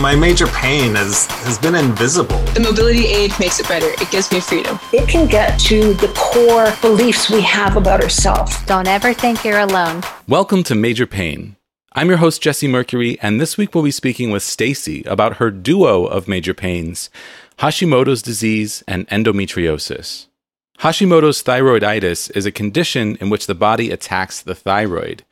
My 0.00 0.16
major 0.16 0.46
pain 0.48 0.94
has, 0.94 1.26
has 1.26 1.58
been 1.58 1.74
invisible. 1.74 2.38
The 2.54 2.60
mobility 2.60 3.06
aid 3.06 3.32
makes 3.38 3.60
it 3.60 3.68
better. 3.68 3.86
It 4.02 4.10
gives 4.10 4.32
me 4.32 4.40
freedom. 4.40 4.78
It 4.92 5.08
can 5.08 5.28
get 5.28 5.58
to 5.60 5.94
the 5.94 6.08
core 6.16 6.74
beliefs 6.80 7.30
we 7.30 7.40
have 7.42 7.76
about 7.76 8.02
ourselves. 8.02 8.56
Don't 8.64 8.88
ever 8.88 9.12
think 9.14 9.44
you're 9.44 9.60
alone. 9.60 10.02
Welcome 10.26 10.62
to 10.64 10.74
Major 10.74 11.06
Pain. 11.06 11.56
I'm 11.92 12.08
your 12.08 12.18
host 12.18 12.42
Jesse 12.42 12.68
Mercury, 12.68 13.18
and 13.20 13.40
this 13.40 13.56
week 13.58 13.74
we'll 13.74 13.84
be 13.84 13.90
speaking 13.90 14.30
with 14.30 14.42
Stacy 14.42 15.02
about 15.04 15.36
her 15.36 15.50
duo 15.50 16.06
of 16.06 16.26
major 16.26 16.54
pains, 16.54 17.10
Hashimoto's 17.58 18.22
disease 18.22 18.82
and 18.88 19.06
endometriosis. 19.08 20.26
Hashimoto's 20.78 21.42
thyroiditis 21.42 22.34
is 22.34 22.46
a 22.46 22.50
condition 22.50 23.16
in 23.20 23.30
which 23.30 23.46
the 23.46 23.54
body 23.54 23.90
attacks 23.90 24.40
the 24.40 24.54
thyroid. 24.54 25.22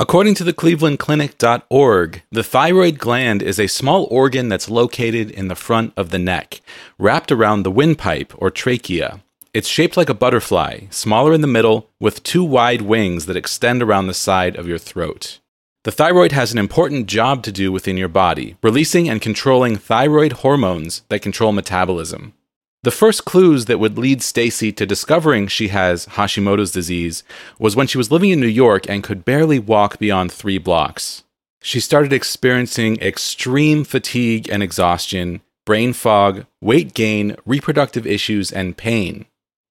According 0.00 0.36
to 0.36 0.44
the 0.44 0.52
clevelandclinic.org, 0.52 2.22
the 2.30 2.44
thyroid 2.44 3.00
gland 3.00 3.42
is 3.42 3.58
a 3.58 3.66
small 3.66 4.06
organ 4.12 4.48
that's 4.48 4.70
located 4.70 5.28
in 5.28 5.48
the 5.48 5.56
front 5.56 5.92
of 5.96 6.10
the 6.10 6.20
neck, 6.20 6.60
wrapped 7.00 7.32
around 7.32 7.64
the 7.64 7.72
windpipe 7.72 8.32
or 8.38 8.48
trachea. 8.48 9.20
It's 9.52 9.66
shaped 9.66 9.96
like 9.96 10.08
a 10.08 10.14
butterfly, 10.14 10.82
smaller 10.90 11.32
in 11.32 11.40
the 11.40 11.48
middle, 11.48 11.90
with 11.98 12.22
two 12.22 12.44
wide 12.44 12.82
wings 12.82 13.26
that 13.26 13.36
extend 13.36 13.82
around 13.82 14.06
the 14.06 14.14
side 14.14 14.54
of 14.54 14.68
your 14.68 14.78
throat. 14.78 15.40
The 15.82 15.90
thyroid 15.90 16.30
has 16.30 16.52
an 16.52 16.58
important 16.58 17.08
job 17.08 17.42
to 17.42 17.50
do 17.50 17.72
within 17.72 17.96
your 17.96 18.06
body, 18.06 18.56
releasing 18.62 19.08
and 19.08 19.20
controlling 19.20 19.74
thyroid 19.74 20.32
hormones 20.32 21.02
that 21.08 21.22
control 21.22 21.50
metabolism. 21.50 22.34
The 22.84 22.90
first 22.92 23.24
clues 23.24 23.64
that 23.64 23.80
would 23.80 23.98
lead 23.98 24.22
Stacy 24.22 24.70
to 24.72 24.86
discovering 24.86 25.48
she 25.48 25.68
has 25.68 26.06
Hashimoto's 26.06 26.70
disease 26.70 27.24
was 27.58 27.74
when 27.74 27.88
she 27.88 27.98
was 27.98 28.12
living 28.12 28.30
in 28.30 28.38
New 28.38 28.46
York 28.46 28.88
and 28.88 29.02
could 29.02 29.24
barely 29.24 29.58
walk 29.58 29.98
beyond 29.98 30.30
three 30.30 30.58
blocks. 30.58 31.24
She 31.60 31.80
started 31.80 32.12
experiencing 32.12 33.00
extreme 33.00 33.82
fatigue 33.82 34.48
and 34.48 34.62
exhaustion, 34.62 35.40
brain 35.66 35.92
fog, 35.92 36.46
weight 36.60 36.94
gain, 36.94 37.34
reproductive 37.44 38.06
issues, 38.06 38.52
and 38.52 38.76
pain. 38.76 39.26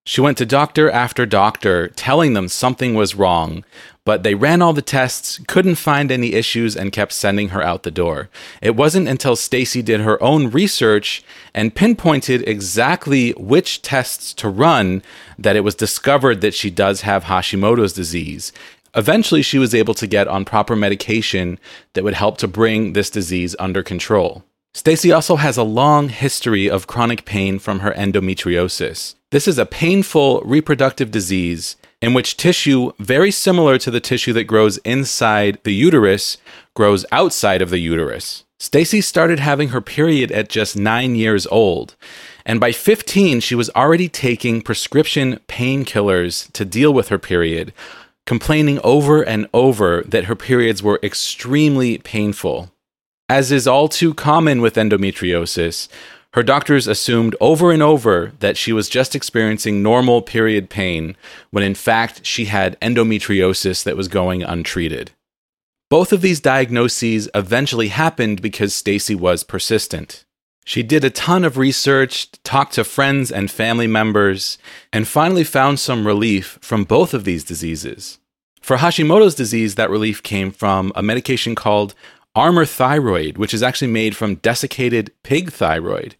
She 0.05 0.21
went 0.21 0.38
to 0.39 0.45
doctor 0.45 0.89
after 0.92 1.25
doctor 1.25 1.88
telling 1.88 2.33
them 2.33 2.49
something 2.49 2.94
was 2.94 3.16
wrong, 3.16 3.64
but 4.08 4.23
they 4.23 4.36
ran 4.36 4.61
all 4.61 4.72
the 4.72 4.81
tests, 4.81 5.38
couldn't 5.50 5.75
find 5.75 6.13
any 6.13 6.31
issues, 6.31 6.77
and 6.77 6.94
kept 6.94 7.11
sending 7.11 7.50
her 7.50 7.61
out 7.61 7.83
the 7.83 7.91
door. 7.91 8.30
It 8.61 8.73
wasn't 8.73 9.09
until 9.09 9.36
Stacy 9.36 9.81
did 9.81 9.99
her 9.99 10.23
own 10.23 10.49
research 10.49 11.25
and 11.53 11.75
pinpointed 11.75 12.47
exactly 12.47 13.31
which 13.31 13.81
tests 13.81 14.33
to 14.36 14.47
run 14.47 15.03
that 15.38 15.58
it 15.58 15.66
was 15.66 15.75
discovered 15.75 16.39
that 16.39 16.53
she 16.53 16.69
does 16.69 17.02
have 17.02 17.25
Hashimoto's 17.25 17.91
disease. 17.91 18.53
Eventually, 18.95 19.41
she 19.41 19.59
was 19.59 19.75
able 19.75 19.94
to 19.95 20.08
get 20.08 20.30
on 20.30 20.45
proper 20.45 20.77
medication 20.77 21.59
that 21.92 22.05
would 22.05 22.14
help 22.14 22.38
to 22.38 22.47
bring 22.47 22.94
this 22.94 23.09
disease 23.09 23.58
under 23.59 23.83
control. 23.83 24.45
Stacy 24.73 25.11
also 25.11 25.36
has 25.36 25.58
a 25.58 25.64
long 25.64 26.08
history 26.08 26.69
of 26.69 26.88
chronic 26.88 27.25
pain 27.25 27.59
from 27.59 27.80
her 27.80 27.92
endometriosis. 27.92 29.16
This 29.31 29.49
is 29.49 29.58
a 29.58 29.66
painful 29.66 30.39
reproductive 30.45 31.11
disease 31.11 31.75
in 32.02 32.14
which 32.14 32.38
tissue 32.38 32.92
very 33.00 33.31
similar 33.31 33.78
to 33.78 33.92
the 33.92 34.00
tissue 34.00 34.34
that 34.34 34.44
grows 34.44 34.78
inside 34.80 35.59
the 35.64 35.73
uterus 35.73 36.38
grows 36.76 37.06
outside 37.12 37.62
of 37.62 37.70
the 37.70 37.80
uterus. 37.80 38.44
Stacy 38.59 39.02
started 39.02 39.39
having 39.39 39.70
her 39.70 39.81
period 39.81 40.31
at 40.31 40.50
just 40.50 40.76
9 40.76 41.16
years 41.16 41.45
old, 41.48 41.95
and 42.45 42.59
by 42.59 42.72
15 42.72 43.39
she 43.39 43.56
was 43.56 43.70
already 43.72 44.09
taking 44.09 44.62
prescription 44.62 45.39
painkillers 45.48 46.52
to 46.54 46.66
deal 46.66 46.94
with 46.94 47.09
her 47.09 47.20
period, 47.20 47.73
complaining 48.26 48.80
over 48.84 49.22
and 49.22 49.48
over 49.54 50.04
that 50.08 50.26
her 50.26 50.36
periods 50.36 50.82
were 50.82 51.00
extremely 51.04 51.98
painful. 52.00 52.72
As 53.30 53.52
is 53.52 53.67
all 53.67 53.89
too 53.89 54.14
common 54.14 54.61
with 54.61 54.76
endometriosis, 54.76 55.88
her 56.38 56.43
doctors 56.43 56.85
assumed 56.85 57.35
over 57.41 57.71
and 57.71 57.81
over 57.81 58.31
that 58.41 58.57
she 58.57 58.71
was 58.71 58.89
just 58.89 59.16
experiencing 59.16 59.81
normal 59.81 60.21
period 60.21 60.69
pain 60.69 61.17
when 61.49 61.63
in 61.63 61.73
fact 61.73 62.23
she 62.23 62.45
had 62.45 62.80
endometriosis 62.80 63.83
that 63.83 63.98
was 63.98 64.08
going 64.08 64.43
untreated. 64.43 65.09
Both 65.89 66.14
of 66.14 66.21
these 66.21 66.39
diagnoses 66.39 67.27
eventually 67.33 67.87
happened 67.87 68.39
because 68.39 68.76
Stacy 68.76 69.15
was 69.15 69.43
persistent. 69.43 70.26
She 70.64 70.83
did 70.83 71.03
a 71.03 71.09
ton 71.09 71.43
of 71.43 71.58
research, 71.58 72.31
talked 72.43 72.73
to 72.73 72.83
friends 72.83 73.31
and 73.31 73.49
family 73.49 73.87
members, 73.87 74.59
and 74.93 75.08
finally 75.08 75.43
found 75.43 75.80
some 75.80 76.05
relief 76.05 76.59
from 76.61 76.83
both 76.83 77.15
of 77.15 77.23
these 77.23 77.43
diseases. 77.43 78.20
For 78.61 78.77
Hashimoto's 78.77 79.33
disease, 79.33 79.73
that 79.73 79.89
relief 79.89 80.21
came 80.21 80.52
from 80.52 80.92
a 80.93 81.02
medication 81.02 81.55
called 81.55 81.95
Armour 82.37 82.65
thyroid, 82.65 83.39
which 83.39 83.52
is 83.52 83.64
actually 83.64 83.87
made 83.87 84.15
from 84.15 84.36
desiccated 84.36 85.11
pig 85.23 85.52
thyroid. 85.52 86.15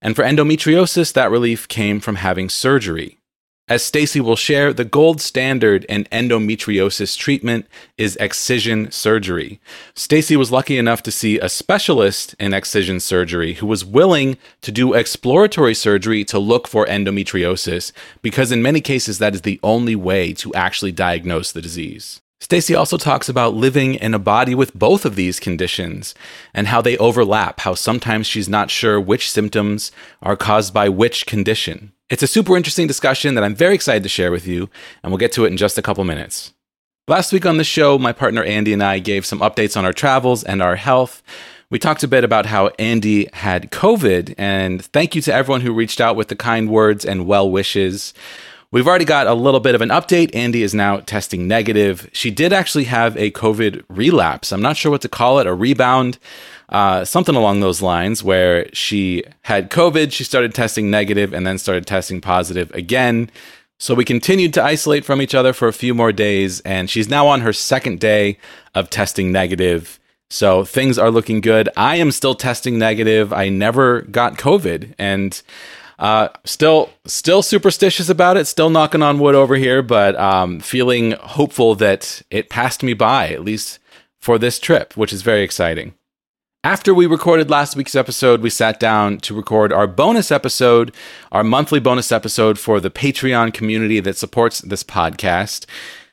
And 0.00 0.14
for 0.14 0.22
endometriosis, 0.22 1.12
that 1.14 1.32
relief 1.32 1.66
came 1.66 1.98
from 1.98 2.14
having 2.14 2.48
surgery. 2.48 3.18
As 3.66 3.84
Stacy 3.84 4.20
will 4.20 4.36
share, 4.36 4.72
the 4.72 4.84
gold 4.84 5.20
standard 5.20 5.82
in 5.86 6.04
endometriosis 6.12 7.18
treatment 7.18 7.66
is 7.96 8.14
excision 8.20 8.92
surgery. 8.92 9.60
Stacy 9.96 10.36
was 10.36 10.52
lucky 10.52 10.78
enough 10.78 11.02
to 11.02 11.10
see 11.10 11.40
a 11.40 11.48
specialist 11.48 12.36
in 12.38 12.54
excision 12.54 13.00
surgery 13.00 13.54
who 13.54 13.66
was 13.66 13.84
willing 13.84 14.38
to 14.60 14.70
do 14.70 14.94
exploratory 14.94 15.74
surgery 15.74 16.24
to 16.26 16.38
look 16.38 16.68
for 16.68 16.86
endometriosis 16.86 17.90
because 18.22 18.52
in 18.52 18.62
many 18.62 18.80
cases 18.80 19.18
that 19.18 19.34
is 19.34 19.42
the 19.42 19.58
only 19.64 19.96
way 19.96 20.32
to 20.34 20.54
actually 20.54 20.92
diagnose 20.92 21.50
the 21.50 21.60
disease. 21.60 22.20
Stacy 22.40 22.74
also 22.74 22.96
talks 22.96 23.28
about 23.28 23.54
living 23.54 23.94
in 23.96 24.14
a 24.14 24.18
body 24.18 24.54
with 24.54 24.72
both 24.72 25.04
of 25.04 25.16
these 25.16 25.40
conditions 25.40 26.14
and 26.54 26.68
how 26.68 26.80
they 26.80 26.96
overlap, 26.98 27.60
how 27.60 27.74
sometimes 27.74 28.26
she's 28.26 28.48
not 28.48 28.70
sure 28.70 29.00
which 29.00 29.30
symptoms 29.30 29.90
are 30.22 30.36
caused 30.36 30.72
by 30.72 30.88
which 30.88 31.26
condition. 31.26 31.92
It's 32.08 32.22
a 32.22 32.28
super 32.28 32.56
interesting 32.56 32.86
discussion 32.86 33.34
that 33.34 33.44
I'm 33.44 33.56
very 33.56 33.74
excited 33.74 34.04
to 34.04 34.08
share 34.08 34.30
with 34.30 34.46
you, 34.46 34.70
and 35.02 35.10
we'll 35.10 35.18
get 35.18 35.32
to 35.32 35.44
it 35.44 35.48
in 35.48 35.56
just 35.56 35.76
a 35.76 35.82
couple 35.82 36.04
minutes. 36.04 36.54
Last 37.08 37.32
week 37.32 37.44
on 37.44 37.56
the 37.56 37.64
show, 37.64 37.98
my 37.98 38.12
partner 38.12 38.42
Andy 38.44 38.72
and 38.72 38.82
I 38.82 38.98
gave 38.98 39.26
some 39.26 39.40
updates 39.40 39.76
on 39.76 39.84
our 39.84 39.92
travels 39.92 40.44
and 40.44 40.62
our 40.62 40.76
health. 40.76 41.22
We 41.70 41.78
talked 41.78 42.02
a 42.02 42.08
bit 42.08 42.24
about 42.24 42.46
how 42.46 42.68
Andy 42.78 43.28
had 43.32 43.70
COVID, 43.70 44.34
and 44.38 44.82
thank 44.82 45.14
you 45.14 45.20
to 45.22 45.34
everyone 45.34 45.60
who 45.60 45.72
reached 45.72 46.00
out 46.00 46.16
with 46.16 46.28
the 46.28 46.36
kind 46.36 46.70
words 46.70 47.04
and 47.04 47.26
well 47.26 47.50
wishes. 47.50 48.14
We've 48.70 48.86
already 48.86 49.06
got 49.06 49.26
a 49.26 49.32
little 49.32 49.60
bit 49.60 49.74
of 49.74 49.80
an 49.80 49.88
update. 49.88 50.34
Andy 50.34 50.62
is 50.62 50.74
now 50.74 50.98
testing 50.98 51.48
negative. 51.48 52.10
She 52.12 52.30
did 52.30 52.52
actually 52.52 52.84
have 52.84 53.16
a 53.16 53.30
COVID 53.30 53.82
relapse. 53.88 54.52
I'm 54.52 54.60
not 54.60 54.76
sure 54.76 54.90
what 54.90 55.00
to 55.02 55.08
call 55.08 55.38
it, 55.38 55.46
a 55.46 55.54
rebound, 55.54 56.18
uh, 56.68 57.06
something 57.06 57.34
along 57.34 57.60
those 57.60 57.80
lines, 57.80 58.22
where 58.22 58.68
she 58.74 59.24
had 59.42 59.70
COVID, 59.70 60.12
she 60.12 60.22
started 60.22 60.54
testing 60.54 60.90
negative, 60.90 61.32
and 61.32 61.46
then 61.46 61.56
started 61.56 61.86
testing 61.86 62.20
positive 62.20 62.70
again. 62.74 63.30
So 63.78 63.94
we 63.94 64.04
continued 64.04 64.52
to 64.54 64.62
isolate 64.62 65.06
from 65.06 65.22
each 65.22 65.34
other 65.34 65.54
for 65.54 65.66
a 65.66 65.72
few 65.72 65.94
more 65.94 66.12
days, 66.12 66.60
and 66.60 66.90
she's 66.90 67.08
now 67.08 67.26
on 67.26 67.40
her 67.40 67.54
second 67.54 68.00
day 68.00 68.36
of 68.74 68.90
testing 68.90 69.32
negative. 69.32 69.98
So 70.28 70.66
things 70.66 70.98
are 70.98 71.10
looking 71.10 71.40
good. 71.40 71.70
I 71.74 71.96
am 71.96 72.10
still 72.10 72.34
testing 72.34 72.78
negative. 72.78 73.32
I 73.32 73.48
never 73.48 74.02
got 74.02 74.36
COVID, 74.36 74.94
and 74.98 75.40
uh, 75.98 76.28
still, 76.44 76.90
still 77.06 77.42
superstitious 77.42 78.08
about 78.08 78.36
it. 78.36 78.46
Still 78.46 78.70
knocking 78.70 79.02
on 79.02 79.18
wood 79.18 79.34
over 79.34 79.56
here, 79.56 79.82
but 79.82 80.16
um, 80.16 80.60
feeling 80.60 81.12
hopeful 81.12 81.74
that 81.76 82.22
it 82.30 82.48
passed 82.50 82.82
me 82.82 82.94
by 82.94 83.28
at 83.28 83.44
least 83.44 83.78
for 84.20 84.38
this 84.38 84.58
trip, 84.58 84.96
which 84.96 85.12
is 85.12 85.22
very 85.22 85.42
exciting. 85.42 85.94
After 86.64 86.92
we 86.92 87.06
recorded 87.06 87.50
last 87.50 87.76
week's 87.76 87.94
episode, 87.94 88.42
we 88.42 88.50
sat 88.50 88.80
down 88.80 89.18
to 89.18 89.34
record 89.34 89.72
our 89.72 89.86
bonus 89.86 90.32
episode, 90.32 90.92
our 91.30 91.44
monthly 91.44 91.78
bonus 91.78 92.10
episode 92.10 92.58
for 92.58 92.80
the 92.80 92.90
Patreon 92.90 93.54
community 93.54 94.00
that 94.00 94.16
supports 94.16 94.60
this 94.60 94.82
podcast. 94.82 95.66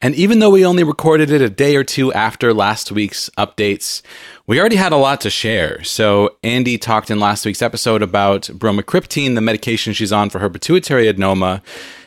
And 0.06 0.14
even 0.14 0.38
though 0.38 0.52
we 0.52 0.64
only 0.64 0.84
recorded 0.84 1.32
it 1.32 1.42
a 1.42 1.50
day 1.50 1.76
or 1.76 1.84
two 1.84 2.14
after 2.14 2.54
last 2.54 2.92
week's 2.92 3.28
updates, 3.40 4.04
we 4.46 4.60
already 4.60 4.76
had 4.76 4.92
a 4.92 4.98
lot 4.98 5.20
to 5.22 5.32
share. 5.32 5.84
So, 5.84 6.38
Andy 6.44 6.78
talked 6.78 7.10
in 7.10 7.20
last 7.20 7.44
week's 7.44 7.64
episode 7.64 8.04
about 8.04 8.44
bromocriptine, 8.44 9.34
the 9.34 9.42
medication 9.42 9.94
she's 9.94 10.14
on 10.14 10.30
for 10.30 10.38
her 10.38 10.48
pituitary 10.48 11.12
adenoma. 11.12 11.64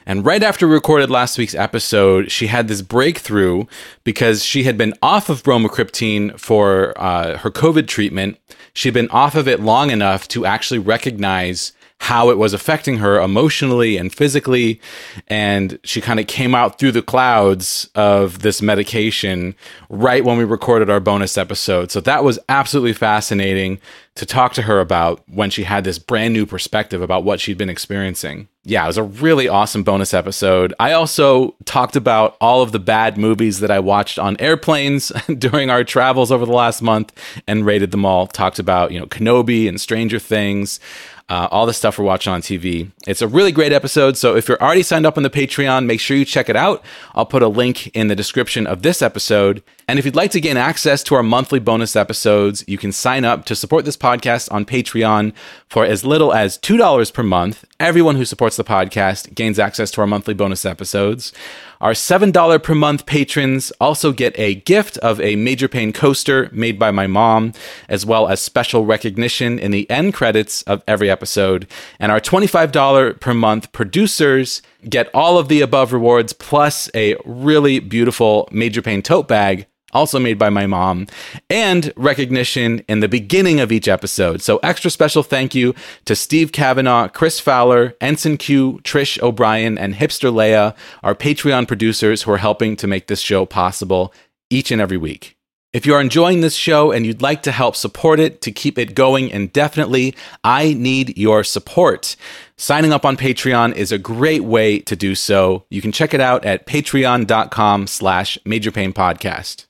And 0.06 0.24
right 0.24 0.44
after 0.44 0.68
we 0.68 0.74
recorded 0.74 1.10
last 1.10 1.38
week's 1.38 1.56
episode, 1.56 2.30
she 2.30 2.46
had 2.46 2.68
this 2.68 2.82
breakthrough 2.82 3.64
because 4.04 4.44
she 4.44 4.62
had 4.62 4.78
been 4.78 4.94
off 5.02 5.28
of 5.28 5.42
bromocriptine 5.42 6.38
for 6.38 6.94
uh, 7.02 7.38
her 7.38 7.50
COVID 7.50 7.88
treatment. 7.88 8.38
She'd 8.74 8.94
been 8.94 9.10
off 9.10 9.34
of 9.34 9.48
it 9.48 9.58
long 9.58 9.90
enough 9.90 10.28
to 10.28 10.46
actually 10.46 10.78
recognize 10.78 11.72
how 12.00 12.30
it 12.30 12.38
was 12.38 12.54
affecting 12.54 12.98
her 12.98 13.20
emotionally 13.20 13.96
and 13.96 14.14
physically. 14.14 14.80
And 15.26 15.78
she 15.82 16.00
kind 16.00 16.20
of 16.20 16.26
came 16.26 16.54
out 16.54 16.78
through 16.78 16.92
the 16.92 17.02
clouds 17.02 17.90
of 17.94 18.40
this 18.40 18.62
medication 18.62 19.54
right 19.90 20.24
when 20.24 20.38
we 20.38 20.44
recorded 20.44 20.90
our 20.90 21.00
bonus 21.00 21.36
episode. 21.36 21.90
So 21.90 22.00
that 22.02 22.24
was 22.24 22.38
absolutely 22.48 22.92
fascinating 22.92 23.80
to 24.14 24.26
talk 24.26 24.52
to 24.54 24.62
her 24.62 24.80
about 24.80 25.22
when 25.28 25.50
she 25.50 25.64
had 25.64 25.84
this 25.84 25.98
brand 25.98 26.34
new 26.34 26.46
perspective 26.46 27.02
about 27.02 27.24
what 27.24 27.40
she'd 27.40 27.58
been 27.58 27.68
experiencing. 27.68 28.48
Yeah, 28.64 28.84
it 28.84 28.88
was 28.88 28.98
a 28.98 29.02
really 29.02 29.48
awesome 29.48 29.82
bonus 29.82 30.12
episode. 30.12 30.74
I 30.80 30.92
also 30.92 31.54
talked 31.64 31.94
about 31.94 32.36
all 32.40 32.60
of 32.60 32.72
the 32.72 32.80
bad 32.80 33.16
movies 33.16 33.60
that 33.60 33.70
I 33.70 33.78
watched 33.78 34.18
on 34.18 34.36
airplanes 34.40 35.08
during 35.38 35.70
our 35.70 35.84
travels 35.84 36.32
over 36.32 36.44
the 36.44 36.52
last 36.52 36.82
month 36.82 37.12
and 37.46 37.64
rated 37.64 37.92
them 37.92 38.04
all. 38.04 38.26
Talked 38.26 38.58
about, 38.58 38.92
you 38.92 38.98
know, 38.98 39.06
Kenobi 39.06 39.68
and 39.68 39.80
Stranger 39.80 40.18
Things 40.18 40.80
uh, 41.28 41.48
all 41.50 41.66
the 41.66 41.74
stuff 41.74 41.98
we're 41.98 42.04
watching 42.04 42.32
on 42.32 42.40
TV. 42.40 42.90
It's 43.06 43.20
a 43.20 43.28
really 43.28 43.52
great 43.52 43.72
episode. 43.72 44.16
So 44.16 44.34
if 44.34 44.48
you're 44.48 44.60
already 44.62 44.82
signed 44.82 45.04
up 45.06 45.16
on 45.16 45.22
the 45.22 45.30
Patreon, 45.30 45.84
make 45.84 46.00
sure 46.00 46.16
you 46.16 46.24
check 46.24 46.48
it 46.48 46.56
out. 46.56 46.82
I'll 47.14 47.26
put 47.26 47.42
a 47.42 47.48
link 47.48 47.88
in 47.88 48.08
the 48.08 48.16
description 48.16 48.66
of 48.66 48.82
this 48.82 49.02
episode. 49.02 49.62
And 49.86 49.98
if 49.98 50.04
you'd 50.04 50.16
like 50.16 50.30
to 50.32 50.40
gain 50.40 50.56
access 50.56 51.02
to 51.04 51.14
our 51.14 51.22
monthly 51.22 51.60
bonus 51.60 51.96
episodes, 51.96 52.64
you 52.66 52.78
can 52.78 52.92
sign 52.92 53.24
up 53.24 53.44
to 53.46 53.54
support 53.54 53.84
this 53.84 53.96
podcast 53.96 54.50
on 54.52 54.64
Patreon 54.64 55.34
for 55.68 55.84
as 55.84 56.04
little 56.04 56.32
as 56.32 56.58
$2 56.58 57.12
per 57.12 57.22
month. 57.22 57.64
Everyone 57.78 58.16
who 58.16 58.24
supports 58.24 58.56
the 58.56 58.64
podcast 58.64 59.34
gains 59.34 59.58
access 59.58 59.90
to 59.92 60.00
our 60.00 60.06
monthly 60.06 60.34
bonus 60.34 60.64
episodes. 60.64 61.32
Our 61.80 61.92
$7 61.92 62.62
per 62.62 62.74
month 62.74 63.06
patrons 63.06 63.70
also 63.80 64.12
get 64.12 64.38
a 64.38 64.56
gift 64.56 64.98
of 64.98 65.20
a 65.20 65.36
Major 65.36 65.68
Pain 65.68 65.92
coaster 65.92 66.48
made 66.52 66.78
by 66.78 66.90
my 66.90 67.06
mom, 67.06 67.52
as 67.88 68.04
well 68.04 68.28
as 68.28 68.40
special 68.40 68.84
recognition 68.84 69.58
in 69.58 69.70
the 69.70 69.88
end 69.88 70.14
credits 70.14 70.62
of 70.62 70.82
every 70.88 71.08
episode. 71.08 71.68
And 72.00 72.10
our 72.10 72.20
$25 72.20 73.20
per 73.20 73.32
month 73.32 73.70
producers 73.72 74.60
get 74.88 75.08
all 75.14 75.38
of 75.38 75.48
the 75.48 75.60
above 75.60 75.92
rewards 75.92 76.32
plus 76.32 76.90
a 76.94 77.16
really 77.24 77.78
beautiful 77.78 78.48
Major 78.50 78.82
Pain 78.82 79.02
tote 79.02 79.28
bag 79.28 79.66
also 79.92 80.18
made 80.18 80.38
by 80.38 80.50
my 80.50 80.66
mom, 80.66 81.06
and 81.48 81.92
recognition 81.96 82.80
in 82.88 83.00
the 83.00 83.08
beginning 83.08 83.60
of 83.60 83.72
each 83.72 83.88
episode. 83.88 84.42
So, 84.42 84.58
extra 84.58 84.90
special 84.90 85.22
thank 85.22 85.54
you 85.54 85.74
to 86.04 86.14
Steve 86.14 86.52
Kavanaugh, 86.52 87.08
Chris 87.08 87.40
Fowler, 87.40 87.94
Ensign 88.00 88.36
Q, 88.36 88.80
Trish 88.84 89.20
O'Brien, 89.22 89.78
and 89.78 89.94
Hipster 89.94 90.32
Leia, 90.32 90.74
our 91.02 91.14
Patreon 91.14 91.66
producers 91.66 92.22
who 92.22 92.32
are 92.32 92.38
helping 92.38 92.76
to 92.76 92.86
make 92.86 93.06
this 93.06 93.20
show 93.20 93.46
possible 93.46 94.12
each 94.50 94.70
and 94.70 94.80
every 94.80 94.96
week. 94.96 95.36
If 95.74 95.84
you 95.84 95.94
are 95.94 96.00
enjoying 96.00 96.40
this 96.40 96.54
show 96.54 96.92
and 96.92 97.04
you'd 97.04 97.20
like 97.20 97.42
to 97.42 97.52
help 97.52 97.76
support 97.76 98.18
it 98.18 98.40
to 98.40 98.50
keep 98.50 98.78
it 98.78 98.94
going 98.94 99.28
indefinitely, 99.28 100.14
I 100.42 100.72
need 100.72 101.18
your 101.18 101.44
support. 101.44 102.16
Signing 102.56 102.90
up 102.90 103.04
on 103.04 103.18
Patreon 103.18 103.74
is 103.74 103.92
a 103.92 103.98
great 103.98 104.44
way 104.44 104.78
to 104.80 104.96
do 104.96 105.14
so. 105.14 105.66
You 105.68 105.82
can 105.82 105.92
check 105.92 106.14
it 106.14 106.22
out 106.22 106.46
at 106.46 106.66
patreon.com 106.66 107.86
slash 107.86 108.38
majorpainpodcast. 108.46 109.67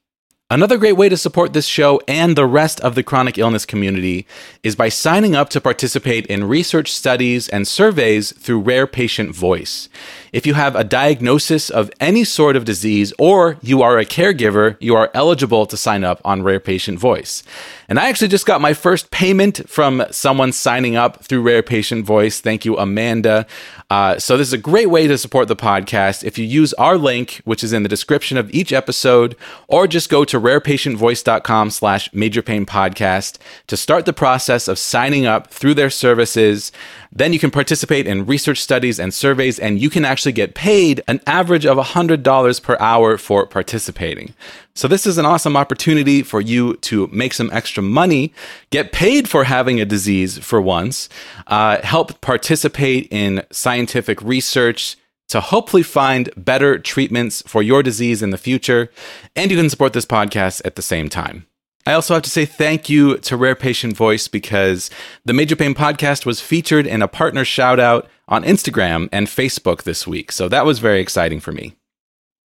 Another 0.51 0.79
great 0.79 0.95
way 0.95 1.11
to 1.11 1.17
support 1.19 1.53
this 1.53 1.67
show 1.67 2.01
and 2.09 2.35
the 2.35 2.47
rest 2.47 2.81
of 2.81 2.95
the 2.95 3.03
chronic 3.03 3.37
illness 3.37 3.67
community 3.67 4.27
is 4.63 4.75
by 4.75 4.89
signing 4.89 5.37
up 5.37 5.51
to 5.51 5.61
participate 5.61 6.25
in 6.25 6.49
research 6.49 6.91
studies 6.91 7.51
and 7.51 7.69
surveys 7.69 8.33
through 8.33 8.61
Rare 8.61 8.87
Patient 8.87 9.35
Voice. 9.35 9.91
If 10.33 10.47
you 10.47 10.55
have 10.55 10.75
a 10.75 10.85
diagnosis 10.85 11.69
of 11.69 11.91
any 12.01 12.25
sort 12.25 12.57
of 12.57 12.65
disease 12.65 13.13
or 13.19 13.59
you 13.61 13.83
are 13.83 13.99
a 13.99 14.07
caregiver, 14.07 14.79
you 14.81 14.97
are 14.97 15.11
eligible 15.13 15.67
to 15.67 15.77
sign 15.77 16.03
up 16.03 16.23
on 16.25 16.43
Rare 16.43 16.61
Patient 16.61 16.99
Voice. 16.99 17.43
And 17.89 17.99
I 17.99 18.11
actually 18.11 18.29
just 18.29 18.45
got 18.45 18.61
my 18.61 18.75
first 18.75 19.11
payment 19.11 19.69
from 19.69 20.05
someone 20.11 20.53
signing 20.53 20.95
up 20.95 21.25
through 21.25 21.41
Rare 21.41 21.63
Patient 21.63 22.05
Voice. 22.05 22.39
Thank 22.39 22.67
you, 22.67 22.77
Amanda. 22.77 23.47
Uh, 23.89 24.19
so 24.19 24.37
this 24.37 24.49
is 24.49 24.53
a 24.53 24.59
great 24.59 24.91
way 24.91 25.07
to 25.07 25.17
support 25.17 25.49
the 25.49 25.57
podcast. 25.57 26.23
If 26.23 26.37
you 26.37 26.45
use 26.45 26.75
our 26.75 26.99
link, 26.99 27.41
which 27.45 27.65
is 27.65 27.73
in 27.73 27.85
the 27.85 27.89
description 27.89 28.37
of 28.37 28.51
each 28.51 28.75
episode, 28.75 29.37
or 29.69 29.87
just 29.87 30.11
go 30.11 30.27
to 30.27 30.39
rarepatientvoice.com 30.39 31.71
slash 31.71 32.13
major 32.13 32.43
pain 32.43 32.67
podcast 32.67 33.39
to 33.69 33.77
start 33.77 34.05
the 34.05 34.13
process 34.13 34.69
of 34.69 34.79
signing 34.79 35.25
up 35.25 35.51
through 35.51 35.75
their 35.75 35.91
services. 35.91 36.71
Then 37.11 37.33
you 37.33 37.39
can 37.39 37.51
participate 37.51 38.07
in 38.07 38.27
research 38.27 38.61
studies 38.61 39.01
and 39.01 39.13
surveys, 39.13 39.59
and 39.59 39.81
you 39.81 39.91
can 39.91 40.05
actually 40.05 40.33
get 40.33 40.55
paid 40.55 41.03
an 41.09 41.21
average 41.27 41.67
of 41.67 41.79
$100 41.79 42.63
per 42.63 42.77
hour 42.79 43.17
for 43.19 43.47
participating. 43.47 44.35
So, 44.75 44.87
this 44.87 45.07
is 45.07 45.19
an 45.19 45.27
awesome 45.27 45.57
opportunity 45.57 46.23
for 46.23 46.41
you 46.41 46.77
to 46.77 47.09
make 47.09 47.33
some 47.33 47.51
extra 47.53 47.83
money, 47.83 48.33
get 48.71 48.93
paid 48.93 49.29
for 49.29 49.45
having 49.45 49.81
a 49.81 49.85
disease 49.85 50.39
for 50.39 50.61
once, 50.61 51.09
uh, 51.47 51.81
help 51.83 52.21
participate 52.21 53.09
in 53.11 53.43
scientific 53.51 54.23
research 54.23 54.97
to 55.29 55.41
hopefully 55.41 55.83
find 55.83 56.31
better 56.37 56.79
treatments 56.79 57.43
for 57.47 57.63
your 57.63 57.83
disease 57.83 58.23
in 58.23 58.31
the 58.31 58.39
future. 58.39 58.91
And 59.35 59.51
you 59.51 59.57
can 59.57 59.69
support 59.69 59.93
this 59.93 60.07
podcast 60.07 60.63
at 60.65 60.77
the 60.77 60.83
same 60.83 61.09
time. 61.09 61.48
I 61.89 61.95
also 61.95 62.13
have 62.13 62.23
to 62.25 62.29
say 62.29 62.45
thank 62.45 62.91
you 62.91 63.17
to 63.17 63.35
Rare 63.35 63.55
Patient 63.55 63.97
Voice 63.97 64.29
because 64.29 64.91
the 65.25 65.33
Major 65.33 65.57
Pain 65.57 65.75
podcast 65.75 66.27
was 66.27 66.39
featured 66.39 66.87
in 66.87 67.01
a 67.01 67.09
partner 67.09 67.47
shout 67.47 67.81
out 67.81 68.07
on 68.29 68.45
Instagram 68.45 69.09
and 69.11 69.27
Facebook 69.27 69.85
this 69.85 70.07
week. 70.07 70.31
So 70.31 70.51
that 70.51 70.67
was 70.67 70.81
very 70.81 71.01
exciting 71.01 71.41
for 71.41 71.51
me. 71.51 71.77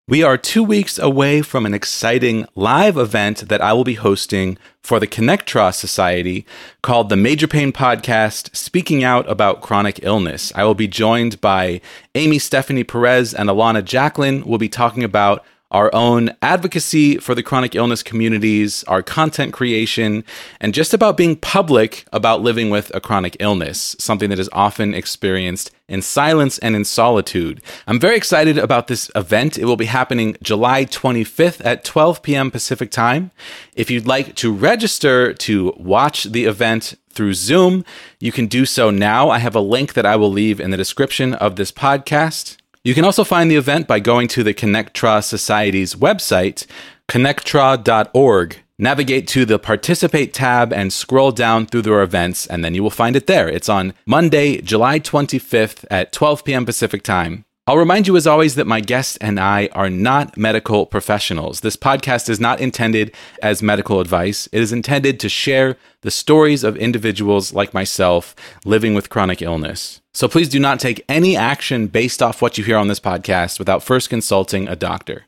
We 0.08 0.22
are 0.22 0.38
two 0.38 0.64
weeks 0.64 0.98
away 0.98 1.42
from 1.42 1.66
an 1.66 1.74
exciting 1.74 2.46
live 2.54 2.96
event 2.96 3.50
that 3.50 3.60
I 3.60 3.74
will 3.74 3.84
be 3.84 3.94
hosting 3.96 4.56
for 4.82 4.98
the 4.98 5.06
ConnectTra 5.06 5.74
Society 5.74 6.46
called 6.82 7.10
the 7.10 7.16
Major 7.16 7.46
Pain 7.46 7.70
Podcast, 7.70 8.56
speaking 8.56 9.04
out 9.04 9.30
about 9.30 9.60
chronic 9.60 10.00
illness. 10.02 10.54
I 10.54 10.64
will 10.64 10.74
be 10.74 10.88
joined 10.88 11.42
by 11.42 11.82
Amy 12.14 12.38
Stephanie 12.38 12.84
Perez 12.84 13.34
and 13.34 13.50
Alana 13.50 13.84
Jacqueline. 13.84 14.42
We'll 14.46 14.56
be 14.56 14.70
talking 14.70 15.04
about 15.04 15.44
our 15.74 15.92
own 15.92 16.30
advocacy 16.40 17.18
for 17.18 17.34
the 17.34 17.42
chronic 17.42 17.74
illness 17.74 18.00
communities, 18.00 18.84
our 18.84 19.02
content 19.02 19.52
creation, 19.52 20.22
and 20.60 20.72
just 20.72 20.94
about 20.94 21.16
being 21.16 21.34
public 21.34 22.06
about 22.12 22.40
living 22.40 22.70
with 22.70 22.94
a 22.94 23.00
chronic 23.00 23.36
illness, 23.40 23.96
something 23.98 24.30
that 24.30 24.38
is 24.38 24.48
often 24.52 24.94
experienced 24.94 25.72
in 25.88 26.00
silence 26.00 26.58
and 26.58 26.76
in 26.76 26.84
solitude. 26.84 27.60
I'm 27.88 27.98
very 27.98 28.16
excited 28.16 28.56
about 28.56 28.86
this 28.86 29.10
event. 29.16 29.58
It 29.58 29.64
will 29.64 29.76
be 29.76 29.86
happening 29.86 30.36
July 30.40 30.84
25th 30.84 31.60
at 31.66 31.84
12 31.84 32.22
p.m. 32.22 32.52
Pacific 32.52 32.92
time. 32.92 33.32
If 33.74 33.90
you'd 33.90 34.06
like 34.06 34.36
to 34.36 34.52
register 34.52 35.34
to 35.34 35.74
watch 35.76 36.22
the 36.22 36.44
event 36.44 36.94
through 37.10 37.34
Zoom, 37.34 37.84
you 38.20 38.30
can 38.30 38.46
do 38.46 38.64
so 38.64 38.90
now. 38.90 39.28
I 39.28 39.40
have 39.40 39.56
a 39.56 39.60
link 39.60 39.94
that 39.94 40.06
I 40.06 40.14
will 40.14 40.30
leave 40.30 40.60
in 40.60 40.70
the 40.70 40.76
description 40.76 41.34
of 41.34 41.56
this 41.56 41.72
podcast. 41.72 42.58
You 42.84 42.92
can 42.92 43.06
also 43.06 43.24
find 43.24 43.50
the 43.50 43.56
event 43.56 43.88
by 43.88 43.98
going 43.98 44.28
to 44.28 44.42
the 44.42 44.52
ConnectTra 44.52 45.24
Society's 45.24 45.94
website, 45.94 46.66
connectra.org. 47.08 48.58
Navigate 48.78 49.26
to 49.28 49.46
the 49.46 49.58
Participate 49.58 50.34
tab 50.34 50.70
and 50.70 50.92
scroll 50.92 51.32
down 51.32 51.64
through 51.64 51.80
their 51.80 52.02
events, 52.02 52.46
and 52.46 52.62
then 52.62 52.74
you 52.74 52.82
will 52.82 52.90
find 52.90 53.16
it 53.16 53.26
there. 53.26 53.48
It's 53.48 53.70
on 53.70 53.94
Monday, 54.04 54.60
July 54.60 55.00
25th 55.00 55.86
at 55.90 56.12
12 56.12 56.44
p.m. 56.44 56.66
Pacific 56.66 57.02
Time. 57.02 57.46
I'll 57.66 57.78
remind 57.78 58.06
you, 58.06 58.18
as 58.18 58.26
always, 58.26 58.56
that 58.56 58.66
my 58.66 58.80
guest 58.80 59.16
and 59.22 59.40
I 59.40 59.70
are 59.72 59.88
not 59.88 60.36
medical 60.36 60.84
professionals. 60.84 61.60
This 61.60 61.76
podcast 61.76 62.28
is 62.28 62.38
not 62.38 62.60
intended 62.60 63.14
as 63.42 63.62
medical 63.62 64.00
advice. 64.00 64.46
It 64.52 64.60
is 64.60 64.72
intended 64.72 65.18
to 65.20 65.30
share 65.30 65.78
the 66.02 66.10
stories 66.10 66.62
of 66.62 66.76
individuals 66.76 67.54
like 67.54 67.72
myself 67.72 68.36
living 68.66 68.92
with 68.92 69.08
chronic 69.08 69.40
illness. 69.40 70.02
So 70.16 70.28
please 70.28 70.48
do 70.48 70.60
not 70.60 70.78
take 70.78 71.04
any 71.08 71.36
action 71.36 71.88
based 71.88 72.22
off 72.22 72.40
what 72.40 72.56
you 72.56 72.62
hear 72.62 72.76
on 72.76 72.86
this 72.86 73.00
podcast 73.00 73.58
without 73.58 73.82
first 73.82 74.08
consulting 74.08 74.68
a 74.68 74.76
doctor. 74.76 75.24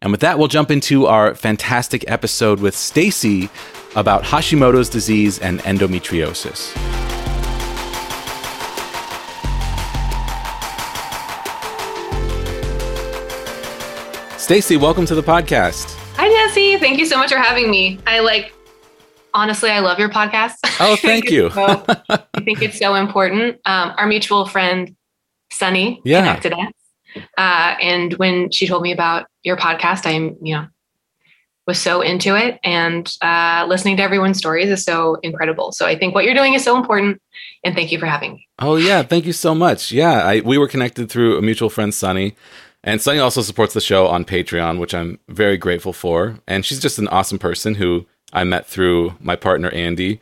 And 0.00 0.12
with 0.12 0.20
that, 0.20 0.38
we'll 0.38 0.46
jump 0.46 0.70
into 0.70 1.06
our 1.06 1.34
fantastic 1.34 2.08
episode 2.08 2.60
with 2.60 2.76
Stacy 2.76 3.50
about 3.96 4.22
Hashimoto's 4.22 4.88
disease 4.88 5.40
and 5.40 5.58
endometriosis. 5.62 6.70
Stacy, 14.38 14.76
welcome 14.76 15.06
to 15.06 15.16
the 15.16 15.24
podcast. 15.24 15.92
Hi, 16.14 16.28
Jesse. 16.28 16.76
Thank 16.76 17.00
you 17.00 17.06
so 17.06 17.18
much 17.18 17.32
for 17.32 17.38
having 17.38 17.68
me. 17.68 17.98
I 18.06 18.20
like, 18.20 18.52
honestly, 19.34 19.70
I 19.70 19.80
love 19.80 19.98
your 19.98 20.08
podcast. 20.08 20.54
Oh, 20.80 20.96
thank 20.96 21.30
you. 21.30 21.50
so, 21.54 21.84
I 22.08 22.40
think 22.44 22.62
it's 22.62 22.78
so 22.78 22.94
important. 22.94 23.60
Um, 23.66 23.92
our 23.98 24.06
mutual 24.06 24.46
friend, 24.46 24.94
Sunny, 25.52 26.00
Yeah. 26.04 26.20
connected 26.20 26.52
us. 26.54 27.22
Uh, 27.36 27.76
and 27.80 28.14
when 28.14 28.50
she 28.50 28.66
told 28.66 28.82
me 28.82 28.92
about 28.92 29.26
your 29.42 29.56
podcast, 29.56 30.06
I'm, 30.06 30.36
you 30.42 30.54
know, 30.56 30.66
was 31.66 31.80
so 31.80 32.02
into 32.02 32.36
it. 32.36 32.58
And 32.62 33.10
uh, 33.22 33.64
listening 33.68 33.96
to 33.98 34.02
everyone's 34.02 34.38
stories 34.38 34.68
is 34.68 34.84
so 34.84 35.16
incredible. 35.22 35.72
So 35.72 35.86
I 35.86 35.96
think 35.98 36.14
what 36.14 36.24
you're 36.24 36.34
doing 36.34 36.54
is 36.54 36.62
so 36.62 36.76
important. 36.76 37.20
And 37.64 37.74
thank 37.74 37.90
you 37.92 37.98
for 37.98 38.06
having 38.06 38.34
me. 38.34 38.48
Oh 38.58 38.76
yeah, 38.76 39.02
thank 39.02 39.24
you 39.26 39.32
so 39.32 39.54
much. 39.54 39.90
Yeah, 39.90 40.12
I, 40.24 40.40
we 40.40 40.58
were 40.58 40.68
connected 40.68 41.08
through 41.10 41.38
a 41.38 41.42
mutual 41.42 41.70
friend, 41.70 41.94
Sunny, 41.94 42.36
and 42.82 43.00
Sunny 43.00 43.18
also 43.18 43.40
supports 43.40 43.72
the 43.72 43.80
show 43.80 44.06
on 44.08 44.24
Patreon, 44.26 44.78
which 44.78 44.94
I'm 44.94 45.18
very 45.28 45.56
grateful 45.56 45.94
for. 45.94 46.38
And 46.46 46.66
she's 46.66 46.80
just 46.80 46.98
an 46.98 47.08
awesome 47.08 47.38
person 47.38 47.76
who 47.76 48.06
I 48.34 48.44
met 48.44 48.66
through 48.66 49.14
my 49.20 49.36
partner 49.36 49.70
Andy, 49.70 50.20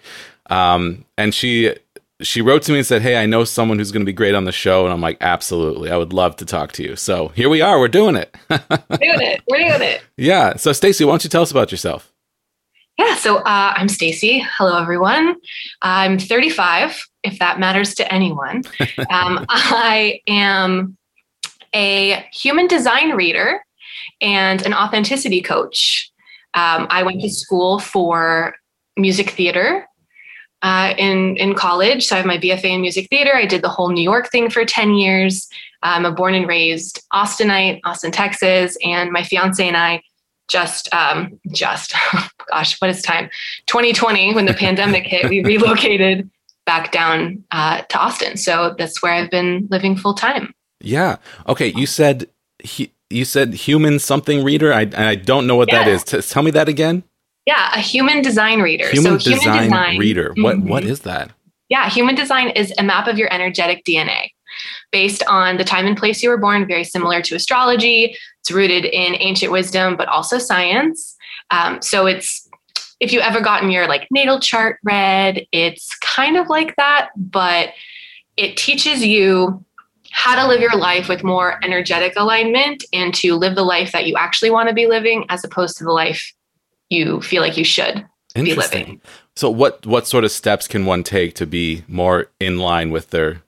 um, 0.51 1.05
and 1.17 1.35
she 1.35 1.75
she 2.21 2.41
wrote 2.41 2.63
to 2.63 2.73
me 2.73 2.79
and 2.79 2.87
said, 2.87 3.03
"Hey, 3.03 3.17
I 3.17 3.27
know 3.27 3.45
someone 3.45 3.79
who's 3.79 3.91
going 3.91 4.03
to 4.03 4.07
be 4.07 4.13
great 4.13 4.35
on 4.35 4.45
the 4.45 4.53
show," 4.53 4.85
and 4.85 4.93
I'm 4.93 5.01
like, 5.01 5.17
"Absolutely, 5.21 5.91
I 5.91 5.97
would 5.97 6.13
love 6.13 6.37
to 6.37 6.45
talk 6.45 6.73
to 6.73 6.83
you." 6.83 6.97
So 6.97 7.29
here 7.29 7.49
we 7.49 7.61
are. 7.61 7.79
We're 7.79 7.89
doing 7.89 8.17
it. 8.17 8.35
Doing 8.49 9.21
it. 9.21 9.43
We're 9.49 9.59
doing 9.59 9.83
it. 9.83 10.03
Yeah. 10.17 10.57
So 10.57 10.73
Stacy, 10.73 11.05
why 11.05 11.13
don't 11.13 11.25
you 11.25 11.31
tell 11.31 11.43
us 11.43 11.51
about 11.51 11.73
yourself? 11.73 12.13
Yeah. 12.99 13.17
So 13.17 13.39
uh, 13.39 13.73
I'm 13.77 13.89
Stacy. 13.89 14.45
Hello, 14.57 14.79
everyone. 14.79 15.37
I'm 15.81 16.19
35. 16.19 17.05
If 17.25 17.39
that 17.39 17.59
matters 17.59 17.95
to 17.95 18.13
anyone, 18.13 18.63
um, 19.11 19.45
I 19.49 20.21
am 20.29 20.97
a 21.75 22.25
human 22.33 22.67
design 22.69 23.13
reader 23.13 23.65
and 24.21 24.65
an 24.65 24.75
authenticity 24.75 25.41
coach. 25.41 26.12
Um, 26.55 26.87
I 26.91 27.03
went 27.03 27.21
to 27.23 27.31
school 27.31 27.79
for 27.79 28.55
music 28.97 29.31
theater 29.31 29.87
uh, 30.63 30.95
in 30.97 31.37
in 31.37 31.55
college. 31.55 32.07
So 32.07 32.17
I 32.17 32.19
have 32.19 32.27
my 32.27 32.39
BFA 32.39 32.65
in 32.65 32.81
music 32.81 33.09
theater. 33.09 33.35
I 33.35 33.47
did 33.47 33.63
the 33.63 33.69
whole 33.69 33.91
New 33.91 34.03
York 34.03 34.31
thing 34.31 34.51
for 34.51 34.65
ten 34.65 34.95
years. 34.95 35.49
I'm 35.83 36.05
a 36.05 36.13
born 36.13 36.35
and 36.35 36.47
raised 36.47 37.03
Austinite, 37.13 37.81
Austin, 37.85 38.13
Texas, 38.13 38.77
and 38.85 39.11
my 39.11 39.25
fiance 39.25 39.67
and 39.67 39.77
I 39.77 40.03
just 40.49 40.93
um, 40.95 41.41
just 41.53 41.95
gosh, 42.51 42.81
what 42.81 42.91
is 42.91 43.03
time? 43.03 43.31
2020 43.67 44.35
when 44.35 44.47
the 44.47 44.55
pandemic 44.67 45.05
hit, 45.05 45.29
we 45.29 45.43
relocated 45.43 46.31
back 46.67 46.93
down 46.93 47.43
uh, 47.51 47.83
to 47.83 47.99
Austin. 47.99 48.37
So 48.37 48.75
that's 48.79 49.03
where 49.03 49.13
I've 49.13 49.31
been 49.31 49.67
living 49.71 49.97
full 49.97 50.15
time. 50.15 50.55
Yeah. 50.81 51.17
Okay. 51.49 51.69
You 51.69 51.87
said 51.87 52.29
he, 52.63 52.93
you 53.13 53.25
said 53.25 53.55
human 53.55 53.99
something 53.99 54.43
reader. 54.43 54.73
I 54.73 54.89
I 54.95 55.15
don't 55.15 55.47
know 55.47 55.57
what 55.57 55.71
yeah. 55.71 55.85
that 55.85 55.89
is. 55.89 56.05
T- 56.05 56.21
tell 56.23 56.43
me 56.43 56.51
that 56.53 56.69
again. 56.69 57.05
Yeah, 57.47 57.73
a 57.75 57.81
human 57.81 58.23
design 58.23 58.61
reader. 58.61 58.89
Human, 58.89 59.19
so 59.19 59.31
design, 59.31 59.41
human 59.41 59.63
design 59.65 59.99
reader. 59.99 60.33
What 60.37 60.57
mm-hmm. 60.57 60.69
what 60.69 60.85
is 60.85 61.01
that? 61.01 61.33
Yeah, 61.69 61.89
human 61.89 62.15
design 62.15 62.51
is 62.51 62.73
a 62.79 62.83
map 62.83 63.09
of 63.09 63.19
your 63.19 63.33
energetic 63.33 63.85
DNA 63.85 64.29
based 64.91 65.23
on 65.27 65.57
the 65.57 65.65
time 65.65 65.87
and 65.87 65.97
place 65.97 66.23
you 66.23 66.29
were 66.29 66.37
born, 66.37 66.67
very 66.67 66.85
similar 66.85 67.23
to 67.23 67.35
astrology. 67.35 68.17
It's 68.41 68.51
rooted 68.51 68.85
in 68.85 69.17
ancient 69.19 69.51
wisdom, 69.51 69.97
but 69.97 70.09
also 70.09 70.39
science. 70.39 71.17
Um, 71.51 71.81
so 71.81 72.07
it's 72.07 72.49
if 73.01 73.13
you 73.13 73.21
ever 73.21 73.41
gotten 73.41 73.71
your 73.71 73.89
like 73.89 74.07
natal 74.11 74.39
chart 74.39 74.79
read, 74.85 75.47
it's 75.51 75.97
kind 75.97 76.37
of 76.37 76.49
like 76.49 76.77
that, 76.77 77.09
but 77.17 77.71
it 78.37 78.57
teaches 78.57 79.05
you 79.05 79.65
how 80.13 80.35
to 80.35 80.47
live 80.47 80.61
your 80.61 80.77
life 80.77 81.09
with 81.09 81.25
more 81.25 81.59
energetic 81.65 82.13
alignment 82.17 82.85
and 82.93 83.15
to 83.15 83.35
live 83.35 83.55
the 83.55 83.65
life 83.65 83.93
that 83.93 84.07
you 84.07 84.17
actually 84.17 84.51
want 84.51 84.69
to 84.69 84.75
be 84.75 84.87
living 84.87 85.25
as 85.29 85.43
opposed 85.43 85.77
to 85.79 85.85
the 85.85 85.91
life 85.91 86.33
you 86.91 87.21
feel 87.23 87.43
like 87.43 87.57
you 87.57 87.65
should 87.65 88.07
be 88.35 88.55
living. 88.55 89.01
So 89.37 89.51
what 89.51 89.85
what 89.87 90.07
sort 90.07 90.25
of 90.25 90.31
steps 90.31 90.69
can 90.69 90.85
one 90.85 91.03
take 91.03 91.35
to 91.37 91.47
be 91.47 91.85
more 91.89 92.31
in 92.39 92.59
line 92.59 92.91
with 92.91 93.11
their 93.11 93.43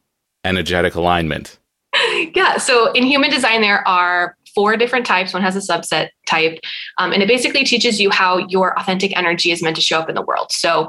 energetic 0.44 0.94
alignment? 0.94 1.58
yeah, 2.34 2.56
so 2.56 2.92
in 2.92 3.04
human 3.04 3.30
design 3.30 3.60
there 3.60 3.86
are 3.86 4.36
four 4.54 4.76
different 4.76 5.04
types. 5.04 5.32
One 5.32 5.42
has 5.42 5.56
a 5.56 5.72
subset 5.72 6.08
type, 6.26 6.58
um, 6.98 7.12
and 7.12 7.22
it 7.22 7.28
basically 7.28 7.64
teaches 7.64 8.00
you 8.00 8.10
how 8.10 8.38
your 8.48 8.78
authentic 8.78 9.16
energy 9.16 9.50
is 9.50 9.62
meant 9.62 9.76
to 9.76 9.82
show 9.82 9.98
up 9.98 10.08
in 10.08 10.14
the 10.14 10.22
world. 10.22 10.52
So 10.52 10.88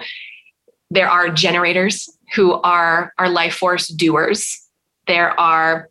there 0.90 1.10
are 1.10 1.30
generators 1.30 2.10
who 2.34 2.54
are 2.62 3.12
our 3.18 3.30
life 3.30 3.56
force 3.56 3.88
doers. 3.88 4.62
There 5.08 5.40
are 5.40 5.90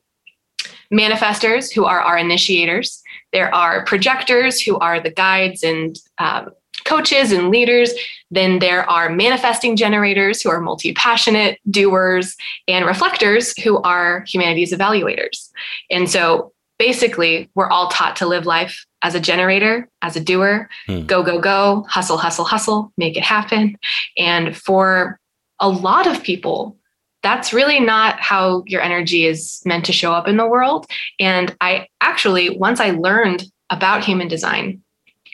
manifestors 0.92 1.72
who 1.72 1.84
are 1.84 2.00
our 2.00 2.18
initiators. 2.18 3.02
There 3.32 3.52
are 3.54 3.84
projectors 3.84 4.60
who 4.60 4.78
are 4.78 5.00
the 5.00 5.10
guides 5.10 5.62
and 5.62 5.98
um, 6.18 6.50
coaches 6.84 7.32
and 7.32 7.50
leaders. 7.50 7.92
Then 8.30 8.58
there 8.58 8.88
are 8.88 9.08
manifesting 9.08 9.76
generators 9.76 10.42
who 10.42 10.50
are 10.50 10.60
multi 10.60 10.92
passionate 10.92 11.58
doers 11.70 12.36
and 12.68 12.86
reflectors 12.86 13.58
who 13.60 13.78
are 13.82 14.24
humanities 14.26 14.72
evaluators. 14.72 15.50
And 15.90 16.08
so 16.08 16.52
basically, 16.78 17.50
we're 17.54 17.70
all 17.70 17.88
taught 17.88 18.16
to 18.16 18.26
live 18.26 18.46
life 18.46 18.84
as 19.02 19.14
a 19.14 19.20
generator, 19.20 19.88
as 20.02 20.16
a 20.16 20.20
doer, 20.20 20.68
hmm. 20.86 21.04
go, 21.06 21.22
go, 21.22 21.38
go, 21.38 21.84
hustle, 21.88 22.16
hustle, 22.16 22.44
hustle, 22.44 22.92
make 22.96 23.16
it 23.16 23.22
happen. 23.22 23.76
And 24.16 24.56
for 24.56 25.20
a 25.60 25.68
lot 25.68 26.06
of 26.06 26.22
people, 26.22 26.76
that's 27.24 27.54
really 27.54 27.80
not 27.80 28.20
how 28.20 28.62
your 28.66 28.82
energy 28.82 29.26
is 29.26 29.62
meant 29.64 29.86
to 29.86 29.92
show 29.92 30.12
up 30.12 30.28
in 30.28 30.36
the 30.36 30.46
world. 30.46 30.86
And 31.18 31.56
I 31.58 31.88
actually, 32.02 32.50
once 32.50 32.80
I 32.80 32.90
learned 32.90 33.44
about 33.70 34.04
human 34.04 34.28
design, 34.28 34.82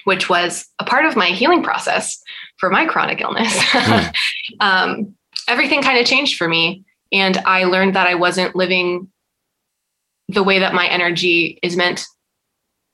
which 0.04 0.30
was 0.30 0.66
a 0.78 0.84
part 0.84 1.04
of 1.04 1.16
my 1.16 1.26
healing 1.26 1.64
process 1.64 2.22
for 2.58 2.70
my 2.70 2.86
chronic 2.86 3.20
illness, 3.20 3.58
mm. 3.58 4.14
um, 4.60 5.14
everything 5.48 5.82
kind 5.82 5.98
of 5.98 6.06
changed 6.06 6.38
for 6.38 6.46
me. 6.46 6.84
And 7.12 7.38
I 7.38 7.64
learned 7.64 7.96
that 7.96 8.06
I 8.06 8.14
wasn't 8.14 8.54
living 8.54 9.10
the 10.28 10.44
way 10.44 10.60
that 10.60 10.72
my 10.72 10.86
energy 10.86 11.58
is 11.60 11.76
meant 11.76 12.04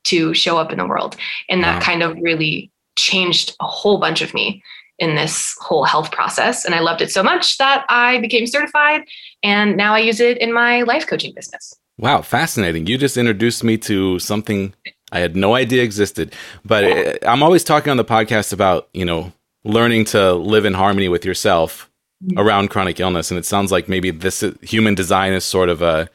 to 0.05 0.33
show 0.33 0.57
up 0.57 0.73
in 0.73 0.79
the 0.79 0.87
world. 0.87 1.17
And 1.51 1.63
that 1.63 1.81
wow. 1.81 1.85
kind 1.85 2.03
of 2.03 2.17
really 2.17 2.73
changed 2.97 3.55
a 3.61 3.67
whole 3.67 3.99
bunch 3.99 4.23
of 4.23 4.33
me 4.33 4.63
in 4.99 5.15
this 5.15 5.57
whole 5.61 5.85
health 5.85 6.11
process. 6.11 6.65
And 6.65 6.75
I 6.75 6.81
loved 6.81 7.03
it 7.03 7.11
so 7.11 7.23
much 7.23 7.59
that 7.59 7.85
I 7.89 8.19
became 8.21 8.47
certified 8.47 9.03
and 9.43 9.77
now 9.77 9.95
I 9.95 9.99
use 9.99 10.21
it 10.21 10.39
in 10.39 10.53
my 10.53 10.83
life 10.83 11.07
coaching 11.07 11.33
business. 11.35 11.75
Wow, 11.99 12.23
fascinating. 12.23 12.87
You 12.87 12.99
just 12.99 13.17
introduced 13.17 13.65
me 13.65 13.79
to 13.79 14.19
something 14.19 14.75
I 15.13 15.21
had 15.21 15.37
no 15.37 15.55
idea 15.55 15.83
existed. 15.83 16.35
But 16.65 16.85
it, 16.85 17.25
I'm 17.27 17.43
always 17.43 17.65
talking 17.65 17.91
on 17.91 17.97
the 17.97 18.05
podcast 18.05 18.53
about, 18.53 18.89
you 18.93 19.05
know, 19.05 19.33
learning 19.65 20.05
to 20.07 20.35
live 20.35 20.65
in 20.65 20.75
harmony 20.75 21.09
with 21.09 21.25
yourself 21.25 21.91
mm-hmm. 22.23 22.39
around 22.39 22.69
chronic 22.69 23.01
illness. 23.01 23.31
And 23.31 23.39
it 23.39 23.45
sounds 23.45 23.73
like 23.73 23.89
maybe 23.89 24.11
this 24.11 24.45
human 24.63 24.95
design 24.95 25.33
is 25.33 25.45
sort 25.45 25.69
of 25.69 25.83
a, 25.83 26.09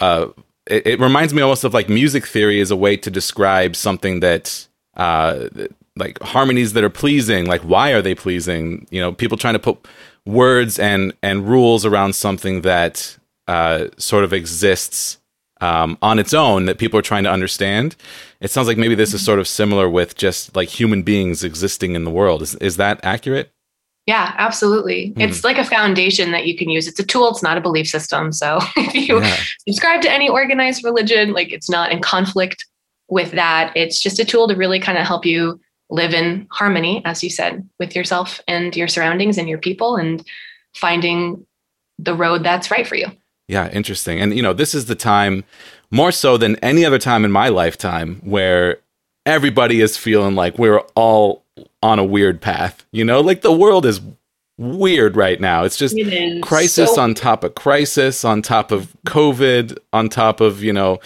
a 0.00 0.28
it, 0.66 0.86
it, 0.86 1.00
reminds 1.00 1.34
me 1.34 1.42
almost 1.42 1.64
of 1.64 1.74
like 1.74 1.88
music 1.88 2.26
theory 2.26 2.60
as 2.60 2.70
a 2.70 2.76
way 2.76 2.96
to 2.96 3.10
describe 3.10 3.74
something 3.74 4.20
that, 4.20 4.66
uh, 4.96 5.48
like 6.00 6.20
harmonies 6.20 6.72
that 6.72 6.82
are 6.82 6.90
pleasing 6.90 7.46
like 7.46 7.60
why 7.62 7.90
are 7.90 8.02
they 8.02 8.14
pleasing 8.14 8.86
you 8.90 9.00
know 9.00 9.12
people 9.12 9.36
trying 9.36 9.54
to 9.54 9.60
put 9.60 9.78
words 10.26 10.78
and 10.78 11.12
and 11.22 11.48
rules 11.48 11.84
around 11.84 12.14
something 12.14 12.62
that 12.62 13.16
uh, 13.46 13.86
sort 13.96 14.22
of 14.24 14.32
exists 14.32 15.18
um, 15.60 15.98
on 16.00 16.18
its 16.18 16.32
own 16.32 16.66
that 16.66 16.78
people 16.78 16.98
are 16.98 17.02
trying 17.02 17.24
to 17.24 17.30
understand 17.30 17.96
it 18.40 18.50
sounds 18.50 18.66
like 18.66 18.78
maybe 18.78 18.94
this 18.94 19.12
is 19.12 19.24
sort 19.24 19.38
of 19.38 19.46
similar 19.46 19.88
with 19.88 20.16
just 20.16 20.56
like 20.56 20.68
human 20.68 21.02
beings 21.02 21.44
existing 21.44 21.94
in 21.94 22.04
the 22.04 22.10
world 22.10 22.42
is, 22.42 22.54
is 22.56 22.76
that 22.76 22.98
accurate 23.02 23.52
yeah, 24.06 24.34
absolutely. 24.38 25.12
Mm. 25.12 25.28
It's 25.28 25.44
like 25.44 25.56
a 25.56 25.64
foundation 25.64 26.32
that 26.32 26.44
you 26.44 26.56
can 26.56 26.68
use. 26.68 26.88
It's 26.88 26.98
a 26.98 27.04
tool, 27.04 27.28
it's 27.30 27.44
not 27.44 27.56
a 27.56 27.60
belief 27.60 27.86
system. 27.86 28.32
So 28.32 28.58
if 28.76 28.94
you 28.94 29.20
yeah. 29.20 29.36
subscribe 29.68 30.00
to 30.02 30.10
any 30.10 30.28
organized 30.28 30.82
religion, 30.82 31.32
like 31.32 31.52
it's 31.52 31.70
not 31.70 31.92
in 31.92 32.00
conflict 32.00 32.66
with 33.08 33.32
that. 33.32 33.72
It's 33.76 34.00
just 34.00 34.18
a 34.18 34.24
tool 34.24 34.48
to 34.48 34.56
really 34.56 34.80
kind 34.80 34.98
of 34.98 35.06
help 35.06 35.26
you 35.26 35.60
live 35.90 36.14
in 36.14 36.46
harmony, 36.50 37.02
as 37.04 37.22
you 37.22 37.30
said, 37.30 37.68
with 37.78 37.94
yourself 37.94 38.40
and 38.46 38.76
your 38.76 38.88
surroundings 38.88 39.38
and 39.38 39.48
your 39.48 39.58
people 39.58 39.96
and 39.96 40.24
finding 40.74 41.44
the 41.98 42.14
road 42.14 42.42
that's 42.44 42.70
right 42.70 42.86
for 42.86 42.94
you. 42.94 43.06
Yeah, 43.48 43.68
interesting. 43.70 44.20
And, 44.20 44.34
you 44.34 44.42
know, 44.42 44.52
this 44.52 44.74
is 44.74 44.86
the 44.86 44.94
time 44.94 45.44
more 45.90 46.12
so 46.12 46.36
than 46.36 46.56
any 46.56 46.84
other 46.84 46.98
time 46.98 47.24
in 47.24 47.32
my 47.32 47.48
lifetime 47.48 48.20
where 48.22 48.78
everybody 49.26 49.80
is 49.80 49.96
feeling 49.96 50.36
like 50.36 50.58
we're 50.58 50.80
all 50.94 51.44
on 51.82 51.98
a 51.98 52.04
weird 52.04 52.40
path. 52.40 52.86
You 52.92 53.04
know, 53.04 53.20
like 53.20 53.42
the 53.42 53.52
world 53.52 53.84
is 53.84 54.00
weird 54.56 55.16
right 55.16 55.40
now. 55.40 55.64
It's 55.64 55.76
just 55.76 55.96
it 55.98 56.42
crisis 56.42 56.94
so- 56.94 57.02
on 57.02 57.14
top 57.14 57.42
of 57.42 57.54
crisis, 57.54 58.24
on 58.24 58.42
top 58.42 58.70
of 58.70 58.94
COVID, 59.06 59.76
on 59.92 60.08
top 60.08 60.40
of, 60.40 60.62
you 60.62 60.72
know, 60.72 61.00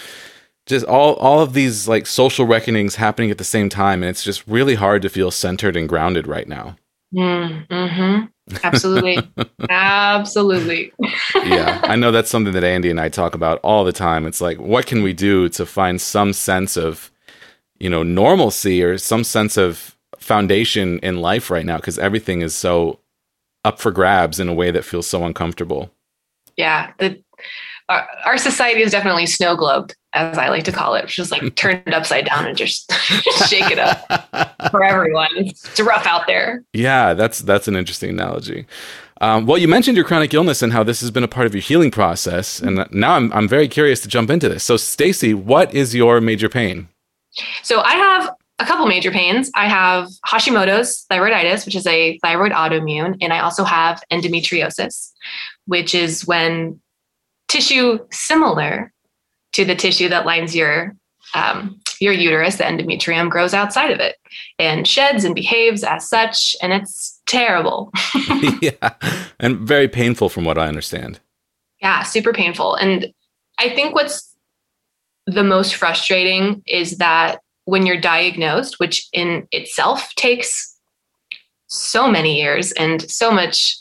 just 0.67 0.87
all 0.87 1.15
all 1.15 1.41
of 1.41 1.53
these 1.53 1.87
like 1.89 2.07
social 2.07 2.47
reckonings 2.47 2.97
happening 2.97 3.31
at 3.31 3.39
the 3.39 3.45
same 3.45 3.69
time 3.69 4.03
and 4.03 4.11
it's 4.11 4.25
just 4.25 4.47
really 4.47 4.75
hard 4.75 5.03
to 5.03 5.09
feel 5.09 5.31
centered 5.31 5.77
and 5.77 5.89
grounded 5.89 6.27
right 6.27 6.49
now. 6.49 6.77
Mm, 7.15 7.67
hmm 7.71 8.27
absolutely. 8.63 9.19
Absolutely. 9.71 10.93
Yeah 11.35 11.81
i 11.85 11.97
know 11.97 12.13
that's 12.13 12.31
something 12.31 12.53
that 12.53 12.65
andy 12.65 12.91
and 12.91 13.01
i 13.01 13.09
talk 13.09 13.35
about 13.35 13.59
all 13.63 13.85
the 13.85 13.93
time. 13.93 14.27
It's 14.27 14.41
like 14.41 14.59
what 14.59 14.87
can 14.87 15.03
we 15.03 15.13
do 15.13 15.49
to 15.51 15.65
find 15.65 16.01
some 16.01 16.33
sense 16.33 16.77
of 16.77 17.11
you 17.79 17.89
know 17.89 18.03
normalcy 18.03 18.83
or 18.83 18.99
some 18.99 19.25
sense 19.25 19.57
of 19.57 19.97
foundation 20.19 20.99
in 21.01 21.21
life 21.21 21.51
right 21.51 21.65
now? 21.65 21.77
Because 21.77 21.99
everything 21.99 22.43
is 22.43 22.55
so 22.55 23.01
up 23.65 23.81
for 23.81 23.91
grabs 23.91 24.39
in 24.41 24.49
a 24.49 24.55
way 24.55 24.71
that 24.71 24.85
feels 24.85 25.07
so 25.07 25.25
uncomfortable. 25.25 25.91
Yeah 26.57 26.93
the 26.99 27.23
our, 27.89 28.09
our 28.25 28.39
society 28.39 28.83
is 28.83 28.93
definitely 28.93 29.27
snow 29.27 29.57
globed 29.57 29.95
as 30.15 30.39
I 30.39 30.49
like 30.49 30.65
to 30.65 30.73
call 30.73 30.95
it, 30.95 31.07
just 31.09 31.31
like 31.31 31.55
turn 31.57 31.83
it 31.87 31.93
upside 31.93 32.27
down 32.27 32.47
and 32.47 32.57
just 32.57 32.91
shake 33.49 33.71
it 33.71 33.79
up 33.79 34.07
for 34.71 34.83
everyone. 34.85 35.29
It's 35.35 35.81
rough 35.81 36.07
out 36.07 36.27
there. 36.27 36.65
Yeah, 36.73 37.15
that's 37.15 37.41
that's 37.41 37.69
an 37.69 37.77
interesting 37.77 38.11
analogy. 38.11 38.67
Um, 39.21 39.47
well, 39.47 39.59
you 39.59 39.69
mentioned 39.69 39.97
your 39.97 40.07
chronic 40.07 40.35
illness 40.35 40.63
and 40.63 40.73
how 40.73 40.83
this 40.83 41.01
has 41.01 41.11
been 41.11 41.25
a 41.25 41.29
part 41.29 41.47
of 41.47 41.55
your 41.55 41.63
healing 41.63 41.91
process, 41.91 42.61
and 42.61 42.87
now 42.91 43.15
I'm 43.15 43.33
I'm 43.33 43.49
very 43.49 43.69
curious 43.69 44.01
to 44.03 44.09
jump 44.09 44.31
into 44.31 44.49
this. 44.49 44.65
So, 44.65 44.77
Stacy, 44.77 45.35
what 45.35 45.75
is 45.75 45.95
your 45.95 46.21
major 46.21 46.49
pain? 46.49 46.89
So 47.63 47.81
I 47.81 47.95
have 47.95 48.31
a 48.61 48.65
couple 48.65 48.87
major 48.87 49.11
pains. 49.11 49.51
I 49.55 49.67
have 49.67 50.09
Hashimoto's 50.27 51.05
thyroiditis, 51.11 51.67
which 51.67 51.75
is 51.75 51.87
a 51.87 52.19
thyroid 52.19 52.53
autoimmune, 52.53 53.17
and 53.21 53.33
I 53.33 53.41
also 53.41 53.65
have 53.65 54.03
endometriosis, 54.13 55.13
which 55.67 55.95
is 55.95 56.25
when 56.27 56.81
tissue 57.55 57.99
similar 58.11 58.93
to 59.53 59.65
the 59.65 59.77
tissue 59.77 60.09
that 60.09 60.27
lines 60.27 60.55
your 60.55 60.97
um, 61.35 61.81
your 62.01 62.13
uterus, 62.13 62.57
the 62.57 62.65
endometrium, 62.65 63.31
grows 63.31 63.55
outside 63.55 63.91
of 63.91 64.01
it 64.01 64.17
and 64.59 64.87
sheds 64.87 65.25
and 65.25 65.35
behaves 65.35 65.83
as 65.83 66.09
such, 66.09 66.55
and 66.61 66.73
it's 66.73 67.21
terrible. 67.27 67.93
yeah, 68.61 68.95
and 69.41 69.59
very 69.59 69.89
painful, 69.89 70.29
from 70.29 70.45
what 70.45 70.59
I 70.59 70.69
understand. 70.69 71.21
Yeah, 71.81 72.03
super 72.03 72.33
painful. 72.33 72.75
And 72.75 73.13
I 73.59 73.71
think 73.71 73.95
what's 73.95 74.35
the 75.27 75.45
most 75.45 75.77
frustrating 75.77 76.63
is 76.67 76.99
that 76.99 77.41
when 77.65 77.87
you're 77.87 78.01
diagnosed, 78.01 78.79
which 78.79 79.09
in 79.13 79.47
itself 79.53 80.15
takes 80.17 80.77
so 81.69 82.09
many 82.09 82.41
years 82.41 82.73
and 82.73 83.09
so 83.11 83.31
much, 83.31 83.77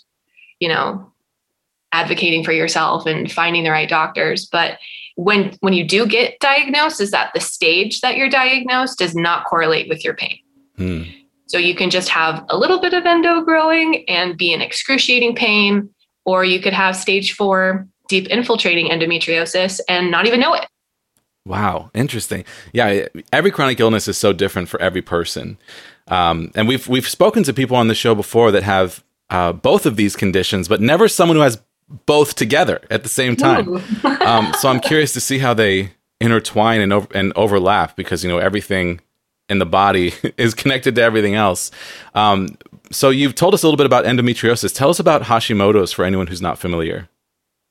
you 0.59 0.69
know, 0.69 1.12
advocating 1.93 2.43
for 2.43 2.51
yourself 2.51 3.05
and 3.05 3.31
finding 3.31 3.63
the 3.63 3.69
right 3.69 3.87
doctors, 3.87 4.45
but 4.45 4.79
when 5.15 5.55
when 5.61 5.73
you 5.73 5.87
do 5.87 6.05
get 6.05 6.39
diagnosed 6.39 6.99
is 6.99 7.11
that 7.11 7.31
the 7.33 7.39
stage 7.39 8.01
that 8.01 8.17
you're 8.17 8.29
diagnosed 8.29 8.97
does 8.97 9.15
not 9.15 9.45
correlate 9.45 9.87
with 9.87 10.03
your 10.03 10.15
pain. 10.15 10.39
Hmm. 10.75 11.03
So 11.45 11.57
you 11.57 11.75
can 11.75 11.91
just 11.91 12.09
have 12.09 12.43
a 12.49 12.57
little 12.57 12.81
bit 12.81 12.93
of 12.93 13.05
endo 13.05 13.41
growing 13.41 14.09
and 14.09 14.35
be 14.35 14.51
in 14.51 14.61
excruciating 14.61 15.35
pain, 15.35 15.89
or 16.25 16.43
you 16.43 16.59
could 16.59 16.73
have 16.73 16.95
stage 16.95 17.35
four 17.35 17.87
deep 18.09 18.27
infiltrating 18.27 18.87
endometriosis 18.89 19.79
and 19.87 20.09
not 20.09 20.25
even 20.25 20.39
know 20.39 20.53
it. 20.55 20.67
Wow, 21.45 21.91
interesting. 21.93 22.45
Yeah, 22.71 23.07
every 23.31 23.51
chronic 23.51 23.79
illness 23.79 24.07
is 24.07 24.17
so 24.17 24.33
different 24.33 24.69
for 24.69 24.81
every 24.81 25.01
person, 25.01 25.57
um, 26.07 26.51
and 26.55 26.67
we've 26.67 26.87
we've 26.87 27.07
spoken 27.07 27.43
to 27.43 27.53
people 27.53 27.77
on 27.77 27.87
the 27.87 27.95
show 27.95 28.15
before 28.15 28.51
that 28.51 28.63
have 28.63 29.03
uh, 29.29 29.51
both 29.51 29.85
of 29.85 29.95
these 29.95 30.15
conditions, 30.15 30.67
but 30.67 30.79
never 30.79 31.07
someone 31.07 31.35
who 31.35 31.43
has 31.43 31.57
both 32.05 32.35
together 32.35 32.81
at 32.89 33.03
the 33.03 33.09
same 33.09 33.35
time. 33.35 33.75
um, 34.21 34.53
so 34.59 34.69
I'm 34.69 34.79
curious 34.79 35.13
to 35.13 35.19
see 35.19 35.39
how 35.39 35.53
they 35.53 35.91
intertwine 36.19 36.81
and 36.81 36.93
over- 36.93 37.07
and 37.13 37.33
overlap 37.35 37.95
because 37.95 38.23
you 38.23 38.29
know 38.29 38.37
everything 38.37 39.01
in 39.49 39.59
the 39.59 39.65
body 39.65 40.13
is 40.37 40.53
connected 40.53 40.95
to 40.95 41.01
everything 41.01 41.35
else. 41.35 41.71
Um, 42.15 42.57
so 42.91 43.09
you've 43.09 43.35
told 43.35 43.53
us 43.53 43.63
a 43.63 43.67
little 43.67 43.77
bit 43.77 43.85
about 43.85 44.05
endometriosis. 44.05 44.73
Tell 44.73 44.89
us 44.89 44.99
about 44.99 45.23
Hashimoto's 45.23 45.91
for 45.91 46.05
anyone 46.05 46.27
who's 46.27 46.41
not 46.41 46.57
familiar. 46.57 47.09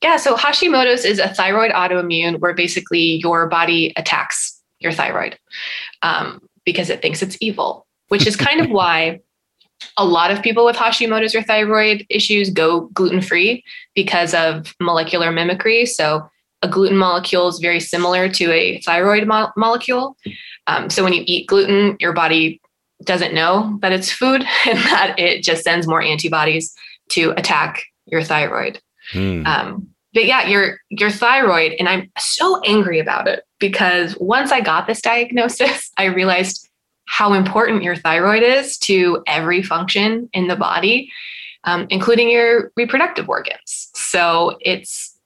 Yeah, 0.03 0.17
so 0.17 0.35
Hashimoto's 0.35 1.05
is 1.05 1.17
a 1.19 1.29
thyroid 1.29 1.71
autoimmune 1.71 2.39
where 2.39 2.53
basically 2.53 3.21
your 3.21 3.47
body 3.47 3.93
attacks 3.95 4.61
your 4.79 4.91
thyroid 4.91 5.39
um, 6.01 6.41
because 6.65 6.89
it 6.89 7.01
thinks 7.01 7.21
it's 7.21 7.37
evil, 7.39 7.87
which 8.09 8.27
is 8.27 8.35
kind 8.35 8.59
of 8.59 8.69
why 8.69 9.21
a 9.97 10.05
lot 10.05 10.31
of 10.31 10.41
people 10.41 10.65
with 10.65 10.75
Hashimoto's 10.75 11.35
or 11.35 11.43
thyroid 11.43 12.05
issues 12.09 12.49
go 12.49 12.81
gluten 12.93 13.21
free 13.21 13.63
because 13.95 14.33
of 14.33 14.75
molecular 14.79 15.31
mimicry. 15.31 15.85
So, 15.85 16.27
a 16.61 16.67
gluten 16.67 16.97
molecule 16.97 17.49
is 17.49 17.59
very 17.59 17.79
similar 17.79 18.29
to 18.29 18.51
a 18.51 18.79
thyroid 18.81 19.27
mo- 19.27 19.51
molecule. 19.57 20.15
Um, 20.67 20.89
so, 20.89 21.03
when 21.03 21.13
you 21.13 21.23
eat 21.25 21.47
gluten, 21.47 21.97
your 21.99 22.13
body 22.13 22.61
doesn't 23.03 23.33
know 23.33 23.77
that 23.81 23.91
it's 23.91 24.11
food 24.11 24.45
and 24.65 24.79
that 24.79 25.15
it 25.17 25.43
just 25.43 25.63
sends 25.63 25.87
more 25.87 26.01
antibodies 26.01 26.73
to 27.09 27.31
attack 27.31 27.83
your 28.05 28.23
thyroid. 28.23 28.79
Mm. 29.13 29.45
Um, 29.45 29.89
but 30.13 30.25
yeah, 30.25 30.47
your 30.47 30.77
your 30.89 31.09
thyroid, 31.09 31.73
and 31.79 31.89
I'm 31.89 32.11
so 32.17 32.61
angry 32.61 32.99
about 32.99 33.27
it 33.27 33.43
because 33.59 34.15
once 34.19 34.51
I 34.51 34.61
got 34.61 34.87
this 34.87 35.01
diagnosis, 35.01 35.91
I 35.97 36.05
realized 36.05 36.69
how 37.05 37.33
important 37.33 37.83
your 37.83 37.95
thyroid 37.95 38.43
is 38.43 38.77
to 38.79 39.23
every 39.27 39.61
function 39.61 40.29
in 40.33 40.47
the 40.47 40.55
body, 40.55 41.11
um, 41.63 41.87
including 41.89 42.29
your 42.29 42.71
reproductive 42.75 43.29
organs. 43.29 43.89
So 43.93 44.57
it's 44.61 45.17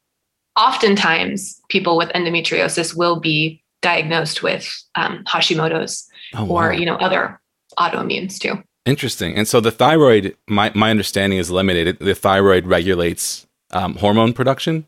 oftentimes 0.57 1.61
people 1.69 1.97
with 1.97 2.09
endometriosis 2.09 2.95
will 2.95 3.19
be 3.19 3.61
diagnosed 3.81 4.41
with 4.41 4.69
um, 4.95 5.23
Hashimoto's 5.27 6.07
oh, 6.33 6.45
wow. 6.45 6.55
or 6.55 6.73
you 6.73 6.85
know 6.85 6.95
other 6.95 7.39
autoimmunes 7.77 8.39
too. 8.39 8.61
Interesting. 8.85 9.35
And 9.35 9.47
so 9.47 9.59
the 9.59 9.71
thyroid, 9.71 10.35
my 10.47 10.71
my 10.73 10.89
understanding 10.89 11.39
is 11.39 11.51
limited. 11.51 11.99
The 11.99 12.15
thyroid 12.15 12.65
regulates 12.65 13.45
um, 13.71 13.95
hormone 13.95 14.33
production? 14.33 14.85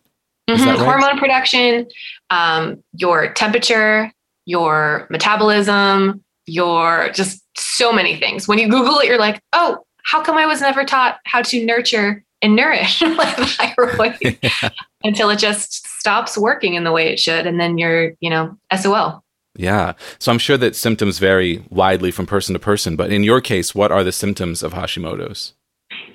Mm-hmm. 0.50 0.68
Right? 0.68 0.80
Hormone 0.80 1.20
production, 1.20 1.88
um, 2.30 2.84
your 2.94 3.34
temperature, 3.34 4.12
your 4.46 5.06
metabolism, 5.12 6.24
your 6.50 7.10
just 7.14 7.44
so 7.58 7.92
many 7.92 8.16
things. 8.16 8.48
When 8.48 8.60
you 8.60 8.70
Google 8.70 9.00
it, 9.00 9.08
you're 9.08 9.20
like, 9.20 9.42
oh, 9.54 9.80
how 10.04 10.22
come 10.22 10.38
I 10.38 10.46
was 10.46 10.62
never 10.62 10.84
taught 10.86 11.20
how 11.26 11.42
to 11.44 11.66
nurture 11.66 12.24
and 12.42 12.56
nourish 12.56 13.02
my 13.02 13.26
thyroid 13.26 14.18
yeah. 14.42 14.70
until 15.04 15.30
it 15.30 15.40
just 15.40 15.88
stops 15.88 16.38
working 16.38 16.76
in 16.76 16.84
the 16.84 16.92
way 16.92 17.12
it 17.12 17.20
should, 17.20 17.46
and 17.46 17.60
then 17.60 17.78
you're, 17.78 18.14
you 18.20 18.30
know, 18.30 18.58
SOL. 18.76 19.24
Yeah. 19.56 19.94
So 20.20 20.32
I'm 20.32 20.38
sure 20.38 20.58
that 20.58 20.76
symptoms 20.76 21.20
vary 21.20 21.66
widely 21.70 22.12
from 22.12 22.26
person 22.26 22.54
to 22.54 22.60
person, 22.60 22.96
but 22.96 23.12
in 23.12 23.24
your 23.24 23.42
case, 23.42 23.76
what 23.76 23.92
are 23.92 24.04
the 24.04 24.12
symptoms 24.12 24.64
of 24.64 24.74
Hashimoto's? 24.74 25.54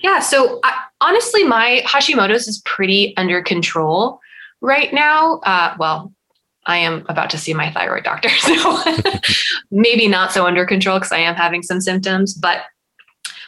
Yeah. 0.01 0.21
So 0.21 0.61
I, 0.63 0.85
honestly, 1.01 1.45
my 1.45 1.83
Hashimoto's 1.85 2.49
is 2.49 2.63
pretty 2.65 3.15
under 3.17 3.43
control 3.43 4.21
right 4.61 4.93
now. 4.95 5.41
Uh, 5.41 5.75
well, 5.79 6.13
I 6.67 6.79
am 6.79 7.05
about 7.09 7.31
to 7.31 7.39
see 7.39 7.55
my 7.55 7.71
thyroid 7.71 8.05
doctor, 8.05 8.29
so 8.39 8.79
maybe 9.71 10.09
not 10.09 10.33
so 10.33 10.47
under 10.47 10.65
control 10.65 10.99
because 10.99 11.13
I 11.13 11.19
am 11.19 11.35
having 11.35 11.63
some 11.63 11.81
symptoms. 11.81 12.35
But 12.35 12.63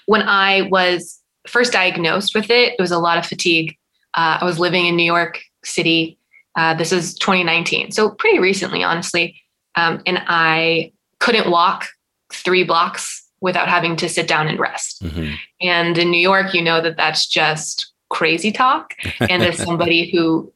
when 0.07 0.23
I 0.23 0.63
was 0.63 1.21
first 1.47 1.73
diagnosed 1.73 2.35
with 2.35 2.51
it, 2.51 2.75
it 2.79 2.81
was 2.81 2.91
a 2.91 2.99
lot 2.99 3.19
of 3.19 3.27
fatigue. 3.27 3.77
Uh, 4.15 4.39
I 4.41 4.45
was 4.45 4.59
living 4.59 4.87
in 4.87 4.97
New 4.97 5.05
York 5.05 5.41
City. 5.65 6.19
Uh, 6.57 6.75
this 6.75 6.93
is 6.93 7.15
2019, 7.15 7.91
so 7.91 8.11
pretty 8.11 8.39
recently, 8.39 8.83
honestly. 8.83 9.41
Um, 9.75 10.03
and 10.07 10.23
I 10.27 10.93
couldn't 11.21 11.51
walk 11.51 11.87
three 12.33 12.65
blocks 12.65 13.27
without 13.41 13.69
having 13.69 13.97
to 13.97 14.09
sit 14.09 14.27
down 14.27 14.49
and 14.49 14.59
rest. 14.59 15.03
Mm-hmm. 15.03 15.35
And 15.61 15.99
in 15.99 16.11
New 16.11 16.21
York, 16.21 16.55
you 16.55 16.63
know 16.63 16.81
that 16.81 16.97
that's 16.97 17.27
just 17.27 17.93
crazy 18.09 18.53
talk. 18.53 18.95
And 19.21 19.43
as 19.43 19.59
somebody 19.59 20.11
who 20.11 20.53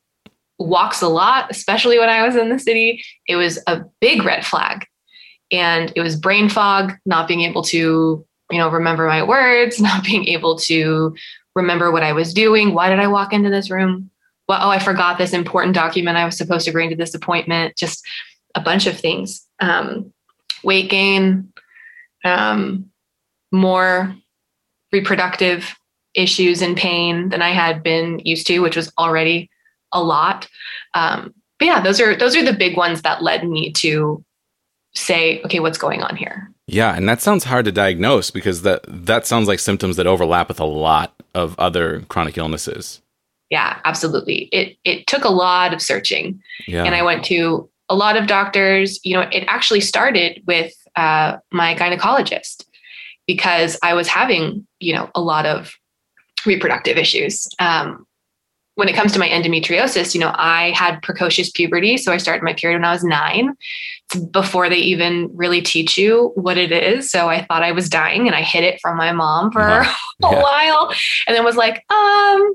walks 0.61 1.01
a 1.01 1.09
lot, 1.09 1.51
especially 1.51 1.99
when 1.99 2.09
I 2.09 2.27
was 2.27 2.37
in 2.37 2.51
the 2.51 2.59
city, 2.59 3.03
it 3.27 3.37
was 3.37 3.59
a 3.67 3.83
big 4.01 4.25
red 4.25 4.45
flag. 4.45 4.87
And 5.51 5.93
it 5.97 6.01
was 6.01 6.17
brain 6.17 6.49
fog, 6.49 6.93
not 7.07 7.27
being 7.27 7.41
able 7.41 7.63
to, 7.65 8.25
you 8.51 8.59
know, 8.59 8.69
remember 8.69 9.07
my 9.07 9.23
words, 9.23 9.81
not 9.81 10.05
being 10.05 10.27
able 10.27 10.59
to 10.61 11.15
remember 11.57 11.91
what 11.91 12.03
I 12.03 12.13
was 12.13 12.35
doing. 12.35 12.75
Why 12.75 12.91
did 12.91 13.01
I 13.01 13.09
walk 13.09 13.33
into 13.33 13.51
this 13.51 13.71
room? 13.71 14.11
Well, 14.49 14.61
oh, 14.63 14.71
I 14.71 14.79
forgot 14.79 15.17
this 15.17 15.33
important 15.33 15.75
document 15.75 16.17
I 16.17 16.25
was 16.25 16.37
supposed 16.37 16.67
to 16.67 16.73
bring 16.73 16.91
to 16.91 16.97
this 16.97 17.15
appointment. 17.15 17.77
Just 17.77 18.07
a 18.55 18.61
bunch 18.61 18.87
of 18.87 18.99
things. 18.99 19.47
Um, 19.61 20.13
weight 20.63 20.91
gain, 20.91 21.53
um, 22.25 22.91
more 23.53 24.15
reproductive 24.93 25.75
issues 26.15 26.63
and 26.63 26.77
pain 26.77 27.29
than 27.29 27.43
I 27.43 27.51
had 27.51 27.83
been 27.83 28.21
used 28.25 28.47
to, 28.49 28.59
which 28.59 28.77
was 28.77 28.93
already 28.99 29.49
a 29.93 30.03
lot. 30.03 30.49
Um, 30.95 31.35
but 31.59 31.67
yeah, 31.67 31.81
those 31.81 32.01
are 32.01 32.17
those 32.17 32.37
are 32.37 32.45
the 32.45 32.53
big 32.53 32.77
ones 32.77 33.03
that 33.03 33.23
led 33.23 33.47
me 33.49 33.73
to 33.75 34.25
say, 34.95 35.41
okay, 35.43 35.61
what's 35.61 35.79
going 35.79 36.03
on 36.03 36.17
here? 36.17 36.51
Yeah, 36.67 36.95
and 36.95 37.09
that 37.09 37.21
sounds 37.21 37.45
hard 37.45 37.65
to 37.67 37.73
diagnose 37.73 38.31
because 38.31 38.63
that 38.63 38.85
that 38.89 39.27
sounds 39.27 39.49
like 39.49 39.59
symptoms 39.59 39.97
that 39.97 40.07
overlap 40.07 40.49
with 40.49 40.61
a 40.61 40.65
lot 40.65 41.15
of 41.35 41.59
other 41.59 42.01
chronic 42.09 42.39
illnesses. 42.39 43.01
Yeah, 43.51 43.79
absolutely. 43.85 44.49
It 44.53 44.77
it 44.85 45.07
took 45.07 45.25
a 45.25 45.31
lot 45.31 45.75
of 45.75 45.83
searching. 45.83 46.41
Yeah. 46.67 46.85
And 46.85 46.95
I 46.95 47.03
went 47.03 47.25
to 47.27 47.69
a 47.89 47.95
lot 47.95 48.17
of 48.17 48.27
doctors. 48.27 49.01
You 49.05 49.15
know, 49.15 49.29
it 49.33 49.45
actually 49.49 49.81
started 49.81 50.43
with 50.47 50.73
uh, 50.97 51.39
my 51.51 51.75
gynecologist 51.75 52.65
because 53.27 53.79
I 53.83 53.95
was 53.95 54.09
having, 54.09 54.67
you 54.79 54.95
know, 54.95 55.11
a 55.15 55.21
lot 55.21 55.47
of 55.47 55.75
reproductive 56.47 56.97
issues. 56.97 57.49
Um, 57.59 58.07
when 58.81 58.89
it 58.89 58.97
comes 58.97 59.13
to 59.13 59.19
my 59.19 59.29
endometriosis, 59.29 60.15
you 60.15 60.21
know, 60.21 60.33
I 60.35 60.71
had 60.71 61.03
precocious 61.03 61.51
puberty. 61.51 61.99
So 61.99 62.13
I 62.13 62.17
started 62.17 62.43
my 62.43 62.55
period 62.55 62.79
when 62.79 62.87
I 62.87 62.93
was 62.93 63.05
nine 63.05 63.55
before 64.31 64.71
they 64.71 64.79
even 64.79 65.29
really 65.35 65.61
teach 65.61 65.99
you 65.99 66.33
what 66.35 66.57
it 66.57 66.73
is. 66.73 67.11
So 67.11 67.29
I 67.29 67.45
thought 67.45 67.63
I 67.63 67.73
was 67.73 67.91
dying 67.91 68.27
and 68.27 68.35
I 68.35 68.41
hid 68.41 68.65
it 68.65 68.81
from 68.81 68.97
my 68.97 69.13
mom 69.13 69.53
for 69.53 69.61
uh-huh. 69.61 70.17
a 70.27 70.33
yeah. 70.33 70.43
while 70.43 70.95
and 71.27 71.37
then 71.37 71.45
was 71.45 71.57
like, 71.57 71.85
um, 71.91 72.55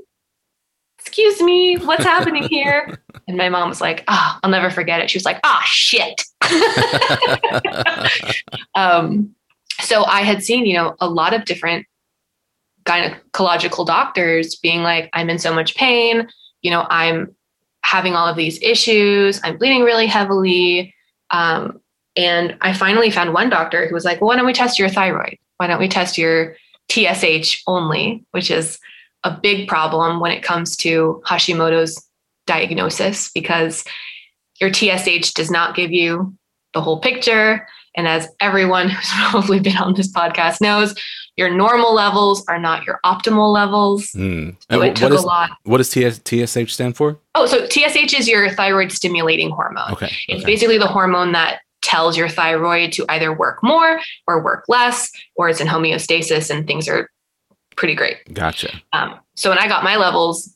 excuse 0.97 1.39
me, 1.41 1.75
what's 1.75 2.03
happening 2.03 2.43
here? 2.43 2.97
And 3.27 3.37
my 3.37 3.49
mom 3.49 3.69
was 3.69 3.81
like, 3.81 4.03
oh, 4.07 4.37
I'll 4.43 4.51
never 4.51 4.69
forget 4.69 5.01
it. 5.01 5.09
She 5.09 5.17
was 5.17 5.25
like, 5.25 5.39
ah, 5.43 5.59
oh, 5.59 5.63
shit. 5.65 6.21
um, 8.75 9.33
so 9.79 10.05
I 10.05 10.21
had 10.21 10.43
seen, 10.43 10.67
you 10.67 10.75
know, 10.75 10.95
a 10.99 11.09
lot 11.09 11.33
of 11.33 11.45
different 11.45 11.87
gynecological 12.85 13.85
doctors 13.85 14.55
being 14.55 14.83
like, 14.83 15.09
I'm 15.13 15.29
in 15.29 15.39
so 15.39 15.53
much 15.53 15.75
pain. 15.75 16.27
You 16.61 16.71
know, 16.71 16.85
I'm 16.89 17.35
having 17.83 18.13
all 18.15 18.27
of 18.27 18.35
these 18.35 18.61
issues. 18.61 19.39
I'm 19.43 19.57
bleeding 19.57 19.83
really 19.83 20.07
heavily. 20.07 20.93
Um, 21.31 21.81
And 22.15 22.55
I 22.61 22.73
finally 22.73 23.11
found 23.11 23.33
one 23.33 23.49
doctor 23.49 23.87
who 23.87 23.93
was 23.93 24.05
like, 24.05 24.21
well, 24.21 24.29
why 24.29 24.37
don't 24.37 24.45
we 24.45 24.53
test 24.53 24.79
your 24.79 24.89
thyroid? 24.89 25.37
Why 25.57 25.67
don't 25.67 25.79
we 25.79 25.89
test 25.89 26.17
your 26.17 26.55
TSH 26.89 27.63
only, 27.67 28.23
which 28.31 28.49
is 28.49 28.79
a 29.23 29.31
big 29.31 29.67
problem 29.67 30.19
when 30.19 30.31
it 30.31 30.43
comes 30.43 30.77
to 30.77 31.21
Hashimoto's 31.25 32.01
diagnosis 32.45 33.31
because 33.33 33.83
your 34.61 34.71
TSH 34.71 35.33
does 35.33 35.49
not 35.51 35.75
give 35.75 35.91
you 35.91 36.33
the 36.73 36.81
whole 36.81 36.99
picture. 36.99 37.67
And 37.95 38.07
as 38.07 38.27
everyone 38.39 38.89
who's 38.91 39.09
probably 39.29 39.59
been 39.59 39.77
on 39.77 39.95
this 39.95 40.11
podcast 40.11 40.61
knows, 40.61 40.95
your 41.37 41.49
normal 41.53 41.93
levels 41.93 42.45
are 42.47 42.59
not 42.59 42.85
your 42.85 42.99
optimal 43.05 43.51
levels. 43.51 44.07
Mm. 44.11 44.55
So 44.69 44.81
it 44.81 44.95
took 44.95 45.09
what, 45.09 45.15
is, 45.17 45.23
a 45.23 45.27
lot. 45.27 45.49
what 45.63 45.77
does 45.77 45.89
TSH 45.89 46.73
stand 46.73 46.95
for? 46.95 47.19
Oh, 47.35 47.45
so 47.45 47.67
TSH 47.67 48.13
is 48.13 48.27
your 48.27 48.49
thyroid 48.51 48.91
stimulating 48.91 49.49
hormone. 49.49 49.91
Okay. 49.91 50.11
It's 50.27 50.43
okay. 50.43 50.53
basically 50.53 50.77
the 50.77 50.87
hormone 50.87 51.33
that 51.33 51.59
tells 51.81 52.17
your 52.17 52.29
thyroid 52.29 52.91
to 52.93 53.05
either 53.09 53.33
work 53.33 53.59
more 53.63 53.99
or 54.27 54.41
work 54.41 54.65
less, 54.67 55.11
or 55.35 55.49
it's 55.49 55.59
in 55.61 55.67
homeostasis 55.67 56.49
and 56.49 56.65
things 56.65 56.87
are 56.87 57.09
pretty 57.75 57.95
great. 57.95 58.17
Gotcha. 58.33 58.81
Um, 58.93 59.19
so 59.35 59.49
when 59.49 59.59
I 59.59 59.67
got 59.67 59.83
my 59.83 59.97
levels 59.97 60.55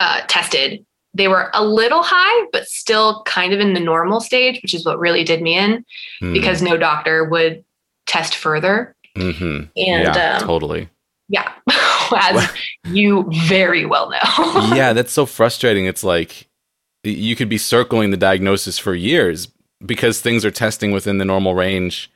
uh, 0.00 0.20
tested, 0.28 0.84
they 1.14 1.26
were 1.26 1.50
a 1.52 1.64
little 1.64 2.02
high, 2.04 2.46
but 2.52 2.66
still 2.66 3.22
kind 3.24 3.52
of 3.52 3.58
in 3.60 3.74
the 3.74 3.80
normal 3.80 4.20
stage, 4.20 4.62
which 4.62 4.72
is 4.74 4.84
what 4.86 4.98
really 4.98 5.24
did 5.24 5.42
me 5.42 5.56
in 5.58 5.84
Mm. 6.22 6.32
because 6.32 6.62
no 6.62 6.76
doctor 6.76 7.24
would 7.24 7.64
test 8.06 8.34
further. 8.34 8.94
Mhm. 9.16 9.70
And 9.76 10.04
yeah, 10.14 10.36
um, 10.36 10.46
totally. 10.46 10.88
yeah, 11.28 11.52
as 12.16 12.48
you 12.84 13.28
very 13.46 13.84
well 13.86 14.10
know. 14.10 14.72
yeah, 14.74 14.92
that's 14.92 15.12
so 15.12 15.26
frustrating. 15.26 15.86
It's 15.86 16.04
like 16.04 16.48
you 17.04 17.36
could 17.36 17.48
be 17.48 17.58
circling 17.58 18.10
the 18.10 18.16
diagnosis 18.16 18.78
for 18.78 18.94
years 18.94 19.48
because 19.84 20.20
things 20.20 20.44
are 20.44 20.50
testing 20.50 20.92
within 20.92 21.18
the 21.18 21.24
normal 21.24 21.54
range, 21.54 22.10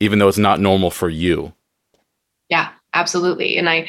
even 0.00 0.18
though 0.18 0.28
it's 0.28 0.38
not 0.38 0.60
normal 0.60 0.90
for 0.90 1.08
you. 1.08 1.52
Yeah, 2.48 2.70
absolutely. 2.94 3.56
And 3.56 3.68
I 3.68 3.88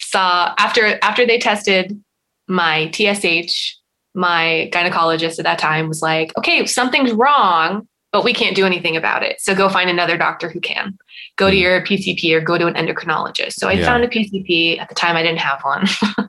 saw 0.00 0.54
after 0.58 0.98
after 1.02 1.26
they 1.26 1.38
tested 1.38 2.00
my 2.48 2.90
TSH, 2.92 3.76
my 4.14 4.70
gynecologist 4.72 5.38
at 5.38 5.44
that 5.44 5.58
time 5.58 5.88
was 5.88 6.02
like, 6.02 6.36
"Okay, 6.38 6.64
something's 6.66 7.12
wrong, 7.12 7.86
but 8.12 8.24
we 8.24 8.32
can't 8.32 8.56
do 8.56 8.64
anything 8.66 8.96
about 8.96 9.22
it. 9.22 9.40
So 9.40 9.54
go 9.54 9.68
find 9.68 9.90
another 9.90 10.16
doctor 10.16 10.48
who 10.48 10.60
can. 10.60 10.96
Go 11.36 11.50
to 11.50 11.56
Hmm. 11.56 11.62
your 11.62 11.80
PCP 11.84 12.32
or 12.34 12.40
go 12.40 12.56
to 12.58 12.66
an 12.66 12.74
endocrinologist." 12.74 13.54
So 13.54 13.68
I 13.68 13.72
Yeah. 13.72 13.86
found 13.86 14.04
a 14.04 14.08
PCP 14.08 14.78
at 14.78 14.88
the 14.88 14.94
time. 14.94 15.16
I 15.16 15.22
didn't 15.22 15.40
have 15.40 15.60
one, 15.62 15.86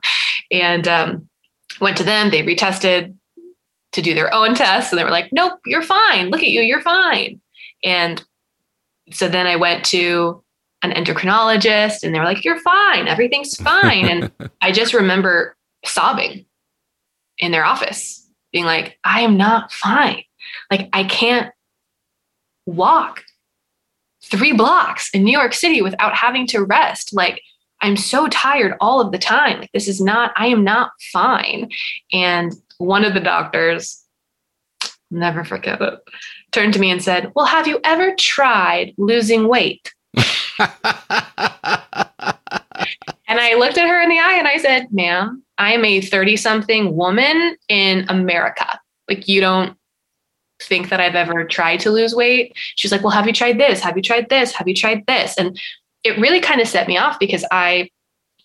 and 0.50 0.86
um, 0.88 1.28
went 1.80 1.96
to 1.96 2.04
them. 2.04 2.30
They 2.30 2.42
retested 2.42 3.14
to 3.92 4.02
do 4.02 4.14
their 4.14 4.32
own 4.32 4.54
tests, 4.54 4.92
and 4.92 4.98
they 4.98 5.04
were 5.04 5.10
like, 5.10 5.28
"Nope, 5.32 5.58
you're 5.66 5.82
fine. 5.82 6.30
Look 6.30 6.42
at 6.42 6.48
you, 6.50 6.60
you're 6.62 6.80
fine." 6.82 7.40
And 7.82 8.22
so 9.12 9.28
then 9.28 9.46
I 9.46 9.56
went 9.56 9.84
to 9.86 10.44
an 10.82 10.92
endocrinologist 10.92 12.02
and 12.04 12.14
they 12.14 12.18
were 12.18 12.24
like, 12.24 12.44
You're 12.44 12.60
fine, 12.60 13.06
everything's 13.08 13.56
fine. 13.56 14.06
and 14.08 14.30
I 14.62 14.70
just 14.72 14.94
remember 14.94 15.56
sobbing 15.84 16.46
in 17.38 17.52
their 17.52 17.64
office, 17.64 18.26
being 18.52 18.64
like, 18.64 18.98
I 19.04 19.20
am 19.22 19.36
not 19.36 19.72
fine. 19.72 20.22
Like, 20.70 20.88
I 20.92 21.04
can't 21.04 21.52
walk 22.66 23.24
three 24.22 24.52
blocks 24.52 25.10
in 25.14 25.24
New 25.24 25.32
York 25.32 25.54
City 25.54 25.82
without 25.82 26.14
having 26.14 26.46
to 26.48 26.64
rest. 26.64 27.14
Like, 27.14 27.42
I'm 27.80 27.96
so 27.96 28.28
tired 28.28 28.74
all 28.80 29.00
of 29.00 29.12
the 29.12 29.18
time. 29.18 29.60
Like, 29.60 29.72
this 29.72 29.88
is 29.88 30.00
not, 30.00 30.32
I 30.36 30.48
am 30.48 30.62
not 30.64 30.90
fine. 31.12 31.70
And 32.12 32.52
one 32.78 33.04
of 33.04 33.14
the 33.14 33.20
doctors, 33.20 34.04
never 35.10 35.44
forget 35.44 35.80
it, 35.80 35.98
turned 36.52 36.74
to 36.74 36.80
me 36.80 36.90
and 36.90 37.02
said, 37.02 37.32
Well, 37.34 37.46
have 37.46 37.66
you 37.66 37.80
ever 37.84 38.14
tried 38.16 38.94
losing 38.98 39.48
weight? 39.48 39.92
And 43.30 43.38
I 43.38 43.54
looked 43.54 43.78
at 43.78 43.88
her 43.88 44.02
in 44.02 44.08
the 44.08 44.18
eye 44.18 44.34
and 44.38 44.48
I 44.48 44.56
said, 44.56 44.92
ma'am, 44.92 45.44
I 45.56 45.72
am 45.72 45.84
a 45.84 46.00
30 46.00 46.36
something 46.36 46.96
woman 46.96 47.56
in 47.68 48.04
America. 48.08 48.80
Like, 49.08 49.28
you 49.28 49.40
don't 49.40 49.76
think 50.62 50.88
that 50.90 51.00
I've 51.00 51.14
ever 51.14 51.44
tried 51.44 51.80
to 51.80 51.90
lose 51.90 52.14
weight. 52.14 52.52
She's 52.76 52.92
like, 52.92 53.02
well, 53.02 53.10
have 53.10 53.26
you 53.26 53.32
tried 53.32 53.58
this? 53.58 53.80
Have 53.80 53.96
you 53.96 54.02
tried 54.02 54.28
this? 54.28 54.52
Have 54.52 54.68
you 54.68 54.74
tried 54.74 55.04
this? 55.06 55.36
And 55.38 55.58
it 56.04 56.18
really 56.18 56.40
kind 56.40 56.60
of 56.60 56.68
set 56.68 56.88
me 56.88 56.96
off 56.98 57.18
because 57.18 57.44
I, 57.50 57.90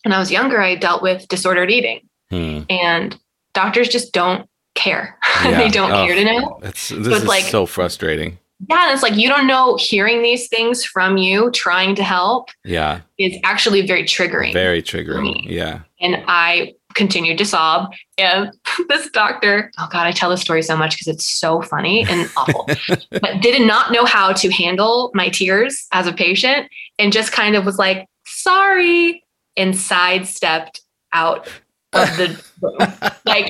when 0.03 0.13
I 0.13 0.19
was 0.19 0.31
younger, 0.31 0.61
I 0.61 0.75
dealt 0.75 1.01
with 1.01 1.27
disordered 1.27 1.71
eating 1.71 2.01
Hmm. 2.29 2.61
and 2.69 3.15
doctors 3.53 3.87
just 3.87 4.13
don't 4.13 4.49
care. 4.75 5.17
Yeah. 5.43 5.57
they 5.59 5.69
don't 5.69 5.91
Oh. 5.91 6.05
care 6.07 6.15
to 6.15 6.23
know. 6.23 6.59
That's, 6.61 6.89
this 6.89 7.07
it's 7.07 7.17
is 7.17 7.25
like- 7.25 7.43
so 7.43 7.65
frustrating. 7.65 8.39
Yeah. 8.69 8.85
And 8.87 8.93
it's 8.93 9.03
like, 9.03 9.15
you 9.15 9.27
don't 9.27 9.47
know 9.47 9.75
hearing 9.75 10.21
these 10.23 10.47
things 10.47 10.85
from 10.85 11.17
you 11.17 11.51
trying 11.51 11.93
to 11.95 12.03
help 12.03 12.49
Yeah. 12.63 13.01
is 13.17 13.37
actually 13.43 13.85
very 13.85 14.03
triggering. 14.03 14.53
Very 14.53 14.81
triggering. 14.81 15.43
Yeah. 15.45 15.81
and 15.99 16.23
I 16.27 16.74
continued 16.95 17.37
to 17.37 17.45
sob. 17.45 17.93
And 18.17 18.51
this 18.89 19.09
doctor, 19.11 19.71
oh 19.77 19.87
God, 19.91 20.07
I 20.07 20.11
tell 20.11 20.29
this 20.29 20.41
story 20.41 20.63
so 20.63 20.75
much 20.75 20.95
because 20.95 21.07
it's 21.07 21.25
so 21.25 21.61
funny 21.61 22.05
and 22.09 22.29
awful, 22.37 22.67
but 23.11 23.41
did 23.41 23.61
not 23.65 23.91
know 23.91 24.05
how 24.05 24.33
to 24.33 24.51
handle 24.51 25.11
my 25.13 25.29
tears 25.29 25.87
as 25.91 26.07
a 26.07 26.13
patient 26.13 26.67
and 26.97 27.13
just 27.13 27.31
kind 27.31 27.55
of 27.55 27.65
was 27.65 27.77
like, 27.77 28.07
sorry, 28.25 29.23
and 29.57 29.77
sidestepped 29.77 30.81
out 31.13 31.47
of 31.93 32.17
the 32.17 32.43
room. 32.61 33.11
like, 33.25 33.49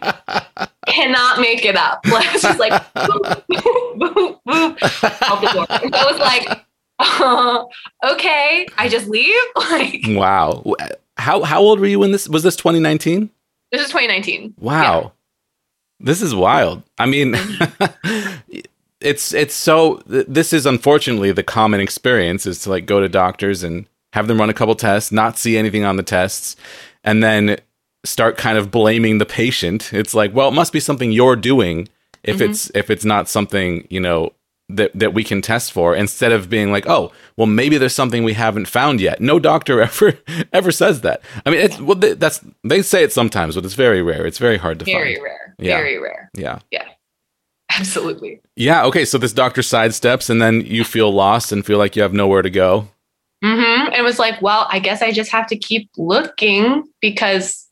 cannot 0.88 1.40
make 1.40 1.66
it 1.66 1.76
up. 1.76 2.06
Like, 2.06 2.34
it's 2.34 2.44
just 2.44 2.60
like, 2.60 2.74
boop, 2.94 3.44
boop, 3.50 4.40
boop, 4.46 5.22
out 5.24 5.42
the 5.42 5.50
door. 5.54 5.66
And 5.70 5.96
I 5.96 6.12
was 6.12 6.20
like, 6.20 6.66
uh, 7.00 7.64
okay, 8.12 8.68
I 8.78 8.88
just 8.88 9.08
leave. 9.08 9.34
Like, 9.56 10.02
wow. 10.08 10.64
How 11.18 11.44
how 11.44 11.62
old 11.62 11.80
were 11.80 11.86
you 11.86 12.00
when 12.00 12.12
this 12.12 12.28
was 12.28 12.44
this 12.44 12.56
2019? 12.56 13.30
This 13.72 13.82
is 13.82 13.88
2019. 13.88 14.56
Wow. 14.60 15.14
This 16.00 16.22
is 16.22 16.36
wild. 16.36 16.84
I 16.98 17.06
mean, 17.06 17.36
it's 19.02 19.34
it's 19.34 19.54
so 19.56 20.02
this 20.06 20.54
is 20.54 20.66
unfortunately 20.66 21.32
the 21.32 21.44
common 21.44 21.80
experience 21.80 22.46
is 22.46 22.60
to 22.64 22.70
like 22.70 22.86
go 22.86 23.00
to 23.00 23.10
doctors 23.10 23.64
and 23.64 23.86
have 24.14 24.28
them 24.28 24.40
run 24.40 24.50
a 24.50 24.54
couple 24.54 24.76
tests, 24.76 25.12
not 25.12 25.38
see 25.38 25.58
anything 25.58 25.84
on 25.84 25.96
the 25.98 26.04
tests, 26.04 26.56
and 27.04 27.22
then 27.24 27.58
start 28.04 28.38
kind 28.38 28.58
of 28.58 28.72
blaming 28.72 29.18
the 29.18 29.26
patient. 29.26 29.92
It's 29.94 30.14
like, 30.14 30.34
well, 30.34 30.50
it 30.50 30.54
must 30.54 30.72
be 30.74 30.80
something 30.80 31.12
you're 31.12 31.36
doing 31.36 31.88
if 32.24 32.38
Mhm. 32.38 32.50
it's 32.50 32.72
if 32.76 32.90
it's 32.90 33.06
not 33.06 33.28
something, 33.30 33.88
you 33.90 34.00
know, 34.00 34.32
that 34.70 34.92
that 34.96 35.14
we 35.14 35.24
can 35.24 35.42
test 35.42 35.72
for 35.72 35.96
instead 35.96 36.32
of 36.32 36.50
being 36.50 36.72
like, 36.72 36.88
oh, 36.88 37.12
well, 37.38 37.48
maybe 37.48 37.78
there's 37.78 37.94
something 37.94 38.24
we 38.24 38.34
haven't 38.34 38.68
found 38.68 39.00
yet. 39.00 39.22
No 39.22 39.40
doctor 39.40 39.82
ever 39.82 40.18
ever 40.54 40.72
says 40.72 41.02
that. 41.02 41.22
I 41.46 41.52
mean, 41.52 41.60
it's 41.60 41.80
well, 41.80 41.96
they, 41.96 42.14
that's 42.14 42.42
they 42.64 42.82
say 42.82 43.04
it 43.04 43.14
sometimes, 43.14 43.56
but 43.56 43.66
it's 43.66 43.74
very 43.74 44.02
rare. 44.02 44.26
It's 44.26 44.40
very 44.40 44.58
hard 44.58 44.80
to 44.80 44.86
find 44.86 44.98
Very 44.98 45.22
rare. 45.22 45.56
Yeah. 45.60 45.78
Very 45.78 45.98
rare. 46.00 46.30
Yeah. 46.34 46.60
Yeah. 46.72 46.88
Absolutely. 47.78 48.42
Yeah. 48.56 48.86
Okay. 48.86 49.06
So 49.06 49.18
this 49.18 49.34
doctor 49.34 49.62
sidesteps, 49.62 50.30
and 50.30 50.42
then 50.42 50.62
you 50.62 50.84
feel 50.84 51.12
lost 51.12 51.52
and 51.52 51.66
feel 51.66 51.78
like 51.78 51.96
you 51.96 52.02
have 52.02 52.14
nowhere 52.14 52.42
to 52.42 52.50
go. 52.50 52.88
mm-hmm 53.44 53.76
it 53.96 54.04
was 54.04 54.20
like, 54.20 54.42
well, 54.42 54.68
I 54.70 54.80
guess 54.80 55.02
I 55.02 55.12
just 55.12 55.32
have 55.32 55.48
to 55.48 55.58
keep 55.58 55.90
looking 55.98 56.84
because 57.02 57.68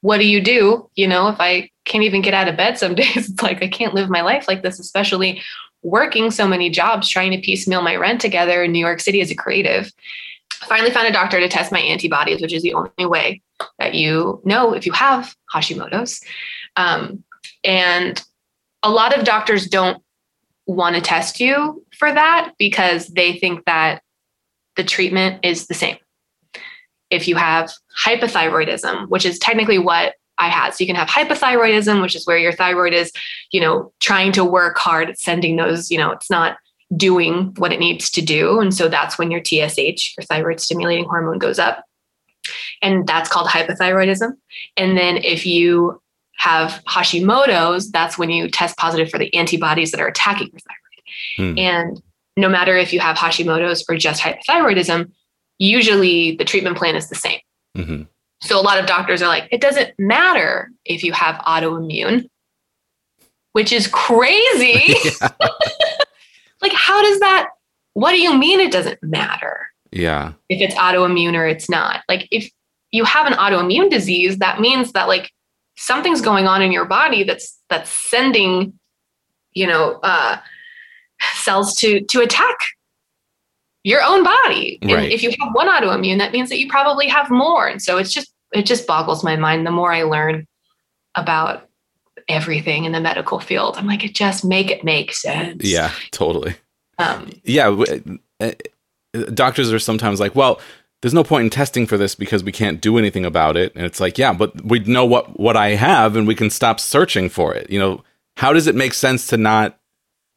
what 0.00 0.18
do 0.18 0.26
you 0.26 0.42
do? 0.42 0.88
You 0.94 1.08
know, 1.08 1.28
if 1.28 1.40
I 1.40 1.70
can't 1.86 2.04
even 2.04 2.20
get 2.20 2.34
out 2.34 2.48
of 2.48 2.56
bed 2.56 2.78
some 2.78 2.94
days, 3.02 3.30
it's 3.30 3.42
like 3.42 3.62
I 3.62 3.68
can't 3.68 3.94
live 3.94 4.10
my 4.10 4.20
life 4.20 4.46
like 4.46 4.62
this, 4.62 4.78
especially 4.78 5.42
working 5.84 6.30
so 6.30 6.48
many 6.48 6.70
jobs, 6.70 7.08
trying 7.08 7.30
to 7.30 7.38
piecemeal 7.38 7.82
my 7.82 7.94
rent 7.94 8.20
together 8.20 8.64
in 8.64 8.72
New 8.72 8.84
York 8.84 9.00
City 9.00 9.20
as 9.20 9.30
a 9.30 9.34
creative. 9.34 9.92
Finally 10.66 10.90
found 10.90 11.06
a 11.06 11.12
doctor 11.12 11.38
to 11.38 11.48
test 11.48 11.70
my 11.70 11.78
antibodies, 11.78 12.40
which 12.40 12.52
is 12.52 12.62
the 12.62 12.74
only 12.74 13.06
way 13.06 13.42
that 13.78 13.94
you 13.94 14.40
know 14.44 14.72
if 14.72 14.86
you 14.86 14.92
have 14.92 15.34
Hashimoto's. 15.54 16.20
Um, 16.76 17.22
and 17.62 18.22
a 18.82 18.90
lot 18.90 19.16
of 19.16 19.24
doctors 19.24 19.66
don't 19.66 20.02
want 20.66 20.96
to 20.96 21.02
test 21.02 21.38
you 21.38 21.84
for 21.96 22.12
that 22.12 22.54
because 22.58 23.08
they 23.08 23.34
think 23.34 23.64
that 23.66 24.02
the 24.76 24.84
treatment 24.84 25.44
is 25.44 25.66
the 25.66 25.74
same. 25.74 25.98
If 27.10 27.28
you 27.28 27.36
have 27.36 27.70
hypothyroidism, 28.04 29.08
which 29.08 29.26
is 29.26 29.38
technically 29.38 29.78
what 29.78 30.14
I 30.38 30.48
had. 30.48 30.74
So 30.74 30.82
you 30.82 30.86
can 30.86 30.96
have 30.96 31.08
hypothyroidism, 31.08 32.02
which 32.02 32.16
is 32.16 32.26
where 32.26 32.38
your 32.38 32.52
thyroid 32.52 32.92
is, 32.92 33.12
you 33.52 33.60
know, 33.60 33.92
trying 34.00 34.32
to 34.32 34.44
work 34.44 34.78
hard 34.78 35.10
at 35.10 35.18
sending 35.18 35.56
those, 35.56 35.90
you 35.90 35.98
know, 35.98 36.10
it's 36.10 36.30
not 36.30 36.56
doing 36.96 37.54
what 37.56 37.72
it 37.72 37.80
needs 37.80 38.10
to 38.10 38.22
do. 38.22 38.60
And 38.60 38.74
so 38.74 38.88
that's 38.88 39.18
when 39.18 39.30
your 39.30 39.42
TSH, 39.44 40.16
your 40.16 40.24
thyroid 40.28 40.60
stimulating 40.60 41.04
hormone, 41.04 41.38
goes 41.38 41.58
up. 41.58 41.84
And 42.82 43.06
that's 43.06 43.28
called 43.28 43.48
hypothyroidism. 43.48 44.32
And 44.76 44.98
then 44.98 45.18
if 45.18 45.46
you 45.46 46.00
have 46.36 46.82
Hashimoto's, 46.86 47.90
that's 47.90 48.18
when 48.18 48.30
you 48.30 48.50
test 48.50 48.76
positive 48.76 49.08
for 49.08 49.18
the 49.18 49.34
antibodies 49.34 49.92
that 49.92 50.00
are 50.00 50.08
attacking 50.08 50.50
your 50.52 50.60
thyroid. 50.60 51.54
Hmm. 51.54 51.58
And 51.58 52.02
no 52.36 52.48
matter 52.48 52.76
if 52.76 52.92
you 52.92 53.00
have 53.00 53.16
Hashimoto's 53.16 53.84
or 53.88 53.96
just 53.96 54.22
hypothyroidism, 54.22 55.10
usually 55.58 56.36
the 56.36 56.44
treatment 56.44 56.76
plan 56.76 56.96
is 56.96 57.08
the 57.08 57.14
same. 57.14 57.38
hmm 57.76 58.02
So 58.44 58.60
a 58.60 58.62
lot 58.62 58.78
of 58.78 58.86
doctors 58.86 59.22
are 59.22 59.28
like, 59.28 59.48
it 59.50 59.60
doesn't 59.60 59.92
matter 59.98 60.70
if 60.84 61.02
you 61.02 61.12
have 61.12 61.36
autoimmune, 61.36 62.28
which 63.52 63.72
is 63.72 63.86
crazy. 63.88 64.94
Like, 66.62 66.72
how 66.72 67.02
does 67.02 67.20
that? 67.20 67.48
What 67.92 68.12
do 68.12 68.20
you 68.22 68.38
mean 68.38 68.58
it 68.58 68.72
doesn't 68.72 69.02
matter 69.02 69.66
Yeah. 69.90 70.32
if 70.48 70.62
it's 70.62 70.74
autoimmune 70.76 71.34
or 71.34 71.46
it's 71.46 71.68
not? 71.68 72.00
Like, 72.08 72.26
if 72.30 72.50
you 72.90 73.04
have 73.04 73.26
an 73.26 73.34
autoimmune 73.34 73.90
disease, 73.90 74.38
that 74.38 74.60
means 74.60 74.92
that 74.92 75.06
like 75.06 75.30
something's 75.76 76.22
going 76.22 76.46
on 76.46 76.62
in 76.62 76.72
your 76.72 76.86
body 76.86 77.22
that's 77.22 77.58
that's 77.68 77.90
sending, 77.90 78.78
you 79.52 79.66
know, 79.66 80.00
uh, 80.02 80.38
cells 81.34 81.74
to 81.76 82.00
to 82.06 82.20
attack 82.22 82.56
your 83.82 84.02
own 84.02 84.24
body. 84.24 84.78
And 84.80 84.92
Right. 84.92 85.12
if 85.12 85.22
you 85.22 85.30
have 85.38 85.50
one 85.52 85.68
autoimmune, 85.68 86.16
that 86.18 86.32
means 86.32 86.48
that 86.48 86.58
you 86.58 86.68
probably 86.70 87.08
have 87.08 87.30
more. 87.30 87.66
And 87.66 87.82
so 87.82 87.98
it's 87.98 88.12
just 88.14 88.32
it 88.54 88.66
just 88.66 88.86
boggles 88.86 89.22
my 89.24 89.36
mind 89.36 89.66
the 89.66 89.70
more 89.70 89.92
I 89.92 90.04
learn 90.04 90.46
about 91.14 91.68
everything 92.28 92.84
in 92.84 92.92
the 92.92 93.00
medical 93.00 93.38
field. 93.40 93.76
I'm 93.76 93.86
like, 93.86 94.04
it 94.04 94.14
just 94.14 94.44
make 94.44 94.70
it 94.70 94.84
make 94.84 95.12
sense. 95.12 95.62
Yeah, 95.64 95.90
totally. 96.10 96.54
Um, 96.98 97.30
Yeah. 97.44 97.64
w- 97.66 98.18
uh, 98.40 98.52
uh, 99.14 99.20
Doctors 99.34 99.72
are 99.72 99.78
sometimes 99.78 100.20
like, 100.20 100.34
well, 100.34 100.60
there's 101.02 101.14
no 101.14 101.22
point 101.24 101.44
in 101.44 101.50
testing 101.50 101.86
for 101.86 101.98
this 101.98 102.14
because 102.14 102.42
we 102.42 102.50
can't 102.52 102.80
do 102.80 102.96
anything 102.98 103.24
about 103.26 103.56
it. 103.56 103.74
And 103.76 103.84
it's 103.84 104.00
like, 104.00 104.16
yeah, 104.16 104.32
but 104.32 104.64
we 104.64 104.78
know 104.80 105.04
what, 105.04 105.38
what 105.38 105.56
I 105.56 105.70
have 105.74 106.16
and 106.16 106.26
we 106.26 106.34
can 106.34 106.50
stop 106.50 106.80
searching 106.80 107.28
for 107.28 107.54
it. 107.54 107.68
You 107.68 107.78
know, 107.78 108.02
how 108.38 108.52
does 108.52 108.66
it 108.66 108.74
make 108.74 108.94
sense 108.94 109.26
to 109.28 109.36
not 109.36 109.78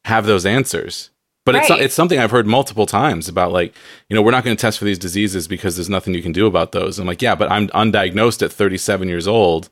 have 0.05 0.25
those 0.25 0.45
answers? 0.45 1.09
But 1.47 1.55
it's, 1.55 1.69
Right. 1.69 1.81
it's 1.81 1.95
something 1.95 2.19
I've 2.19 2.29
heard 2.31 2.45
multiple 2.45 2.85
times 2.85 3.27
about 3.27 3.51
like, 3.51 3.73
you 4.09 4.15
know, 4.15 4.21
we're 4.21 4.31
not 4.31 4.43
going 4.43 4.55
to 4.55 4.61
test 4.61 4.77
for 4.77 4.85
these 4.85 4.99
diseases 4.99 5.47
because 5.47 5.75
there's 5.77 5.89
nothing 5.89 6.13
you 6.13 6.21
can 6.21 6.33
do 6.33 6.45
about 6.45 6.73
those. 6.73 6.99
I'm 6.99 7.07
like, 7.07 7.21
yeah, 7.21 7.35
but 7.35 7.49
I'm 7.51 7.69
undiagnosed 7.69 8.43
at 8.43 8.51
37 8.51 9.07
years 9.07 9.27
old. 9.27 9.69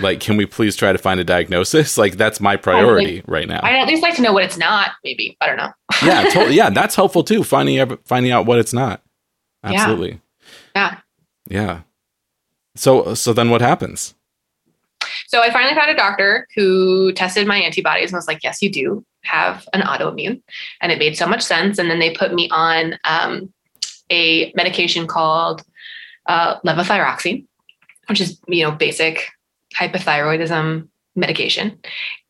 Like, 0.00 0.18
can 0.20 0.36
we 0.36 0.44
please 0.44 0.76
try 0.76 0.92
to 0.92 0.98
find 0.98 1.20
a 1.20 1.24
diagnosis? 1.24 1.96
Like, 2.04 2.16
that's 2.16 2.40
my 2.40 2.56
priority 2.56 3.22
right 3.26 3.46
now. 3.46 3.60
I'd 3.62 3.76
at 3.76 3.86
least 3.86 4.02
like 4.02 4.16
to 4.16 4.22
know 4.22 4.32
what 4.32 4.42
it's 4.44 4.56
not, 4.58 4.90
maybe. 5.04 5.36
I 5.40 5.46
don't 5.46 5.56
know. 5.56 5.72
yeah, 6.02 6.24
totally. 6.30 6.56
Yeah, 6.56 6.70
that's 6.70 6.94
helpful 6.96 7.22
too. 7.22 7.44
Finding 7.44 7.78
out, 7.78 8.00
finding 8.04 8.32
out 8.32 8.44
what 8.46 8.58
it's 8.58 8.72
not. 8.72 9.00
Yeah. 9.62 9.72
Absolutely. 9.72 10.20
Yeah. 10.74 10.98
Yeah. 11.48 11.80
So 12.76 13.14
so 13.14 13.32
then 13.32 13.50
what 13.50 13.60
happens? 13.60 14.14
So 15.28 15.40
I 15.42 15.50
finally 15.52 15.74
found 15.74 15.90
a 15.90 15.94
doctor 15.96 16.48
who 16.56 17.12
tested 17.12 17.46
my 17.46 17.58
antibodies 17.58 18.10
and 18.10 18.16
was 18.16 18.26
like, 18.26 18.42
yes, 18.42 18.60
you 18.62 18.70
do 18.70 19.04
have 19.24 19.68
an 19.72 19.82
autoimmune. 19.82 20.42
And 20.80 20.92
it 20.92 20.98
made 20.98 21.16
so 21.16 21.26
much 21.26 21.42
sense. 21.42 21.78
And 21.78 21.90
then 21.90 21.98
they 21.98 22.14
put 22.14 22.34
me 22.34 22.48
on 22.50 22.98
um, 23.04 23.52
a 24.10 24.52
medication 24.54 25.06
called 25.06 25.62
uh, 26.26 26.60
levothyroxine, 26.60 27.46
which 28.08 28.20
is, 28.20 28.40
you 28.48 28.64
know, 28.64 28.72
basic 28.72 29.28
hypothyroidism 29.76 30.88
medication. 31.16 31.78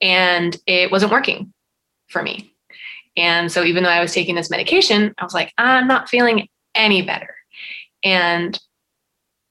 And 0.01 0.57
it 0.67 0.91
wasn't 0.91 1.13
working 1.13 1.53
for 2.09 2.23
me. 2.23 2.55
And 3.17 3.51
so 3.51 3.63
even 3.63 3.85
though 3.85 3.91
I 3.91 4.01
was 4.01 4.13
taking 4.13 4.35
this 4.35 4.51
medication, 4.51 5.15
I 5.19 5.25
was 5.25 5.35
like, 5.35 5.53
I'm 5.57 5.87
not 5.87 6.09
feeling 6.09 6.49
any 6.75 7.03
better. 7.03 7.35
And 8.03 8.59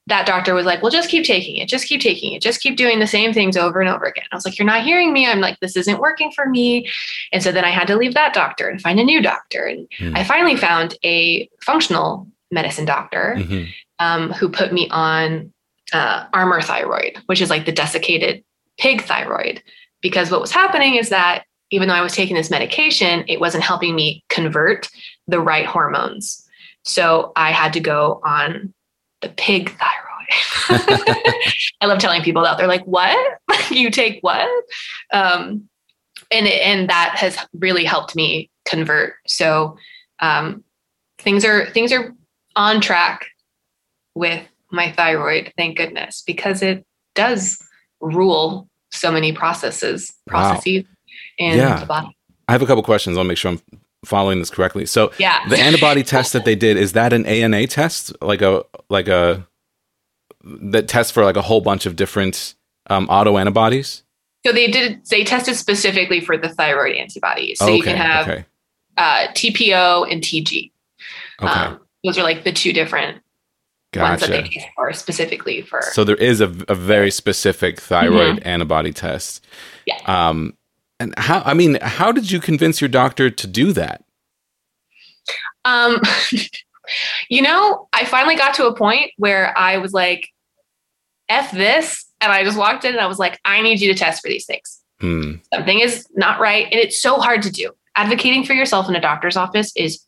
that 0.06 0.26
doctor 0.26 0.52
was 0.54 0.66
like, 0.66 0.82
well, 0.82 0.90
just 0.90 1.08
keep 1.08 1.24
taking 1.24 1.56
it, 1.56 1.68
just 1.68 1.86
keep 1.86 2.00
taking 2.00 2.32
it, 2.34 2.42
just 2.42 2.60
keep 2.60 2.76
doing 2.76 2.98
the 2.98 3.06
same 3.06 3.32
things 3.32 3.56
over 3.56 3.80
and 3.80 3.88
over 3.88 4.04
again. 4.04 4.24
I 4.30 4.36
was 4.36 4.44
like, 4.44 4.58
you're 4.58 4.66
not 4.66 4.82
hearing 4.84 5.12
me. 5.14 5.26
I'm 5.26 5.40
like, 5.40 5.58
this 5.60 5.76
isn't 5.76 5.98
working 5.98 6.30
for 6.32 6.46
me. 6.48 6.90
And 7.32 7.42
so 7.42 7.50
then 7.52 7.64
I 7.64 7.70
had 7.70 7.86
to 7.86 7.96
leave 7.96 8.12
that 8.14 8.34
doctor 8.34 8.68
and 8.68 8.80
find 8.82 9.00
a 9.00 9.04
new 9.04 9.22
doctor. 9.22 9.64
And 9.64 9.88
Hmm. 9.98 10.14
I 10.14 10.22
finally 10.24 10.56
found 10.56 10.96
a 11.04 11.48
functional 11.62 12.26
medicine 12.50 12.84
doctor 12.84 13.36
Mhm. 13.38 13.72
um, 13.98 14.32
who 14.32 14.48
put 14.48 14.72
me 14.72 14.88
on 14.90 15.52
uh, 15.92 16.24
Armour 16.32 16.60
thyroid, 16.60 17.18
which 17.26 17.40
is 17.40 17.50
like 17.50 17.66
the 17.66 17.72
desiccated 17.72 18.42
pig 18.78 19.02
thyroid. 19.02 19.62
Because 20.02 20.30
what 20.30 20.40
was 20.40 20.50
happening 20.50 20.96
is 20.96 21.08
that 21.10 21.44
even 21.70 21.88
though 21.88 21.94
I 21.94 22.00
was 22.02 22.14
taking 22.14 22.36
this 22.36 22.50
medication, 22.50 23.24
it 23.28 23.38
wasn't 23.40 23.64
helping 23.64 23.94
me 23.94 24.22
convert 24.28 24.88
the 25.28 25.40
right 25.40 25.66
hormones. 25.66 26.46
So 26.84 27.32
I 27.36 27.52
had 27.52 27.72
to 27.74 27.80
go 27.80 28.20
on 28.24 28.72
the 29.24 29.30
pig 29.36 29.70
thyroid. 29.70 30.28
I 31.80 31.86
love 31.86 31.98
telling 31.98 32.22
people 32.22 32.42
that 32.42 32.58
they're 32.58 32.66
like, 32.66 32.84
"What? 32.84 33.38
you 33.70 33.90
take 33.90 34.18
what?" 34.20 34.48
Um, 35.12 35.68
and 36.30 36.46
and 36.46 36.88
that 36.90 37.16
has 37.16 37.38
really 37.54 37.84
helped 37.84 38.14
me 38.14 38.50
convert. 38.66 39.14
So 39.26 39.76
um, 40.20 40.62
things 41.18 41.44
are 41.44 41.70
things 41.70 41.92
are 41.92 42.14
on 42.56 42.80
track 42.80 43.26
with 44.14 44.46
my 44.70 44.92
thyroid, 44.92 45.52
thank 45.56 45.76
goodness, 45.76 46.22
because 46.26 46.62
it 46.62 46.84
does 47.14 47.58
rule 48.00 48.68
so 48.92 49.10
many 49.10 49.32
processes 49.32 50.12
Wow. 50.26 50.32
processes 50.50 50.84
in 51.38 51.56
Yeah. 51.58 51.80
the 51.80 51.86
body. 51.86 52.16
I 52.48 52.52
have 52.52 52.62
a 52.62 52.66
couple 52.66 52.82
questions. 52.82 53.16
I'll 53.16 53.24
make 53.24 53.38
sure 53.38 53.52
I'm 53.52 53.60
following 54.04 54.38
this 54.38 54.50
correctly. 54.50 54.86
So 54.86 55.12
Yeah. 55.18 55.46
the 55.48 55.58
antibody 55.58 56.02
test 56.14 56.32
that 56.32 56.44
they 56.44 56.54
did 56.54 56.76
is 56.76 56.92
that 56.92 57.12
an 57.12 57.26
ANA 57.26 57.66
test, 57.66 58.12
like 58.22 58.42
a 58.42 58.64
like 58.88 59.08
a 59.08 59.46
that 60.44 60.88
tests 60.88 61.10
for 61.10 61.24
like 61.24 61.36
a 61.36 61.42
whole 61.42 61.60
bunch 61.60 61.86
of 61.86 61.96
different 61.96 62.54
um, 62.88 63.08
auto 63.08 63.38
antibodies? 63.38 64.02
So 64.46 64.52
they 64.52 64.66
did 64.70 65.04
they 65.06 65.24
tested 65.24 65.56
specifically 65.56 66.20
for 66.20 66.36
the 66.36 66.48
thyroid 66.50 66.96
antibodies. 66.96 67.58
So 67.58 67.68
you 67.68 67.82
can 67.82 67.96
have 67.96 68.28
okay, 68.28 68.44
uh, 68.98 69.28
TPO 69.32 70.10
and 70.12 70.22
TG. 70.22 70.70
okay, 71.40 71.50
Um, 71.50 71.80
those 72.04 72.18
are 72.18 72.22
like 72.22 72.44
the 72.44 72.52
two 72.52 72.72
different 72.74 73.22
ones 73.96 74.20
that 74.20 74.28
they 74.30 74.42
test 74.42 74.66
for 74.76 74.92
specifically 74.92 75.62
for. 75.62 75.80
So 75.92 76.04
there 76.04 76.16
is 76.16 76.40
a, 76.42 76.52
a 76.68 76.74
very 76.74 77.10
specific 77.10 77.80
thyroid 77.80 78.40
antibody 78.42 78.92
test. 78.92 79.42
Mm-hmm. 79.42 79.50
Yeah. 79.86 80.28
Um, 80.28 80.56
and 81.00 81.14
how? 81.18 81.42
I 81.44 81.54
mean, 81.54 81.78
how 81.82 82.12
did 82.12 82.30
you 82.30 82.40
convince 82.40 82.80
your 82.80 82.88
doctor 82.88 83.30
to 83.30 83.46
do 83.46 83.72
that? 83.72 84.04
Um, 85.64 86.00
you 87.28 87.42
know, 87.42 87.88
I 87.92 88.04
finally 88.04 88.36
got 88.36 88.54
to 88.54 88.66
a 88.66 88.74
point 88.76 89.12
where 89.16 89.56
I 89.56 89.78
was 89.78 89.92
like, 89.92 90.28
F 91.28 91.50
this. 91.52 92.04
And 92.20 92.30
I 92.32 92.44
just 92.44 92.58
walked 92.58 92.84
in 92.84 92.92
and 92.92 93.00
I 93.00 93.06
was 93.06 93.18
like, 93.18 93.38
I 93.44 93.60
need 93.62 93.80
you 93.80 93.92
to 93.92 93.98
test 93.98 94.22
for 94.22 94.28
these 94.28 94.46
things. 94.46 94.80
Hmm. 95.00 95.32
Something 95.52 95.80
is 95.80 96.06
not 96.14 96.40
right. 96.40 96.64
And 96.66 96.74
it's 96.74 97.00
so 97.00 97.16
hard 97.16 97.42
to 97.42 97.50
do. 97.50 97.70
Advocating 97.96 98.44
for 98.44 98.52
yourself 98.54 98.88
in 98.88 98.96
a 98.96 99.00
doctor's 99.00 99.36
office 99.36 99.72
is 99.76 100.04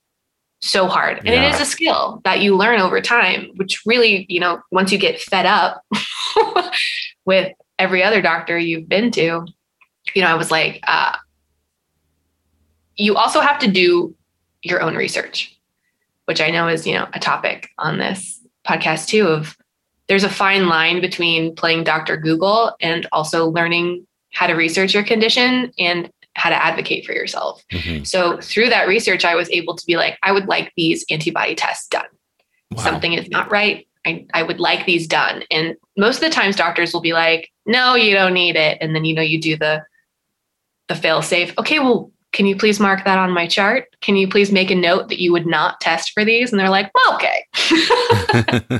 so 0.62 0.87
hard. 0.87 1.18
And 1.18 1.29
it 1.29 1.35
Yeah. 1.35 1.55
is 1.55 1.61
a 1.61 1.64
skill 1.64 2.20
that 2.25 2.40
you 2.40 2.57
learn 2.57 2.81
over 2.81 3.01
time, 3.01 3.51
which 3.57 3.81
really, 3.87 4.27
you 4.29 4.40
know, 4.40 4.61
once 4.70 4.92
you 4.92 4.99
get 4.99 5.20
fed 5.20 5.46
up 5.46 5.83
with 7.27 7.53
every 7.79 8.03
other 8.03 8.22
doctor 8.22 8.59
you've 8.59 8.88
been 8.88 9.11
to, 9.12 9.46
you 10.16 10.22
know, 10.22 10.29
I 10.29 10.35
was 10.35 10.50
like, 10.50 10.81
uh, 10.87 11.14
you 12.96 13.16
also 13.16 13.40
have 13.40 13.59
to 13.59 13.68
do 13.68 14.14
your 14.62 14.81
own 14.81 14.96
research, 14.96 15.55
which 16.24 16.40
I 16.40 16.50
know 16.50 16.68
is, 16.68 16.87
you 16.87 16.94
know, 16.94 17.07
a 17.12 17.20
topic 17.20 17.68
on 17.79 17.98
this 17.98 18.40
podcast 18.66 19.09
too 19.09 19.26
of 19.26 19.57
there's 20.09 20.24
a 20.24 20.31
fine 20.31 20.68
line 20.68 21.02
between 21.02 21.55
playing 21.55 21.85
Dr. 21.85 22.16
Google 22.16 22.74
and 22.81 23.07
also 23.12 23.46
learning 23.50 24.07
how 24.33 24.46
to 24.46 24.55
research 24.55 24.94
your 24.94 25.05
condition 25.05 25.70
and 25.79 26.11
how 26.35 26.48
to 26.48 26.57
advocate 26.57 27.05
for 27.05 27.12
yourself. 27.12 27.62
Mhm. 27.70 28.07
So 28.07 28.38
through 28.40 28.70
that 28.70 28.88
research, 28.88 29.24
I 29.24 29.35
was 29.35 29.50
able 29.50 29.76
to 29.76 29.85
be 29.87 29.96
like, 29.96 30.18
I 30.22 30.33
would 30.33 30.46
like 30.46 30.72
these 30.76 31.05
antibody 31.11 31.55
tests 31.55 31.88
done. 31.88 32.07
Wow. 32.70 32.83
Something 32.85 33.12
is 33.12 33.29
not 33.29 33.50
right. 33.50 33.87
I, 34.07 34.24
I 34.33 34.42
would 34.44 34.61
like 34.61 34.87
these 34.87 35.07
done. 35.07 35.42
And 35.50 35.76
most 35.98 36.16
of 36.16 36.22
the 36.22 36.31
times 36.31 36.57
doctors 36.57 36.94
will 36.94 37.00
be 37.00 37.12
like, 37.12 37.50
no, 37.66 37.96
you 37.96 38.14
don't 38.14 38.35
need 38.35 38.57
it. 38.57 38.79
And 38.81 38.94
then, 38.94 39.05
you 39.05 39.14
know, 39.14 39.22
you 39.22 39.40
do 39.40 39.57
the, 39.57 39.83
the 40.88 40.94
fail 40.94 41.22
safe. 41.22 41.53
Okay, 41.59 41.79
well, 41.79 42.11
can 42.33 42.46
you 42.46 42.57
please 42.57 42.79
mark 42.79 43.05
that 43.05 43.18
on 43.18 43.31
my 43.31 43.46
chart? 43.46 43.88
Can 44.01 44.16
you 44.16 44.29
please 44.29 44.53
make 44.53 44.70
a 44.70 44.75
note 44.75 45.09
that 45.09 45.20
you 45.20 45.33
would 45.33 45.46
not 45.46 45.81
test 45.81 46.12
for 46.12 46.25
these? 46.25 46.53
And 46.53 46.61
they're 46.61 46.70
like, 46.70 46.90
well, 46.94 47.14
okay, 47.14 47.46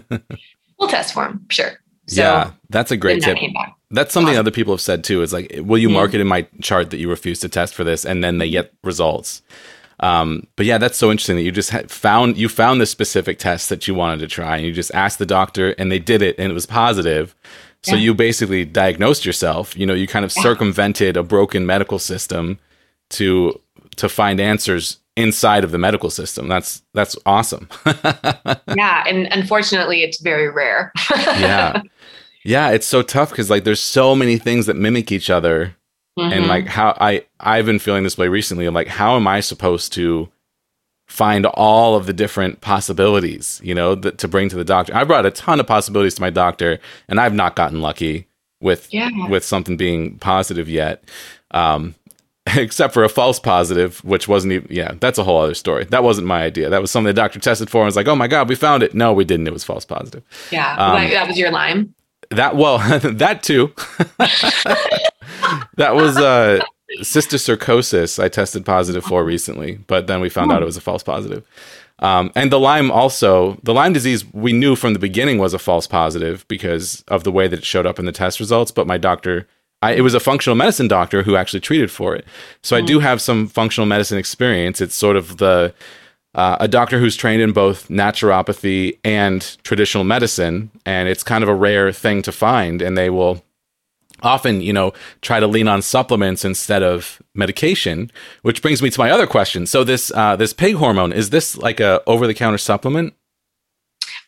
we'll 0.79 0.88
test 0.88 1.14
for 1.14 1.25
them. 1.25 1.47
Sure. 1.49 1.73
So 2.07 2.21
yeah, 2.21 2.51
that's 2.69 2.90
a 2.90 2.97
great 2.97 3.23
then 3.23 3.35
that 3.35 3.40
tip. 3.40 3.53
That's 3.90 4.12
something 4.12 4.35
Awesome. 4.35 4.40
other 4.40 4.51
people 4.51 4.73
have 4.73 4.81
said 4.81 5.03
too. 5.05 5.23
Is 5.23 5.33
like, 5.33 5.53
will 5.62 5.79
you 5.79 5.88
mark 5.88 6.14
it 6.14 6.21
in 6.21 6.27
my 6.27 6.42
chart 6.61 6.90
that 6.90 6.99
you 6.99 7.09
refuse 7.09 7.40
to 7.40 7.49
test 7.49 7.75
for 7.75 7.83
this, 7.83 8.05
and 8.05 8.23
then 8.23 8.38
they 8.38 8.51
get 8.51 8.73
results. 8.85 9.42
Um, 10.01 10.47
but 10.57 10.66
yeah, 10.66 10.77
that's 10.79 10.99
so 10.99 11.11
interesting 11.11 11.37
that 11.37 11.42
you 11.42 11.53
just 11.53 11.71
had 11.71 11.90
found 11.90 12.37
you 12.37 12.49
found 12.49 12.81
the 12.81 12.87
specific 12.87 13.38
test 13.38 13.71
that 13.71 13.88
you 13.88 13.95
wanted 13.95 14.21
to 14.21 14.29
try, 14.29 14.57
and 14.57 14.66
you 14.66 14.73
just 14.73 14.95
asked 14.95 15.19
the 15.19 15.27
doctor, 15.27 15.71
and 15.79 15.90
they 15.90 15.99
did 15.99 16.23
it, 16.23 16.37
and 16.38 16.51
it 16.51 16.55
was 16.55 16.66
positive. 16.66 17.35
So 17.87 17.94
Yeah. 17.94 18.03
you 18.03 18.14
basically 18.14 18.64
diagnosed 18.64 19.25
yourself. 19.25 19.77
You 19.79 19.87
know, 19.87 19.94
you 19.94 20.07
kind 20.09 20.25
of 20.25 20.33
Yeah. 20.37 20.42
circumvented 20.42 21.16
a 21.16 21.22
broken 21.22 21.64
medical 21.66 21.99
system 21.99 22.59
to 23.11 23.61
to 23.96 24.09
find 24.09 24.40
answers 24.40 24.99
inside 25.16 25.64
of 25.64 25.70
the 25.70 25.79
medical 25.79 26.11
system. 26.11 26.49
That's 26.49 26.83
that's 26.94 27.16
awesome. 27.25 27.68
yeah. 28.77 29.05
And 29.09 29.27
unfortunately, 29.31 30.03
it's 30.03 30.20
very 30.20 30.51
rare. 30.51 30.92
yeah, 31.16 31.81
yeah, 32.44 32.70
it's 32.70 32.87
so 32.87 33.03
tough 33.03 33.31
because 33.31 33.49
like 33.51 33.64
there's 33.64 33.81
so 33.81 34.14
many 34.14 34.37
things 34.38 34.66
that 34.66 34.77
mimic 34.77 35.12
each 35.12 35.31
other 35.31 35.75
and 36.18 36.44
Mhm. 36.44 36.49
like 36.49 36.66
how 36.66 36.96
i 36.99 37.22
i've 37.40 37.66
been 37.66 37.79
feeling 37.79 38.03
this 38.03 38.16
way 38.16 38.27
recently 38.27 38.64
of 38.64 38.72
like 38.72 38.87
how 38.88 39.16
am 39.16 39.27
i 39.27 39.38
supposed 39.40 39.92
to 39.92 40.27
find 41.07 41.47
all 41.47 41.95
of 41.95 42.07
the 42.07 42.12
different 42.12 42.61
possibilities 42.61 43.61
you 43.62 43.75
know 43.75 43.95
that 43.95 44.19
to 44.19 44.27
bring 44.27 44.49
to 44.49 44.57
the 44.57 44.64
doctor 44.64 44.95
i 44.95 45.05
brought 45.05 45.25
a 45.27 45.31
ton 45.31 45.61
of 45.61 45.66
possibilities 45.66 46.14
to 46.14 46.21
my 46.21 46.31
doctor 46.31 46.79
and 47.09 47.21
i've 47.21 47.35
not 47.35 47.57
gotten 47.57 47.81
lucky 47.81 48.27
with 48.61 48.92
yeah. 48.92 49.11
with 49.29 49.45
something 49.45 49.77
being 49.77 50.19
positive 50.19 50.69
yet 50.69 51.05
um 51.53 51.95
except 52.57 52.95
for 52.95 53.03
a 53.05 53.09
false 53.09 53.40
positive, 53.40 54.05
which 54.05 54.29
wasn't 54.29 54.53
even, 54.53 54.69
yeah, 54.71 54.95
that's 55.01 55.19
a 55.19 55.25
whole 55.25 55.40
other 55.40 55.55
story. 55.55 55.85
That 55.85 56.05
wasn't 56.05 56.27
my 56.27 56.42
idea. 56.42 56.69
That 56.71 56.81
was 56.81 56.90
something 56.90 57.07
the 57.07 57.14
doctor 57.14 57.40
tested 57.40 57.69
for 57.69 57.79
and 57.79 57.87
was 57.87 57.97
like, 57.97 58.07
oh 58.07 58.14
my 58.14 58.29
God, 58.29 58.49
we 58.49 58.55
found 58.55 58.83
it. 58.83 58.95
No, 58.95 59.12
we 59.12 59.25
didn't. 59.25 59.47
It 59.47 59.53
was 59.53 59.64
false 59.64 59.85
positive. 59.85 60.23
Yeah. 60.53 60.73
Um, 60.77 61.03
that, 61.03 61.11
that 61.11 61.29
was 61.29 61.38
your 61.38 61.51
Lyme. 61.51 61.95
That, 62.31 62.57
well, 62.57 62.79
that 63.01 63.42
too. 63.42 63.73
that 65.77 65.95
was 65.95 66.16
uh, 66.16 66.61
cysticercosis 67.00 68.22
I 68.22 68.28
tested 68.28 68.64
positive 68.64 69.04
for 69.04 69.24
recently, 69.24 69.78
but 69.87 70.06
then 70.06 70.20
we 70.20 70.28
found 70.28 70.52
out 70.52 70.62
it 70.62 70.66
was 70.66 70.76
a 70.76 70.80
false 70.80 71.02
positive. 71.02 71.46
Um, 71.98 72.30
and 72.35 72.52
the 72.52 72.61
Lyme 72.61 72.90
also, 72.90 73.59
the 73.62 73.72
Lyme 73.72 73.92
disease, 73.92 74.30
we 74.32 74.52
knew 74.52 74.76
from 74.76 74.92
the 74.92 74.98
beginning 74.98 75.38
was 75.38 75.54
a 75.54 75.59
false 75.59 75.87
positive 75.87 76.46
because 76.48 77.02
of 77.09 77.24
the 77.24 77.32
way 77.32 77.48
that 77.48 77.61
it 77.61 77.64
showed 77.64 77.87
up 77.87 77.98
in 77.98 78.04
the 78.04 78.12
test 78.12 78.38
results. 78.38 78.70
But 78.70 78.87
my 78.87 78.98
doctor, 78.98 79.46
I, 79.80 79.92
it 79.92 80.02
was 80.02 80.14
a 80.14 80.20
functional 80.20 80.56
medicine 80.56 80.88
doctor 80.88 81.22
who 81.22 81.37
actually 81.37 81.61
treated 81.61 81.90
for 81.90 82.14
it. 82.14 82.26
So 82.62 82.76
I 82.76 82.82
do 82.82 82.98
have 82.98 83.20
some 83.20 83.48
functional 83.48 83.87
medicine 83.87 84.18
experience. 84.18 84.80
It's 84.80 84.94
sort 84.94 85.16
of 85.16 85.38
the 85.38 85.72
uh, 86.35 86.59
a 86.61 86.68
doctor 86.68 86.98
who's 86.98 87.16
trained 87.16 87.40
in 87.40 87.52
both 87.52 87.88
naturopathy 87.88 88.98
and 89.02 89.56
traditional 89.64 90.04
medicine, 90.04 90.70
and 90.85 91.09
it's 91.09 91.22
kind 91.22 91.42
of 91.42 91.48
a 91.48 91.54
rare 91.54 91.90
thing 91.92 92.20
to 92.20 92.30
find. 92.30 92.82
And 92.82 92.98
they 92.98 93.09
will 93.09 93.42
often, 94.26 94.60
you 94.60 94.72
know, 94.72 94.92
try 95.22 95.40
to 95.40 95.46
lean 95.46 95.68
on 95.68 95.80
supplements 95.80 96.44
instead 96.44 96.82
of 96.82 97.22
medication. 97.34 98.10
Which 98.42 98.60
brings 98.60 98.82
me 98.82 98.90
to 98.90 99.00
my 99.00 99.10
other 99.10 99.26
question. 99.26 99.64
So 99.66 99.84
this 99.84 100.10
uh, 100.14 100.36
this 100.36 100.52
pig 100.52 100.74
hormone 100.74 101.12
is 101.12 101.30
this 101.30 101.56
like 101.56 101.80
a 101.80 102.02
over 102.06 102.26
the 102.26 102.34
counter 102.34 102.58
supplement? 102.58 103.14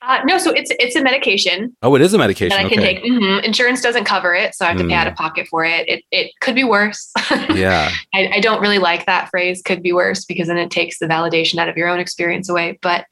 Uh, 0.01 0.21
no, 0.25 0.39
so 0.39 0.53
it's 0.53 0.71
it's 0.79 0.95
a 0.97 1.03
medication 1.03 1.77
Oh, 1.83 1.95
it 1.97 2.01
is 2.01 2.15
a 2.15 2.19
medication. 2.19 2.57
that 2.57 2.65
I 2.65 2.69
can 2.69 2.79
okay. 2.79 2.95
take. 3.01 3.05
hmm 3.13 3.41
Insurance 3.45 3.83
doesn't 3.83 4.05
cover 4.05 4.33
it, 4.35 4.55
so 4.55 4.65
I 4.65 4.69
have 4.69 4.79
to 4.79 4.85
pay 4.85 4.91
Mm. 4.91 5.01
out 5.01 5.07
of 5.09 5.15
pocket 5.17 5.49
for 5.49 5.65
it. 5.65 5.87
It 5.89 6.05
it 6.11 6.31
could 6.41 6.55
be 6.55 6.65
worse. 6.65 7.13
Yeah. 7.55 7.91
I, 8.15 8.31
I 8.35 8.41
don't 8.41 8.61
really 8.61 8.79
like 8.79 9.07
that 9.07 9.29
phrase 9.29 9.61
could 9.63 9.83
be 9.83 9.93
worse 9.93 10.25
because 10.25 10.47
then 10.49 10.57
it 10.57 10.71
takes 10.71 10.99
the 10.99 11.07
validation 11.07 11.59
out 11.59 11.69
of 11.69 11.77
your 11.77 11.89
own 11.89 11.99
experience 11.99 12.49
away 12.49 12.79
but 12.81 13.07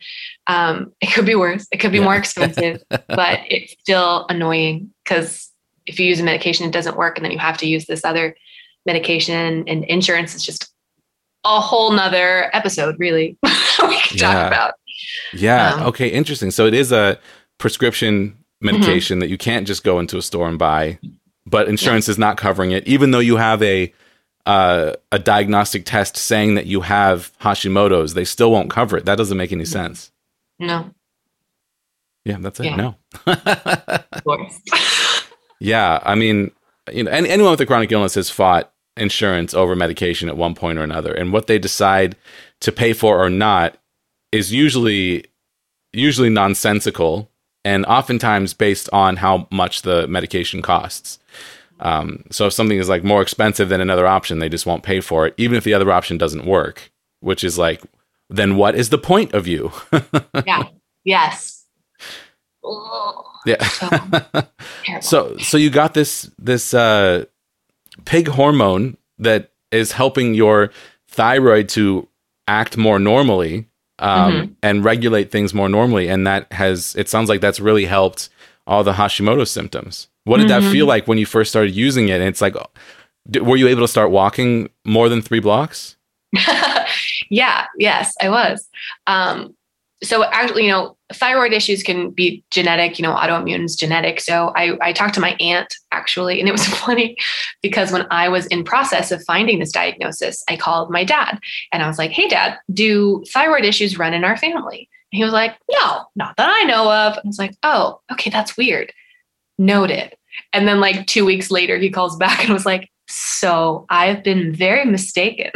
um, 0.46 0.92
it 1.00 1.12
could 1.12 1.26
be 1.26 1.34
worse 1.34 1.66
it 1.72 1.78
could 1.78 1.92
be 1.92 1.98
Yeah. 1.98 2.04
more 2.04 2.16
expensive 2.16 2.80
but 2.90 3.40
it's 3.48 3.72
still 3.80 4.24
annoying 4.28 4.90
because 5.04 5.50
if 5.86 5.98
you 6.00 6.06
use 6.06 6.20
a 6.20 6.24
medication 6.24 6.66
it 6.66 6.72
doesn't 6.72 6.96
work 6.96 7.16
and 7.16 7.24
then 7.24 7.32
you 7.32 7.38
have 7.38 7.56
to 7.58 7.66
use 7.66 7.86
this 7.86 8.04
other 8.04 8.36
medication 8.86 9.64
and 9.68 9.84
insurance 9.84 10.34
is 10.34 10.44
just 10.44 10.72
a 11.44 11.60
whole 11.60 11.90
nother 11.92 12.50
episode 12.54 12.98
really 12.98 13.36
we 13.42 14.00
could 14.02 14.20
Yeah. 14.20 14.32
talk 14.32 14.46
about 14.48 14.74
Yeah. 15.32 15.74
Um, 15.74 15.82
okay. 15.88 16.08
Interesting. 16.08 16.50
So 16.50 16.66
it 16.66 16.74
is 16.74 16.92
a 16.92 17.18
prescription 17.58 18.36
medication 18.60 19.18
that 19.20 19.28
you 19.28 19.38
can't 19.38 19.66
just 19.66 19.84
go 19.84 19.98
into 20.00 20.16
a 20.16 20.22
store 20.22 20.48
and 20.48 20.58
buy, 20.58 20.98
but 21.46 21.68
insurance 21.68 22.08
is 22.08 22.18
not 22.18 22.36
covering 22.36 22.70
it, 22.72 22.86
even 22.88 23.10
though 23.10 23.18
you 23.20 23.36
have 23.36 23.62
a 23.62 23.92
uh, 24.46 24.92
a 25.10 25.18
diagnostic 25.18 25.84
test 25.84 26.16
saying 26.16 26.54
that 26.54 26.66
you 26.66 26.80
have 26.80 27.32
Hashimoto's. 27.40 28.14
They 28.14 28.24
still 28.24 28.50
won't 28.52 28.70
cover 28.70 28.96
it. 28.96 29.04
That 29.04 29.18
doesn't 29.18 29.36
make 29.36 29.52
any 29.52 29.64
sense. 29.64 30.12
no 30.58 30.90
Yeah, 32.24 32.38
that's 32.40 32.60
it. 32.60 32.66
Yeah. 32.66 32.76
No. 32.76 32.96
of 33.26 34.24
course 34.24 34.60
yeah, 35.60 36.00
I 36.02 36.14
mean, 36.14 36.50
you 36.92 37.04
know, 37.04 37.10
any, 37.10 37.28
anyone 37.28 37.52
with 37.52 37.60
a 37.60 37.66
chronic 37.66 37.92
illness 37.92 38.14
has 38.14 38.30
fought 38.30 38.72
insurance 38.96 39.54
over 39.54 39.76
medication 39.76 40.28
at 40.28 40.36
one 40.36 40.54
point 40.54 40.78
or 40.78 40.82
another, 40.82 41.12
and 41.12 41.32
what 41.32 41.46
they 41.46 41.58
decide 41.58 42.16
to 42.60 42.72
pay 42.72 42.92
for 42.92 43.22
or 43.22 43.30
not 43.30 43.76
is 44.32 44.52
usually 44.52 45.24
usually 45.92 46.28
nonsensical 46.28 47.30
and 47.64 47.84
oftentimes 47.86 48.54
based 48.54 48.88
on 48.92 49.16
how 49.16 49.48
much 49.50 49.82
the 49.82 50.06
medication 50.06 50.62
costs. 50.62 51.18
Um, 51.80 52.24
so 52.30 52.46
if 52.46 52.52
something 52.52 52.78
is 52.78 52.88
like 52.88 53.02
more 53.02 53.22
expensive 53.22 53.68
than 53.68 53.80
another 53.80 54.06
option, 54.06 54.38
they 54.38 54.48
just 54.48 54.66
won't 54.66 54.82
pay 54.82 55.00
for 55.00 55.26
it, 55.26 55.34
even 55.36 55.56
if 55.56 55.64
the 55.64 55.74
other 55.74 55.90
option 55.90 56.16
doesn't 56.16 56.46
work. 56.46 56.90
Which 57.20 57.42
is 57.42 57.58
like, 57.58 57.82
then 58.28 58.56
what 58.56 58.74
is 58.74 58.90
the 58.90 58.98
point 58.98 59.32
of 59.34 59.46
you? 59.46 59.72
yeah 60.46 60.64
yes 61.04 61.55
Ugh, 62.66 63.24
yeah. 63.46 63.66
so. 63.68 63.88
So 65.00 65.36
so 65.38 65.56
you 65.56 65.70
got 65.70 65.94
this 65.94 66.30
this 66.38 66.74
uh 66.74 67.24
pig 68.04 68.28
hormone 68.28 68.96
that 69.18 69.52
is 69.70 69.92
helping 69.92 70.34
your 70.34 70.70
thyroid 71.08 71.68
to 71.70 72.08
act 72.48 72.76
more 72.76 72.98
normally 72.98 73.66
um 73.98 74.32
Mm-hmm. 74.32 74.52
and 74.62 74.84
regulate 74.84 75.30
things 75.30 75.54
more 75.54 75.68
normally 75.68 76.08
and 76.08 76.26
that 76.26 76.52
has 76.52 76.94
it 76.96 77.08
sounds 77.08 77.28
like 77.28 77.40
that's 77.40 77.60
really 77.60 77.84
helped 77.86 78.28
all 78.66 78.82
the 78.84 78.92
Hashimoto 78.92 79.46
symptoms. 79.46 80.08
What 80.24 80.38
did 80.38 80.48
that 80.48 80.62
Mm-hmm. 80.62 80.72
feel 80.72 80.86
like 80.86 81.06
when 81.08 81.18
you 81.18 81.26
first 81.26 81.50
started 81.50 81.74
using 81.74 82.08
it? 82.08 82.14
And 82.20 82.24
it's 82.24 82.40
like 82.40 82.54
d- 83.30 83.40
were 83.40 83.56
you 83.56 83.68
able 83.68 83.82
to 83.82 83.88
start 83.88 84.10
walking 84.10 84.68
more 84.84 85.08
than 85.08 85.22
3 85.22 85.40
blocks? 85.40 85.96
yeah, 87.30 87.66
yes, 87.78 88.14
I 88.20 88.28
was. 88.28 88.68
Um, 89.06 89.54
so 90.02 90.24
actually, 90.24 90.64
you 90.64 90.70
know, 90.70 90.95
thyroid 91.12 91.52
issues 91.52 91.82
can 91.82 92.10
be 92.10 92.44
genetic, 92.50 92.98
you 92.98 93.02
know, 93.02 93.14
autoimmune 93.14 93.64
is 93.64 93.76
genetic. 93.76 94.20
So 94.20 94.52
I, 94.56 94.76
I 94.80 94.92
talked 94.92 95.14
to 95.14 95.20
my 95.20 95.36
aunt 95.40 95.72
actually, 95.92 96.40
and 96.40 96.48
it 96.48 96.52
was 96.52 96.66
funny 96.78 97.16
because 97.62 97.92
when 97.92 98.06
I 98.10 98.28
was 98.28 98.46
in 98.46 98.64
process 98.64 99.12
of 99.12 99.24
finding 99.24 99.58
this 99.58 99.72
diagnosis, 99.72 100.42
I 100.48 100.56
called 100.56 100.90
my 100.90 101.04
dad 101.04 101.38
and 101.72 101.82
I 101.82 101.86
was 101.86 101.98
like, 101.98 102.10
Hey 102.10 102.28
dad, 102.28 102.58
do 102.72 103.24
thyroid 103.32 103.64
issues 103.64 103.98
run 103.98 104.14
in 104.14 104.24
our 104.24 104.36
family? 104.36 104.88
And 105.12 105.18
he 105.18 105.24
was 105.24 105.32
like, 105.32 105.56
No, 105.70 106.06
not 106.16 106.36
that 106.36 106.50
I 106.50 106.64
know 106.64 106.90
of. 106.90 107.14
I 107.14 107.20
was 107.24 107.38
like, 107.38 107.54
Oh, 107.62 108.00
okay, 108.12 108.30
that's 108.30 108.56
weird. 108.56 108.92
Noted. 109.58 110.14
And 110.52 110.66
then 110.66 110.80
like 110.80 111.06
two 111.06 111.24
weeks 111.24 111.50
later, 111.50 111.78
he 111.78 111.90
calls 111.90 112.16
back 112.16 112.44
and 112.44 112.52
was 112.52 112.66
like, 112.66 112.90
so 113.08 113.86
I've 113.88 114.24
been 114.24 114.52
very 114.52 114.84
mistaken. 114.84 115.50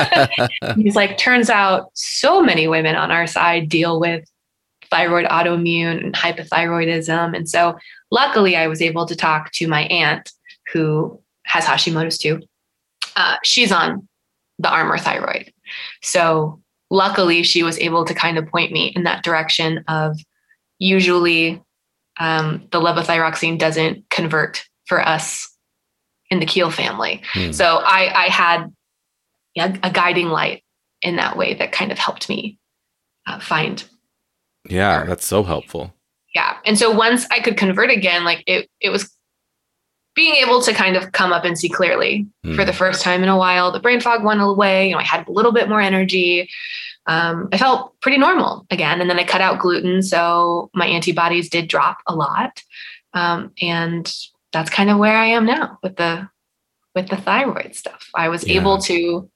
He's 0.76 0.94
like, 0.94 1.16
turns 1.16 1.48
out 1.48 1.90
so 1.94 2.42
many 2.42 2.68
women 2.68 2.94
on 2.94 3.10
our 3.10 3.26
side 3.26 3.68
deal 3.68 3.98
with 3.98 4.28
thyroid 4.90 5.26
autoimmune 5.26 6.02
and 6.04 6.14
hypothyroidism. 6.14 7.36
And 7.36 7.48
so 7.48 7.78
luckily 8.10 8.56
I 8.56 8.66
was 8.66 8.82
able 8.82 9.06
to 9.06 9.16
talk 9.16 9.52
to 9.52 9.68
my 9.68 9.82
aunt 9.84 10.32
who 10.72 11.20
has 11.44 11.64
Hashimoto's 11.64 12.18
too. 12.18 12.40
Uh, 13.16 13.36
she's 13.42 13.72
on 13.72 14.08
the 14.58 14.70
Armour 14.70 14.98
thyroid. 14.98 15.52
So 16.02 16.60
luckily 16.90 17.42
she 17.42 17.62
was 17.62 17.78
able 17.78 18.04
to 18.04 18.14
kind 18.14 18.38
of 18.38 18.46
point 18.46 18.72
me 18.72 18.92
in 18.94 19.04
that 19.04 19.24
direction 19.24 19.84
of 19.88 20.18
usually 20.78 21.62
um, 22.18 22.66
the 22.70 22.80
levothyroxine 22.80 23.58
doesn't 23.58 24.08
convert 24.10 24.64
for 24.86 25.06
us 25.06 25.50
in 26.30 26.40
the 26.40 26.46
Keel 26.46 26.70
family. 26.70 27.22
Hmm. 27.32 27.52
So 27.52 27.80
I, 27.84 28.24
I 28.24 28.28
had 28.28 28.72
yeah, 29.54 29.76
a 29.82 29.90
guiding 29.90 30.28
light 30.28 30.64
in 31.02 31.16
that 31.16 31.36
way 31.36 31.54
that 31.54 31.72
kind 31.72 31.92
of 31.92 31.98
helped 31.98 32.28
me 32.28 32.58
uh, 33.26 33.38
find. 33.38 33.84
Yeah, 34.68 35.04
that's 35.04 35.26
so 35.26 35.42
helpful. 35.42 35.92
Yeah. 36.34 36.56
And 36.64 36.78
so 36.78 36.90
once 36.90 37.26
I 37.30 37.40
could 37.40 37.56
convert 37.56 37.90
again, 37.90 38.24
like 38.24 38.42
it, 38.46 38.68
it 38.80 38.90
was 38.90 39.10
being 40.14 40.34
able 40.36 40.60
to 40.62 40.72
kind 40.72 40.96
of 40.96 41.12
come 41.12 41.32
up 41.32 41.44
and 41.44 41.58
see 41.58 41.68
clearly 41.68 42.26
Hmm. 42.44 42.54
for 42.54 42.64
the 42.64 42.72
first 42.72 43.02
time 43.02 43.22
in 43.22 43.28
a 43.28 43.36
while. 43.36 43.72
The 43.72 43.80
brain 43.80 44.00
fog 44.00 44.22
went 44.24 44.40
away. 44.40 44.86
You 44.88 44.92
know, 44.92 44.98
I 45.00 45.02
had 45.04 45.26
a 45.28 45.32
little 45.32 45.52
bit 45.52 45.68
more 45.68 45.80
energy. 45.80 46.48
Um, 47.06 47.48
I 47.52 47.58
felt 47.58 47.98
pretty 48.00 48.18
normal 48.18 48.64
again. 48.70 49.00
And 49.00 49.10
then 49.10 49.18
I 49.18 49.24
cut 49.24 49.40
out 49.40 49.58
gluten. 49.58 50.02
So 50.02 50.70
my 50.72 50.86
antibodies 50.86 51.50
did 51.50 51.68
drop 51.68 51.98
a 52.06 52.14
lot. 52.14 52.62
Um, 53.12 53.52
and 53.60 54.10
that's 54.52 54.70
kind 54.70 54.88
of 54.88 54.98
where 54.98 55.16
I 55.16 55.26
am 55.26 55.46
now 55.46 55.78
with 55.82 55.96
the 55.96 56.28
with 56.94 57.08
the 57.08 57.16
thyroid 57.16 57.74
stuff. 57.74 58.08
I 58.14 58.28
was 58.28 58.46
Yeah. 58.46 58.60
able 58.60 58.78
to 58.82 59.28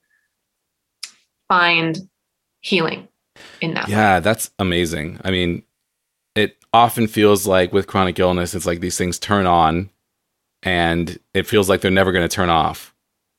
find 1.49 1.97
healing 2.61 3.08
in 3.61 3.73
that. 3.73 3.87
way. 3.87 3.93
Yeah, 3.93 4.19
that's 4.19 4.51
amazing. 4.59 5.19
I 5.23 5.31
mean, 5.31 5.63
it 6.35 6.57
often 6.73 7.07
feels 7.07 7.47
like 7.47 7.73
with 7.73 7.87
chronic 7.87 8.19
illness, 8.19 8.53
it's 8.53 8.65
like 8.65 8.79
these 8.79 8.97
things 8.97 9.19
turn 9.19 9.45
on 9.45 9.89
and 10.63 11.19
it 11.33 11.47
feels 11.47 11.69
like 11.69 11.81
they're 11.81 11.91
never 11.91 12.11
going 12.11 12.27
to 12.27 12.33
turn 12.33 12.49
off. 12.49 12.93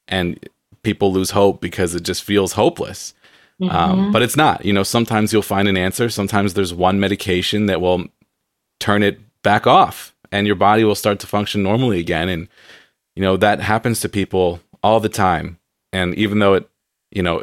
And 0.08 0.38
people 0.82 1.12
lose 1.12 1.30
hope 1.30 1.60
because 1.60 1.94
it 1.94 2.02
just 2.02 2.22
feels 2.24 2.52
hopeless. 2.52 3.14
Um, 3.62 3.68
Mhm. 4.08 4.12
but 4.12 4.22
it's 4.22 4.36
not. 4.38 4.64
You 4.64 4.72
know, 4.72 4.82
sometimes 4.82 5.32
you'll 5.32 5.42
find 5.42 5.68
an 5.68 5.76
answer. 5.76 6.08
Sometimes 6.08 6.54
there's 6.54 6.72
one 6.72 6.98
medication 6.98 7.66
that 7.66 7.80
will 7.82 8.06
turn 8.78 9.02
it 9.02 9.20
back 9.42 9.66
off 9.66 10.14
and 10.32 10.46
your 10.46 10.56
body 10.56 10.82
will 10.82 10.94
start 10.94 11.20
to 11.20 11.26
function 11.26 11.62
normally 11.62 12.00
again. 12.00 12.28
And, 12.30 12.48
you 13.14 13.22
know, 13.22 13.36
that 13.36 13.60
happens 13.60 14.00
to 14.00 14.08
people 14.08 14.60
all 14.82 14.98
the 14.98 15.10
time. 15.10 15.58
And 15.92 16.14
even 16.14 16.38
though 16.38 16.54
it, 16.54 16.70
you 17.10 17.22
know, 17.22 17.42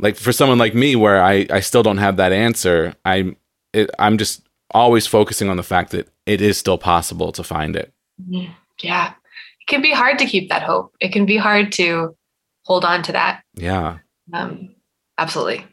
like 0.00 0.16
for 0.16 0.32
someone 0.32 0.58
like 0.58 0.74
me 0.74 0.96
where 0.96 1.22
I, 1.22 1.46
I 1.50 1.60
still 1.60 1.82
don't 1.82 1.98
have 1.98 2.16
that 2.16 2.32
answer, 2.32 2.94
I 3.04 3.36
it, 3.72 3.90
I'm 3.98 4.18
just 4.18 4.42
always 4.72 5.06
focusing 5.06 5.48
on 5.48 5.56
the 5.56 5.62
fact 5.62 5.90
that 5.92 6.08
it 6.26 6.40
is 6.40 6.58
still 6.58 6.78
possible 6.78 7.32
to 7.32 7.42
find 7.42 7.76
it. 7.76 7.92
Mhm. 8.22 8.50
Yeah. 8.82 9.12
It 9.60 9.66
can 9.66 9.82
be 9.82 9.92
hard 9.92 10.18
to 10.18 10.26
keep 10.26 10.48
that 10.48 10.62
hope. 10.62 10.94
It 11.00 11.12
can 11.12 11.26
be 11.26 11.36
hard 11.36 11.72
to 11.72 12.16
hold 12.64 12.84
on 12.84 13.02
to 13.04 13.12
that. 13.12 13.42
Yeah. 13.54 13.98
Um, 14.32 14.74
absolutely. 15.18 15.66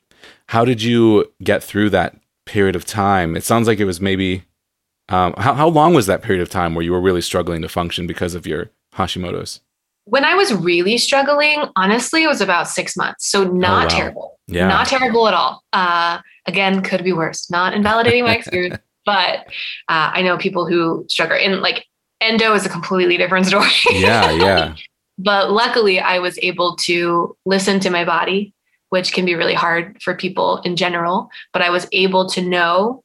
How 0.50 0.66
did 0.66 0.82
you 0.82 1.32
get 1.44 1.64
through 1.64 1.90
that 1.92 2.16
period 2.46 2.76
of 2.76 2.86
time? 2.86 3.36
It 3.36 3.44
sounds 3.44 3.68
like 3.68 3.80
it 3.80 3.86
was 3.86 4.00
maybe 4.02 4.44
um, 5.10 5.34
how 5.38 5.54
how 5.54 5.68
long 5.70 5.94
was 5.94 6.06
that 6.08 6.22
period 6.22 6.42
of 6.42 6.50
time 6.50 6.76
where 6.76 6.84
you 6.84 6.92
were 6.92 7.02
really 7.02 7.22
struggling 7.22 7.62
to 7.62 7.70
function 7.70 8.08
because 8.08 8.36
of 8.36 8.46
your 8.46 8.70
Hashimoto's? 8.96 9.62
When 10.10 10.24
I 10.24 10.36
was 10.36 10.54
really 10.54 10.98
struggling, 10.98 11.66
honestly, 11.76 12.24
it 12.24 12.28
was 12.28 12.40
about 12.40 12.70
six 12.70 12.96
months. 12.96 13.28
So 13.28 13.44
not 13.44 13.92
wow. 13.92 13.98
terrible. 13.98 14.40
Yeah. 14.48 14.68
Not 14.68 14.88
terrible 14.88 15.28
at 15.28 15.34
all. 15.34 15.64
Uh, 15.74 16.20
again, 16.46 16.82
could 16.82 17.04
be 17.04 17.12
worse. 17.12 17.52
Not 17.52 17.74
invalidating 17.74 18.24
my 18.24 18.36
experience, 18.36 18.78
but 19.06 19.40
uh, 19.90 20.12
I 20.14 20.22
know 20.22 20.38
people 20.38 20.66
who 20.66 21.06
struggle. 21.10 21.38
And 21.38 21.62
like 21.62 21.86
endo 22.22 22.54
is 22.54 22.66
a 22.66 22.70
completely 22.70 23.18
different 23.18 23.46
story. 23.48 23.70
yeah, 23.92 24.32
yeah. 24.32 24.76
but 25.18 25.52
luckily, 25.52 26.00
I 26.00 26.20
was 26.20 26.40
able 26.42 26.78
to 26.78 27.36
listen 27.46 27.82
to 27.82 27.90
my 27.90 28.06
body, 28.06 28.54
which 28.90 29.12
can 29.12 29.26
be 29.26 29.36
really 29.36 29.54
hard 29.54 30.02
for 30.02 30.16
people 30.16 30.62
in 30.62 30.78
general. 30.78 31.30
But 31.52 31.64
I 31.64 31.70
was 31.70 31.86
able 31.92 32.30
to 32.30 32.42
know 32.42 33.04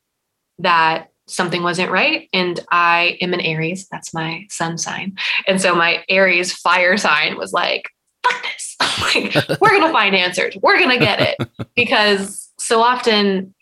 that 0.61 1.09
something 1.33 1.62
wasn't 1.62 1.91
right. 1.91 2.28
And 2.33 2.61
I 2.70 3.18
am 3.20 3.33
an 3.33 3.41
Aries, 3.41 3.89
that's 3.89 4.12
my 4.12 4.47
sun 4.51 4.78
sign. 4.78 5.16
And 5.47 5.61
so 5.61 5.74
my 5.74 6.05
Aries 6.09 6.53
fire 6.53 6.97
sign 6.97 7.37
was 7.37 7.53
like, 7.53 7.89
fuck 8.22 8.43
this. 8.43 8.76
like, 9.14 9.61
we're 9.61 9.70
going 9.70 9.83
to 9.87 9.93
find 9.93 10.14
answers. 10.14 10.57
We're 10.62 10.78
going 10.78 10.99
to 10.99 11.05
get 11.05 11.20
it. 11.20 11.49
Because 11.74 12.51
so 12.59 12.83
often, 12.83 13.55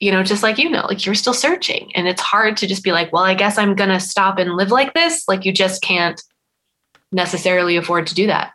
you 0.00 0.10
know, 0.10 0.24
just 0.24 0.42
like 0.42 0.58
you 0.58 0.68
know, 0.68 0.84
like 0.86 1.06
you're 1.06 1.14
still 1.14 1.32
searching. 1.32 1.94
And 1.94 2.08
it's 2.08 2.20
hard 2.20 2.56
to 2.58 2.66
just 2.66 2.82
be 2.82 2.90
like, 2.90 3.12
well, 3.12 3.22
I 3.22 3.34
guess 3.34 3.56
I'm 3.56 3.76
going 3.76 3.90
to 3.90 4.00
stop 4.00 4.38
and 4.38 4.56
live 4.56 4.72
like 4.72 4.94
this. 4.94 5.24
Like 5.28 5.44
you 5.44 5.52
just 5.52 5.80
can't 5.80 6.20
necessarily 7.12 7.76
afford 7.76 8.08
to 8.08 8.14
do 8.14 8.26
that. 8.26 8.52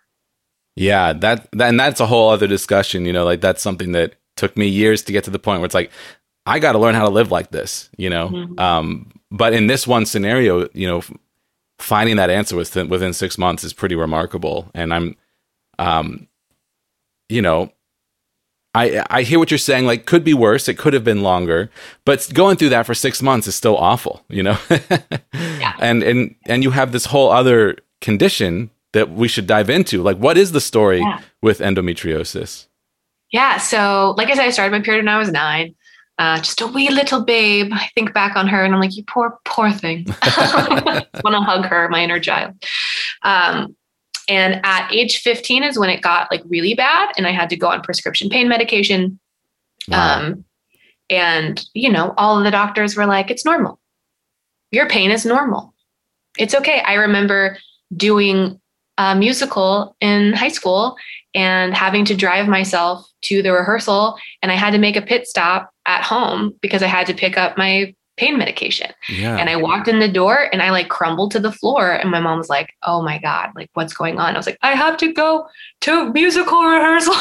Yeah, 0.76 1.14
that, 1.14 1.47
that 1.54 1.70
and 1.70 1.80
that's 1.80 2.01
a 2.01 2.06
whole 2.06 2.30
other 2.30 2.47
discussion, 2.47 3.06
you 3.06 3.14
know, 3.14 3.24
like 3.24 3.39
that's 3.39 3.62
something 3.62 3.93
that 3.93 4.16
took 4.36 4.58
me 4.58 4.68
years 4.68 5.04
to 5.04 5.14
get 5.14 5.24
to 5.24 5.30
the 5.30 5.39
point 5.39 5.62
where 5.62 5.66
it's 5.66 5.76
like 5.76 5.91
I 6.45 6.59
got 6.59 6.73
to 6.73 6.79
learn 6.79 6.95
how 6.95 7.05
to 7.05 7.11
live 7.11 7.31
like 7.31 7.51
this, 7.51 7.89
you 7.97 8.09
know. 8.09 8.29
Mm-hmm. 8.29 8.59
Um, 8.59 9.11
but 9.31 9.53
in 9.53 9.67
this 9.67 9.87
one 9.87 10.05
scenario, 10.05 10.67
you 10.73 10.87
know, 10.87 11.01
finding 11.79 12.17
that 12.17 12.29
answer 12.29 12.55
within 12.55 12.89
within 12.89 13.13
six 13.13 13.37
months 13.37 13.63
is 13.63 13.73
pretty 13.73 13.95
remarkable. 13.95 14.69
And 14.73 14.93
I'm, 14.93 15.15
um, 15.79 16.27
you 17.29 17.41
know, 17.41 17.71
I 18.75 19.03
I 19.09 19.23
hear 19.23 19.39
what 19.39 19.51
you're 19.51 19.57
saying. 19.57 19.85
Like, 19.85 20.05
could 20.05 20.23
be 20.23 20.33
worse. 20.33 20.67
It 20.67 20.77
could 20.77 20.93
have 20.93 21.03
been 21.03 21.23
longer, 21.23 21.69
but 22.05 22.29
going 22.33 22.57
through 22.57 22.69
that 22.69 22.85
for 22.85 22.93
six 22.93 23.21
months 23.21 23.47
is 23.47 23.55
still 23.55 23.77
awful, 23.77 24.23
you 24.29 24.43
know. 24.43 24.57
yeah. 25.33 25.73
And 25.79 26.03
and 26.03 26.35
and 26.45 26.63
you 26.63 26.71
have 26.71 26.91
this 26.91 27.05
whole 27.05 27.31
other 27.31 27.77
condition 28.01 28.69
that 28.91 29.11
we 29.11 29.27
should 29.27 29.47
dive 29.47 29.69
into. 29.69 30.03
Like, 30.03 30.17
what 30.17 30.37
is 30.37 30.51
the 30.51 30.61
story 30.61 30.99
yeah. 30.99 31.21
with 31.41 31.59
endometriosis? 31.59 32.67
Yeah. 33.31 33.57
So, 33.57 34.13
like 34.17 34.29
I 34.29 34.35
said, 34.35 34.45
I 34.45 34.49
started 34.51 34.71
my 34.71 34.81
period 34.83 35.05
when 35.05 35.13
I 35.13 35.17
was 35.17 35.31
nine 35.31 35.75
uh, 36.20 36.38
just 36.38 36.61
a 36.61 36.68
wee 36.68 36.89
little 36.89 37.24
babe. 37.24 37.72
I 37.74 37.89
think 37.95 38.14
back 38.14 38.36
on 38.36 38.47
her 38.47 38.64
and 38.64 38.74
I'm 38.74 38.80
like, 38.80 38.95
you 38.95 39.03
poor, 39.03 39.39
poor 39.45 39.72
thing. 39.72 40.05
I 40.22 41.05
want 41.24 41.34
to 41.34 41.41
hug 41.41 41.66
her, 41.66 41.89
my 41.89 42.03
inner 42.03 42.20
child. 42.20 42.55
Um, 43.24 43.76
and 44.30 44.61
at 44.64 44.91
age 44.91 45.20
15 45.20 45.64
is 45.64 45.78
when 45.78 45.89
it 45.89 46.01
got 46.01 46.32
like 46.32 46.43
really 46.45 46.76
bad 46.76 47.11
and 47.18 47.28
I 47.28 47.32
had 47.32 47.49
to 47.49 47.55
go 47.55 47.68
on 47.68 47.82
prescription 47.82 48.30
pain 48.30 48.47
medication. 48.47 49.20
Wow. 49.88 50.20
Um, 50.20 50.45
and, 51.09 51.66
you 51.74 51.91
know, 51.91 52.14
all 52.18 52.38
of 52.38 52.43
the 52.43 52.51
doctors 52.51 52.95
were 52.95 53.05
like, 53.05 53.30
it's 53.30 53.45
normal. 53.45 53.80
Your 54.72 54.88
pain 54.88 55.11
is 55.11 55.26
normal. 55.26 55.74
It's 56.38 56.55
okay. 56.55 56.82
I 56.82 56.93
remember 56.93 57.57
doing 57.95 58.59
a 58.97 59.16
musical 59.16 59.95
in 59.99 60.34
high 60.34 60.47
school 60.49 60.95
and 61.34 61.74
having 61.76 62.05
to 62.05 62.16
drive 62.16 62.47
myself 62.47 63.05
to 63.24 63.41
the 63.41 63.51
rehearsal 63.51 64.18
and 64.41 64.51
I 64.51 64.55
had 64.55 64.72
to 64.72 64.78
make 64.78 64.95
a 64.95 65.01
pit 65.01 65.28
stop 65.28 65.72
at 65.86 66.03
home 66.03 66.53
because 66.61 66.84
I 66.84 66.88
had 66.88 67.07
to 67.07 67.13
pick 67.13 67.38
up 67.38 67.57
my 67.57 67.93
pain 68.17 68.38
medication. 68.38 68.91
Yeah. 69.09 69.38
And 69.38 69.49
I 69.49 69.55
walked 69.55 69.88
in 69.88 69.99
the 69.99 70.07
door 70.07 70.47
and 70.51 70.61
I 70.61 70.69
like 70.69 70.89
crumbled 70.89 71.31
to 71.31 71.39
the 71.39 71.51
floor 71.51 71.91
and 71.91 72.11
my 72.11 72.19
mom 72.19 72.38
was 72.38 72.49
like, 72.49 72.73
"Oh 72.84 73.01
my 73.01 73.17
god, 73.17 73.49
like 73.55 73.69
what's 73.73 73.93
going 73.93 74.19
on?" 74.19 74.36
I 74.36 74.38
was 74.38 74.45
like, 74.45 74.59
"I 74.61 74.73
have 74.75 74.97
to 74.97 75.11
go 75.13 75.47
to 75.81 76.11
musical 76.13 76.63
rehearsal." 76.63 77.15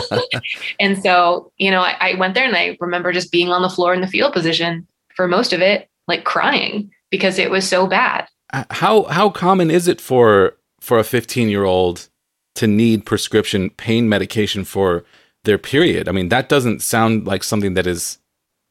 and 0.80 1.00
so, 1.02 1.52
you 1.58 1.70
know, 1.70 1.80
I, 1.80 1.96
I 2.00 2.14
went 2.14 2.34
there 2.34 2.46
and 2.46 2.56
I 2.56 2.76
remember 2.80 3.12
just 3.12 3.32
being 3.32 3.48
on 3.48 3.62
the 3.62 3.70
floor 3.70 3.94
in 3.94 4.00
the 4.00 4.06
fetal 4.06 4.30
position 4.30 4.86
for 5.14 5.26
most 5.26 5.52
of 5.52 5.60
it, 5.60 5.88
like 6.06 6.24
crying 6.24 6.90
because 7.10 7.38
it 7.38 7.50
was 7.50 7.68
so 7.68 7.86
bad. 7.86 8.28
Uh, 8.52 8.64
how 8.70 9.04
how 9.04 9.30
common 9.30 9.70
is 9.70 9.88
it 9.88 10.00
for 10.00 10.56
for 10.80 10.98
a 10.98 11.02
15-year-old 11.02 12.08
to 12.54 12.66
need 12.66 13.04
prescription 13.04 13.70
pain 13.70 14.08
medication 14.08 14.64
for 14.64 15.04
their 15.48 15.58
period. 15.58 16.08
I 16.08 16.12
mean, 16.12 16.28
that 16.28 16.50
doesn't 16.50 16.82
sound 16.82 17.26
like 17.26 17.42
something 17.42 17.72
that 17.72 17.86
is 17.86 18.18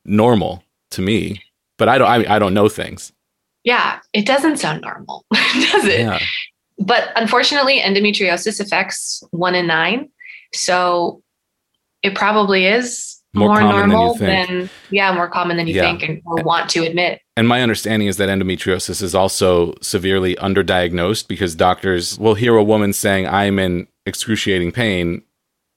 normal 0.06 0.64
to 0.92 1.02
me, 1.02 1.42
but 1.80 1.90
I 1.90 1.98
don't, 1.98 2.08
I, 2.08 2.36
I 2.36 2.40
don't 2.40 2.54
know 2.54 2.70
things. 2.70 3.12
Yeah, 3.64 4.00
it 4.14 4.28
doesn't 4.28 4.58
sound 4.58 4.82
normal, 4.82 5.26
does 5.34 5.86
it? 5.86 6.02
Yeah. 6.02 6.20
But 6.78 7.10
unfortunately, 7.16 7.80
endometriosis 7.80 8.60
affects 8.62 9.24
one 9.32 9.56
in 9.56 9.66
nine. 9.66 10.10
So 10.54 11.24
it 12.04 12.14
probably 12.14 12.68
is 12.68 13.20
more, 13.34 13.60
more 13.60 13.72
normal 13.72 14.14
than, 14.14 14.60
than, 14.60 14.70
yeah, 14.92 15.12
more 15.12 15.28
common 15.28 15.58
than 15.58 15.66
you 15.66 15.74
yeah. 15.74 15.82
think 15.82 16.04
and 16.04 16.22
or 16.26 16.44
want 16.44 16.70
to 16.70 16.86
admit. 16.86 17.22
And 17.36 17.48
my 17.48 17.64
understanding 17.64 18.08
is 18.08 18.18
that 18.18 18.30
endometriosis 18.30 19.02
is 19.02 19.16
also 19.16 19.74
severely 19.82 20.36
underdiagnosed 20.36 21.28
because 21.28 21.56
doctors 21.56 22.20
will 22.20 22.36
hear 22.36 22.56
a 22.56 22.64
woman 22.64 22.94
saying, 22.94 23.28
I'm 23.28 23.58
in 23.58 23.88
excruciating 24.06 24.74
pain, 24.74 25.24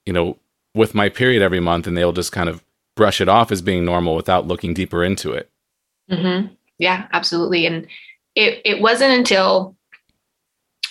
you 0.05 0.13
know, 0.13 0.37
with 0.73 0.95
my 0.95 1.09
period 1.09 1.41
every 1.41 1.59
month, 1.59 1.87
and 1.87 1.97
they'll 1.97 2.13
just 2.13 2.31
kind 2.31 2.49
of 2.49 2.63
brush 2.95 3.21
it 3.21 3.29
off 3.29 3.51
as 3.51 3.61
being 3.61 3.85
normal 3.85 4.15
without 4.15 4.47
looking 4.47 4.73
deeper 4.73 5.03
into 5.03 5.31
it. 5.31 5.49
Mm-hmm. 6.09 6.53
Yeah, 6.77 7.07
absolutely. 7.13 7.65
And 7.65 7.87
it, 8.35 8.61
it 8.65 8.81
wasn't 8.81 9.13
until 9.13 9.75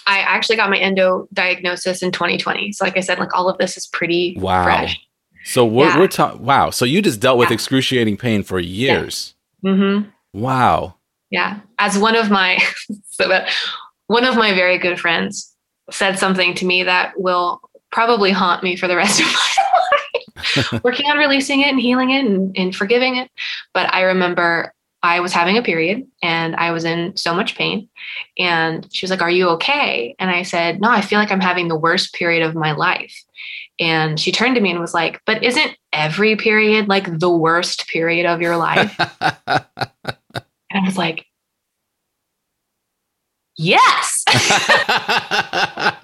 I 0.07 0.19
actually 0.19 0.57
got 0.57 0.71
my 0.71 0.79
endo 0.79 1.29
diagnosis 1.33 2.03
in 2.03 2.13
2020. 2.13 2.73
So, 2.73 2.85
like 2.85 2.97
I 2.97 3.01
said, 3.01 3.19
like 3.19 3.35
all 3.35 3.49
of 3.49 3.59
this 3.59 3.77
is 3.77 3.87
pretty 3.87 4.37
wow. 4.39 4.65
fresh. 4.65 4.99
So 5.45 5.65
we're, 5.65 5.87
yeah. 5.87 5.99
we're 5.99 6.09
talking. 6.09 6.45
Wow. 6.45 6.71
So 6.71 6.85
you 6.85 7.01
just 7.01 7.21
dealt 7.21 7.39
with 7.39 7.51
yeah. 7.51 7.55
excruciating 7.55 8.17
pain 8.17 8.43
for 8.43 8.59
years. 8.59 9.35
Yeah. 9.63 9.71
Mm-hmm. 9.71 10.09
Wow. 10.41 10.97
Yeah. 11.31 11.61
As 11.79 11.99
one 11.99 12.17
of 12.17 12.31
my 12.31 12.59
so 13.11 13.45
one 14.07 14.25
of 14.25 14.37
my 14.37 14.53
very 14.53 14.79
good 14.79 14.99
friends 14.99 15.55
said 15.91 16.19
something 16.19 16.55
to 16.55 16.67
me 16.67 16.83
that 16.85 17.13
will 17.17 17.61
probably 17.91 18.31
haunt 18.31 18.63
me 18.63 18.77
for 18.77 18.89
the 18.89 18.97
rest 18.97 19.21
of 19.21 19.27
my 19.27 19.33
life. 19.33 19.60
Working 20.83 21.11
on 21.11 21.19
releasing 21.19 21.61
it 21.61 21.69
and 21.69 21.81
healing 21.81 22.11
it 22.11 22.25
and, 22.25 22.57
and 22.57 22.75
forgiving 22.75 23.17
it. 23.17 23.31
But 23.75 23.93
I 23.93 24.03
remember 24.03 24.73
I 25.03 25.21
was 25.21 25.33
having 25.33 25.57
a 25.57 25.63
period 25.63 26.07
and 26.23 26.55
I 26.57 26.73
was 26.73 26.85
in 26.85 27.17
so 27.17 27.35
much 27.35 27.57
pain. 27.57 27.89
And 28.39 28.87
she 28.93 29.05
was 29.05 29.11
like, 29.11 29.23
Are 29.23 29.31
you 29.31 29.49
okay? 29.51 30.15
And 30.19 30.31
I 30.31 30.43
said, 30.43 30.81
No, 30.81 30.91
I 30.91 31.01
feel 31.01 31.19
like 31.19 31.33
I'm 31.33 31.41
having 31.41 31.69
the 31.69 31.79
worst 31.79 32.15
period 32.15 32.43
of 32.43 32.55
my 32.55 32.73
life. 32.73 33.17
And 33.79 34.21
she 34.21 34.31
turned 34.31 34.57
to 34.57 34.61
me 34.61 34.71
and 34.71 34.81
was 34.81 34.95
like, 34.95 35.21
But 35.25 35.43
isn't 35.43 35.77
every 35.93 36.37
period 36.37 36.89
like 36.89 37.19
the 37.19 37.31
worst 37.31 37.89
period 37.89 38.27
of 38.27 38.43
your 38.43 38.57
life? 38.57 38.95
and 39.21 39.65
I 40.71 40.85
was 40.85 40.99
like, 40.99 41.27
Yes, 43.63 44.25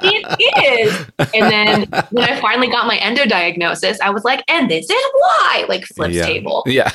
it 0.03 0.85
is. 0.85 1.07
And 1.35 1.51
then 1.51 1.89
when 2.11 2.29
I 2.29 2.39
finally 2.39 2.69
got 2.69 2.87
my 2.87 2.97
endo 2.97 3.25
diagnosis, 3.25 3.99
I 4.03 4.11
was 4.11 4.25
like, 4.25 4.45
And 4.47 4.71
this 4.71 4.91
is 4.91 5.05
why, 5.15 5.65
like 5.67 5.87
flips 5.87 6.15
yeah. 6.15 6.27
table. 6.27 6.65
Yeah. 6.67 6.91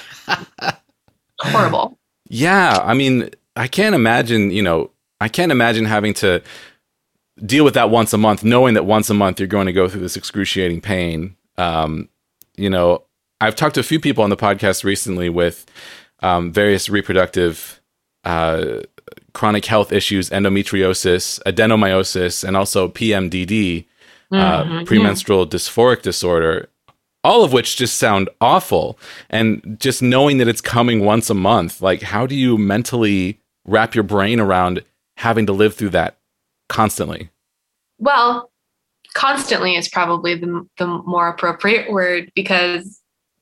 Horrible. 1.40 1.98
Yeah. 2.30 2.78
I 2.84 2.94
mean, 2.94 3.32
I 3.56 3.68
can't 3.68 3.96
imagine, 3.96 4.52
you 4.52 4.62
know, 4.62 4.92
I 5.20 5.30
can't 5.30 5.52
imagine 5.52 5.86
having 5.86 6.14
to 6.16 6.44
deal 7.44 7.66
with 7.66 7.74
that 7.74 7.90
once 7.90 8.14
a 8.14 8.20
month, 8.20 8.44
knowing 8.44 8.76
that 8.76 8.86
once 8.86 9.10
a 9.10 9.16
month 9.16 9.40
you're 9.40 9.48
going 9.48 9.66
to 9.66 9.74
go 9.74 9.90
through 9.90 10.02
this 10.02 10.16
excruciating 10.16 10.82
pain. 10.82 11.38
Um, 11.58 12.08
you 12.56 12.70
know, 12.70 13.06
I've 13.40 13.56
talked 13.56 13.74
to 13.76 13.82
a 13.82 13.84
few 13.84 14.00
people 14.00 14.24
on 14.24 14.30
the 14.30 14.38
podcast 14.38 14.84
recently 14.84 15.28
with 15.28 15.66
um, 16.20 16.54
various 16.54 16.88
reproductive 16.88 17.82
uh, 18.24 18.82
chronic 19.34 19.66
health 19.66 19.92
issues, 19.92 20.30
endometriosis, 20.30 21.42
adenomyosis, 21.44 22.44
and 22.44 22.58
also 22.58 22.88
PMDD, 22.88 23.86
uh, 24.32 24.36
mm-hmm. 24.64 24.74
uh, 24.78 24.86
premenstrual 24.86 25.48
dysphoric 25.48 26.02
disorder, 26.02 26.70
all 27.24 27.44
of 27.44 27.54
which 27.54 27.78
just 27.78 27.98
sound 27.98 28.30
awful. 28.40 28.98
And 29.30 29.78
just 29.80 30.02
knowing 30.02 30.38
that 30.38 30.48
it's 30.48 30.62
coming 30.62 31.06
once 31.06 31.30
a 31.30 31.36
month, 31.36 31.82
like, 31.82 32.02
how 32.02 32.26
do 32.26 32.36
you 32.36 32.58
mentally 32.58 33.40
wrap 33.66 33.96
your 33.96 34.04
brain 34.04 34.40
around 34.40 34.84
having 35.18 35.46
to 35.46 35.54
live 35.54 35.76
through 35.76 35.90
that 35.90 36.18
constantly? 36.70 37.30
Well, 38.00 38.52
constantly 39.14 39.76
is 39.76 39.90
probably 39.90 40.36
the, 40.36 40.68
the 40.78 40.88
more 40.88 41.28
appropriate 41.28 41.92
word 41.92 42.32
because 42.36 43.01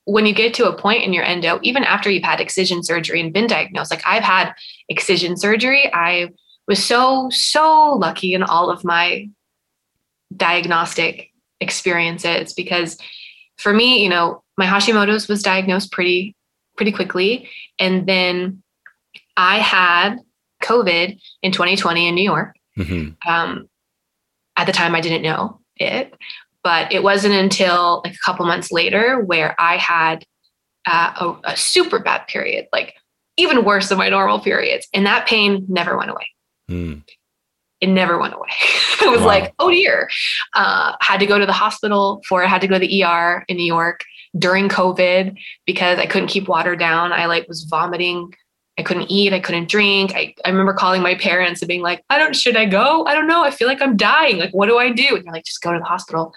when 0.09 0.25
you 0.25 0.33
get 0.33 0.55
to 0.55 0.67
a 0.67 0.75
point 0.75 1.03
in 1.03 1.13
your 1.13 1.23
endo, 1.23 1.59
even 1.61 1.83
after 1.83 2.09
you've 2.09 2.23
had 2.23 2.41
excision 2.41 2.83
surgery 2.83 3.21
and 3.21 3.31
been 3.31 3.45
diagnosed, 3.45 3.91
like 3.91 4.01
I've 4.07 4.23
had 4.23 4.53
excision 4.87 5.37
surgery, 5.37 5.87
I 5.93 6.29
was 6.67 6.83
so, 6.83 7.29
so 7.29 7.93
lucky 7.93 8.33
in 8.33 8.41
all 8.41 8.71
of 8.71 8.83
my 8.83 9.29
diagnostic 10.35 11.31
experiences 11.59 12.53
because 12.53 12.97
for 13.57 13.71
me, 13.71 14.01
you 14.01 14.09
know, 14.09 14.43
my 14.57 14.65
Hashimoto's 14.65 15.27
was 15.27 15.43
diagnosed 15.43 15.91
pretty, 15.91 16.35
pretty 16.75 16.91
quickly. 16.91 17.47
And 17.77 18.07
then 18.07 18.63
I 19.37 19.59
had 19.59 20.17
COVID 20.63 21.19
in 21.43 21.51
2020 21.51 22.07
in 22.07 22.15
New 22.15 22.23
York. 22.23 22.55
Mm-hmm. 22.77 23.29
Um, 23.29 23.69
at 24.55 24.65
the 24.65 24.73
time, 24.73 24.95
I 24.95 25.01
didn't 25.01 25.21
know 25.21 25.59
it, 25.75 26.13
but 26.63 26.91
it 26.91 27.03
wasn't 27.03 27.33
until 27.33 28.01
like 28.03 28.13
a 28.13 28.25
couple 28.25 28.45
months 28.45 28.71
later 28.71 29.21
where 29.23 29.55
I 29.59 29.77
had 29.77 30.25
uh, 30.85 31.33
a, 31.45 31.51
a 31.51 31.57
super 31.57 31.99
bad 31.99 32.27
period, 32.27 32.67
like 32.73 32.95
even 33.37 33.63
worse 33.63 33.89
than 33.89 33.97
my 33.97 34.09
normal 34.09 34.39
periods. 34.39 34.87
And 34.93 35.05
that 35.05 35.27
pain 35.27 35.65
never 35.69 35.97
went 35.97 36.11
away. 36.11 36.27
Mm. 36.69 37.03
It 37.81 37.87
never 37.87 38.17
went 38.17 38.33
away. 38.33 38.49
I 39.01 39.07
was 39.07 39.21
Wow. 39.21 39.27
like, 39.27 39.53
oh 39.59 39.69
dear. 39.71 40.09
Uh, 40.53 40.93
had 40.99 41.19
to 41.19 41.25
go 41.25 41.39
to 41.39 41.45
the 41.45 41.53
hospital 41.53 42.21
for 42.27 42.43
it, 42.43 42.47
had 42.47 42.61
to 42.61 42.67
go 42.67 42.77
to 42.77 42.85
the 42.85 43.03
ER 43.03 43.45
in 43.47 43.55
New 43.57 43.65
York 43.65 44.03
during 44.37 44.67
COVID 44.69 45.37
because 45.65 45.97
I 45.97 46.05
couldn't 46.05 46.27
keep 46.27 46.47
water 46.47 46.75
down. 46.75 47.13
I 47.13 47.25
like 47.27 47.47
was 47.47 47.63
vomiting. 47.63 48.33
I 48.79 48.83
couldn't 48.83 49.11
eat. 49.11 49.33
I 49.33 49.41
couldn't 49.41 49.69
drink. 49.69 50.13
I, 50.15 50.33
I 50.45 50.49
remember 50.49 50.73
calling 50.73 51.01
my 51.01 51.13
parents 51.15 51.61
and 51.61 51.67
being 51.67 51.81
like, 51.81 52.01
I 52.09 52.17
don't, 52.17 52.33
should 52.33 52.55
I 52.55 52.65
go? 52.65 53.05
I 53.05 53.13
don't 53.13 53.27
know. 53.27 53.43
I 53.43 53.51
feel 53.51 53.67
like 53.67 53.81
I'm 53.81 53.97
dying. 53.97 54.37
Like, 54.37 54.51
what 54.51 54.67
do 54.67 54.77
I 54.77 54.89
do? 54.89 55.15
And 55.15 55.25
they're 55.25 55.33
like, 55.33 55.43
just 55.43 55.61
go 55.61 55.73
to 55.73 55.79
the 55.79 55.85
hospital. 55.85 56.33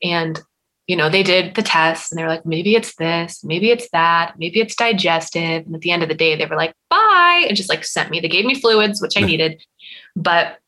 And, 0.00 0.40
you 0.86 0.94
know, 0.94 1.10
they 1.10 1.24
did 1.24 1.56
the 1.56 1.62
tests 1.62 2.10
and 2.10 2.18
they 2.18 2.22
were 2.22 2.28
like, 2.28 2.46
maybe 2.46 2.76
it's 2.76 2.94
this, 2.94 3.42
maybe 3.42 3.70
it's 3.70 3.88
that, 3.90 4.34
maybe 4.38 4.60
it's 4.60 4.76
digestive. 4.76 5.66
And 5.66 5.74
at 5.74 5.80
the 5.80 5.90
end 5.90 6.04
of 6.04 6.08
the 6.08 6.14
day, 6.14 6.36
they 6.36 6.46
were 6.46 6.56
like, 6.56 6.74
bye, 6.90 7.44
and 7.48 7.56
just 7.56 7.68
like 7.68 7.84
sent 7.84 8.08
me. 8.08 8.20
They 8.20 8.28
gave 8.28 8.44
me 8.44 8.54
fluids, 8.54 9.02
which 9.02 9.16
I 9.16 9.22
needed, 9.22 9.60
but 10.14 10.58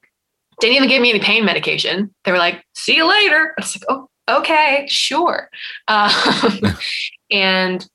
didn't 0.61 0.77
even 0.77 0.89
give 0.89 1.03
me 1.03 1.11
any 1.11 1.21
pain 1.21 1.45
medication. 1.45 2.13
They 2.25 2.33
were 2.33 2.39
like, 2.39 2.65
see 2.75 2.97
you 2.97 3.09
later. 3.09 3.55
I 3.57 3.63
was 3.63 3.77
like, 3.77 3.85
oh, 3.89 4.09
okay, 4.41 4.87
sure. 4.89 5.51
Um, 5.87 6.11
and 7.31 7.89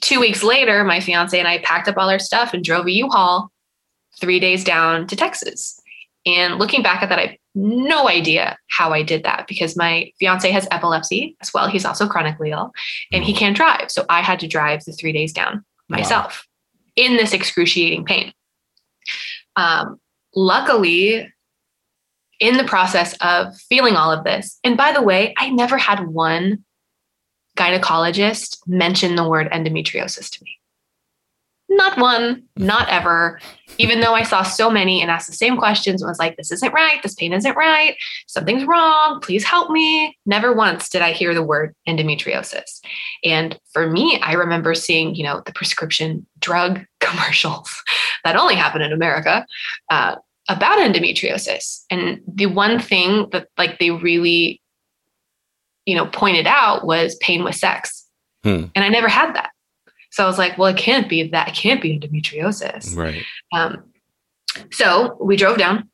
two 0.00 0.20
weeks 0.20 0.42
later, 0.42 0.84
my 0.84 1.00
fiance 1.00 1.38
and 1.38 1.48
I 1.48 1.58
packed 1.58 1.88
up 1.88 1.96
all 1.96 2.10
our 2.10 2.18
stuff 2.18 2.54
and 2.54 2.64
drove 2.64 2.86
a 2.86 2.92
U-Haul 2.92 3.50
three 4.20 4.40
days 4.40 4.64
down 4.64 5.06
to 5.08 5.16
Texas. 5.16 5.80
And 6.26 6.58
looking 6.58 6.82
back 6.82 7.02
at 7.02 7.08
that, 7.10 7.18
I 7.18 7.22
have 7.26 7.36
no 7.54 8.08
idea 8.08 8.56
how 8.70 8.92
I 8.92 9.02
did 9.02 9.24
that 9.24 9.46
because 9.46 9.76
my 9.76 10.10
fiance 10.18 10.50
has 10.50 10.66
epilepsy 10.70 11.36
as 11.40 11.52
well. 11.52 11.68
He's 11.68 11.84
also 11.84 12.08
chronically 12.08 12.50
ill 12.50 12.72
and 13.12 13.22
he 13.22 13.34
can't 13.34 13.56
drive. 13.56 13.90
So 13.90 14.04
I 14.08 14.22
had 14.22 14.40
to 14.40 14.48
drive 14.48 14.84
the 14.84 14.92
three 14.92 15.12
days 15.12 15.32
down 15.32 15.64
myself 15.88 16.46
in 16.96 17.16
this 17.16 17.32
excruciating 17.32 18.04
pain. 18.04 18.32
Um, 19.56 20.00
luckily, 20.34 21.30
in 22.40 22.56
the 22.56 22.64
process 22.64 23.14
of 23.20 23.56
feeling 23.56 23.94
all 23.94 24.10
of 24.10 24.24
this, 24.24 24.58
and 24.64 24.76
by 24.76 24.92
the 24.92 25.02
way, 25.02 25.34
I 25.38 25.50
never 25.50 25.78
had 25.78 26.08
one 26.08 26.64
gynecologist 27.56 28.58
mention 28.66 29.16
the 29.16 29.28
word 29.28 29.50
endometriosis 29.52 30.30
to 30.30 30.44
me. 30.44 30.58
Not 31.68 31.98
one, 31.98 32.44
not 32.56 32.88
ever. 32.88 33.40
Even 33.78 34.00
though 34.00 34.14
I 34.14 34.22
saw 34.22 34.42
so 34.42 34.70
many 34.70 35.00
and 35.00 35.10
asked 35.10 35.26
the 35.26 35.32
same 35.32 35.56
questions 35.56 36.00
and 36.00 36.08
was 36.08 36.18
like, 36.18 36.36
this 36.36 36.52
isn't 36.52 36.72
right, 36.72 37.02
this 37.02 37.14
pain 37.14 37.32
isn't 37.32 37.56
right, 37.56 37.96
something's 38.26 38.64
wrong, 38.64 39.20
please 39.20 39.42
help 39.42 39.70
me. 39.70 40.16
Never 40.26 40.52
once 40.52 40.88
did 40.88 41.02
I 41.02 41.12
hear 41.12 41.34
the 41.34 41.42
word 41.42 41.74
endometriosis. 41.88 42.80
And 43.24 43.58
for 43.72 43.90
me, 43.90 44.20
I 44.22 44.34
remember 44.34 44.74
seeing, 44.74 45.14
you 45.14 45.24
know, 45.24 45.42
the 45.44 45.52
prescription 45.52 46.26
drug 46.38 46.80
commercials 47.00 47.82
that 48.24 48.36
only 48.36 48.54
happen 48.54 48.82
in 48.82 48.92
America 48.92 49.44
uh, 49.90 50.16
about 50.48 50.78
endometriosis. 50.78 51.84
And 51.90 52.20
the 52.26 52.46
one 52.46 52.78
thing 52.78 53.28
that 53.32 53.48
like 53.58 53.78
they 53.78 53.90
really, 53.90 54.60
you 55.86 55.94
know, 55.94 56.06
pointed 56.06 56.46
out 56.46 56.86
was 56.86 57.16
pain 57.16 57.44
with 57.44 57.54
sex. 57.54 58.06
Hmm. 58.42 58.66
And 58.74 58.84
I 58.84 58.88
never 58.88 59.08
had 59.08 59.34
that. 59.34 59.50
So 60.10 60.22
I 60.22 60.26
was 60.26 60.38
like, 60.38 60.56
well, 60.58 60.68
it 60.68 60.76
can't 60.76 61.08
be 61.08 61.28
that. 61.28 61.48
It 61.48 61.54
can't 61.54 61.82
be 61.82 61.98
endometriosis. 61.98 62.96
Right. 62.96 63.22
Um, 63.52 63.82
so 64.70 65.16
we 65.20 65.36
drove 65.36 65.58
down, 65.58 65.88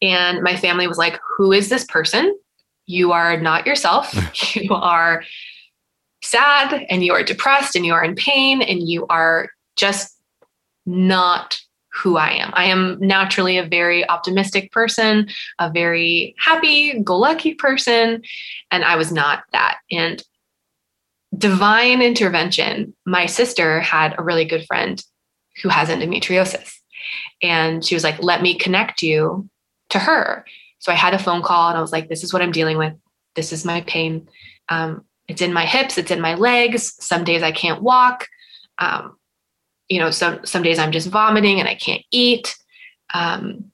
and 0.00 0.42
my 0.42 0.56
family 0.56 0.86
was 0.86 0.98
like, 0.98 1.18
Who 1.36 1.52
is 1.52 1.68
this 1.68 1.84
person? 1.84 2.38
You 2.86 3.12
are 3.12 3.40
not 3.40 3.66
yourself. 3.66 4.14
you 4.54 4.72
are 4.72 5.24
sad 6.22 6.86
and 6.88 7.04
you 7.04 7.12
are 7.12 7.22
depressed 7.22 7.76
and 7.76 7.84
you 7.84 7.92
are 7.92 8.04
in 8.04 8.14
pain 8.14 8.62
and 8.62 8.88
you 8.88 9.06
are 9.08 9.50
just 9.76 10.16
not 10.86 11.60
who 11.98 12.16
I 12.16 12.30
am. 12.30 12.50
I 12.54 12.66
am 12.66 12.96
naturally 13.00 13.58
a 13.58 13.66
very 13.66 14.08
optimistic 14.08 14.70
person, 14.70 15.28
a 15.58 15.70
very 15.70 16.34
happy, 16.38 17.00
go 17.00 17.18
lucky 17.18 17.54
person. 17.54 18.22
And 18.70 18.84
I 18.84 18.96
was 18.96 19.10
not 19.10 19.42
that. 19.52 19.78
And 19.90 20.22
divine 21.36 22.00
intervention, 22.00 22.94
my 23.04 23.26
sister 23.26 23.80
had 23.80 24.14
a 24.16 24.22
really 24.22 24.44
good 24.44 24.64
friend 24.66 25.02
who 25.62 25.68
has 25.68 25.88
endometriosis. 25.88 26.72
And 27.42 27.84
she 27.84 27.94
was 27.94 28.04
like, 28.04 28.22
let 28.22 28.42
me 28.42 28.54
connect 28.54 29.02
you 29.02 29.48
to 29.90 29.98
her. 29.98 30.44
So 30.78 30.92
I 30.92 30.94
had 30.94 31.14
a 31.14 31.18
phone 31.18 31.42
call 31.42 31.68
and 31.68 31.76
I 31.76 31.80
was 31.80 31.92
like, 31.92 32.08
this 32.08 32.22
is 32.22 32.32
what 32.32 32.42
I'm 32.42 32.52
dealing 32.52 32.78
with. 32.78 32.94
This 33.34 33.52
is 33.52 33.64
my 33.64 33.80
pain. 33.82 34.28
Um, 34.68 35.04
it's 35.26 35.42
in 35.42 35.52
my 35.52 35.66
hips, 35.66 35.98
it's 35.98 36.10
in 36.10 36.20
my 36.20 36.34
legs. 36.34 36.94
Some 37.04 37.24
days 37.24 37.42
I 37.42 37.52
can't 37.52 37.82
walk. 37.82 38.26
Um, 38.78 39.16
you 39.88 39.98
know, 39.98 40.10
some 40.10 40.44
some 40.44 40.62
days 40.62 40.78
I'm 40.78 40.92
just 40.92 41.08
vomiting 41.08 41.60
and 41.60 41.68
I 41.68 41.74
can't 41.74 42.02
eat. 42.10 42.56
Um, 43.14 43.70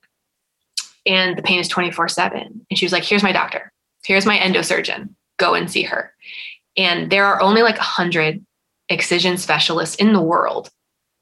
and 1.06 1.36
the 1.36 1.42
pain 1.42 1.60
is 1.60 1.68
24 1.68 2.08
7. 2.08 2.66
And 2.70 2.78
she 2.78 2.84
was 2.84 2.92
like, 2.92 3.04
here's 3.04 3.22
my 3.22 3.32
doctor. 3.32 3.72
Here's 4.04 4.26
my 4.26 4.38
endosurgeon. 4.38 5.10
Go 5.38 5.54
and 5.54 5.70
see 5.70 5.82
her. 5.82 6.14
And 6.76 7.10
there 7.10 7.26
are 7.26 7.40
only 7.40 7.62
like 7.62 7.76
100 7.76 8.44
excision 8.88 9.36
specialists 9.38 9.96
in 9.96 10.12
the 10.12 10.20
world 10.20 10.70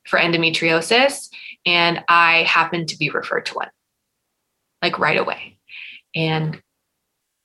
for 0.06 0.18
endometriosis. 0.18 1.28
And 1.64 2.02
I 2.08 2.42
happened 2.42 2.88
to 2.88 2.98
be 2.98 3.10
referred 3.10 3.46
to 3.46 3.54
one 3.54 3.70
like 4.82 4.98
right 4.98 5.18
away. 5.18 5.58
And 6.14 6.60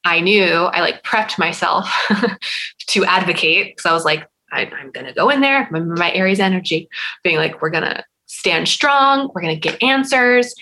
I 0.04 0.20
knew 0.20 0.52
I 0.52 0.82
like 0.82 1.04
prepped 1.04 1.38
myself 1.38 1.90
to 2.88 3.06
advocate 3.06 3.76
because 3.76 3.86
I 3.86 3.94
was 3.94 4.06
like, 4.06 4.28
I, 4.52 4.64
am 4.64 4.92
going 4.92 5.06
to 5.06 5.14
go 5.14 5.30
in 5.30 5.42
there, 5.42 5.68
remember 5.72 5.96
my 5.96 6.12
Aries 6.14 6.40
energy, 6.40 6.90
being 7.24 7.38
like, 7.38 7.62
we're 7.62 7.70
going 7.70 7.84
to 7.84 8.04
stand 8.28 8.68
strong, 8.68 9.30
we're 9.34 9.42
going 9.42 9.56
to 9.56 9.60
get 9.60 9.82
answers. 9.82 10.54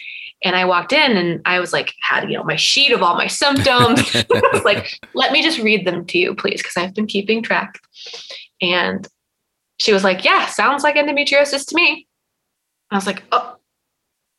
And 0.44 0.56
I 0.56 0.66
walked 0.66 0.94
in 0.94 1.18
and 1.18 1.42
I 1.46 1.60
was 1.60 1.74
like, 1.74 1.94
had, 2.02 2.30
you 2.30 2.38
know, 2.38 2.44
my 2.44 2.56
sheet 2.56 2.92
of 2.92 3.02
all 3.02 3.16
my 3.16 3.28
symptoms. 3.28 4.02
Like, 4.64 5.00
let 5.14 5.32
me 5.32 5.44
just 5.44 5.60
read 5.60 5.86
them 5.86 6.06
to 6.08 6.18
you, 6.18 6.34
please, 6.34 6.60
because 6.60 6.76
I've 6.76 6.96
been 6.96 7.06
keeping 7.06 7.44
track. 7.44 7.80
And 8.62 9.08
she 9.78 9.94
was 9.94 10.04
like, 10.04 10.26
yeah, 10.26 10.48
sounds 10.48 10.82
like 10.82 10.96
endometriosis 10.96 11.68
to 11.68 11.76
me. 11.76 12.08
I 12.90 12.96
was 12.96 13.06
like, 13.06 13.22
oh, 13.32 13.58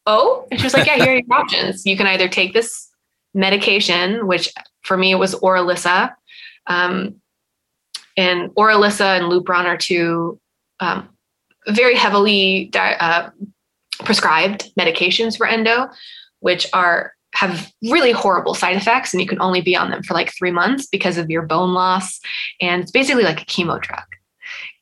oh. 0.07 0.49
And 0.51 0.59
she 0.59 0.67
was 0.67 0.75
like, 0.75 0.87
yeah, 0.87 0.97
here 0.97 1.13
are 1.13 1.17
your 1.17 1.39
options. 1.39 1.87
You 1.87 1.97
can 1.97 2.09
either 2.09 2.29
take 2.29 2.55
this 2.55 2.91
medication, 3.35 4.27
which 4.27 4.53
for 4.83 4.97
me 4.97 5.15
was 5.15 5.37
Orilissa. 5.37 6.13
Um, 6.67 7.21
and 8.17 8.51
or 8.57 8.71
Orilissa 8.71 9.19
and 9.19 9.31
Lupron 9.31 9.65
are 9.65 9.77
two 9.77 10.41
um, 10.81 11.09
very 11.69 11.95
heavily 11.95 12.67
di- 12.67 12.97
uh, 12.99 13.31
prescribed 14.05 14.73
medications 14.79 15.37
for 15.37 15.47
endo, 15.47 15.89
which 16.41 16.67
are 16.73 17.13
have 17.35 17.71
really 17.83 18.13
horrible 18.13 18.55
side 18.55 18.77
effects, 18.77 19.13
and 19.13 19.21
you 19.21 19.29
can 19.29 19.41
only 19.41 19.61
be 19.61 19.77
on 19.77 19.91
them 19.91 20.03
for 20.03 20.15
like 20.15 20.33
three 20.33 20.51
months 20.51 20.87
because 20.87 21.19
of 21.19 21.29
your 21.29 21.43
bone 21.43 21.75
loss. 21.75 22.19
And 22.63 22.83
it's 22.83 22.91
basically 22.91 23.25
like 23.25 23.43
a 23.43 23.45
chemo 23.45 23.81
drug. 23.81 24.05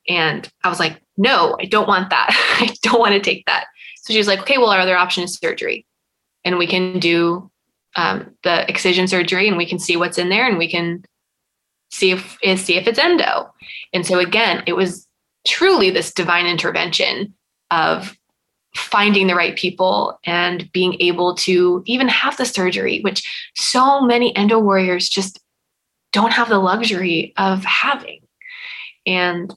And 0.09 0.49
I 0.63 0.69
was 0.69 0.79
like, 0.79 1.01
no, 1.17 1.57
I 1.61 1.65
don't 1.65 1.89
want 1.89 2.11
that. 2.11 2.29
I 2.61 2.75
don't 2.83 3.01
want 3.01 3.15
to 3.15 3.21
take 3.21 3.45
that. 3.47 3.67
So 3.97 4.13
she 4.13 4.19
was 4.19 4.29
like, 4.29 4.41
okay, 4.41 4.59
well, 4.59 4.71
our 4.71 4.81
other 4.81 4.97
option 4.97 5.25
is 5.25 5.35
surgery, 5.35 5.87
and 6.45 6.59
we 6.59 6.67
can 6.67 7.01
do 7.01 7.51
um, 7.97 8.35
the 8.43 8.69
excision 8.71 9.09
surgery, 9.09 9.49
and 9.49 9.57
we 9.57 9.67
can 9.67 9.79
see 9.79 9.97
what's 9.97 10.19
in 10.19 10.29
there, 10.29 10.47
and 10.47 10.59
we 10.59 10.71
can 10.71 11.05
see 11.95 12.11
if 12.11 12.37
is 12.43 12.61
see 12.61 12.77
if 12.77 12.87
it's 12.87 12.99
endo. 12.99 13.53
And 13.93 14.05
so 14.05 14.19
again, 14.19 14.63
it 14.67 14.75
was 14.75 15.07
truly 15.47 15.91
this 15.91 16.13
divine 16.13 16.47
intervention 16.47 17.35
of 17.71 18.17
finding 18.75 19.29
the 19.29 19.37
right 19.37 19.57
people 19.57 20.19
and 20.25 20.71
being 20.73 20.97
able 21.01 21.37
to 21.37 21.83
even 21.87 22.09
have 22.09 22.37
the 22.37 22.45
surgery, 22.45 23.01
which 23.03 23.23
so 23.55 24.01
many 24.01 24.35
endo 24.37 24.59
warriors 24.59 25.09
just 25.09 25.39
don't 26.13 26.33
have 26.33 26.49
the 26.49 26.59
luxury 26.59 27.33
of 27.37 27.65
having. 27.65 28.21
And 29.07 29.55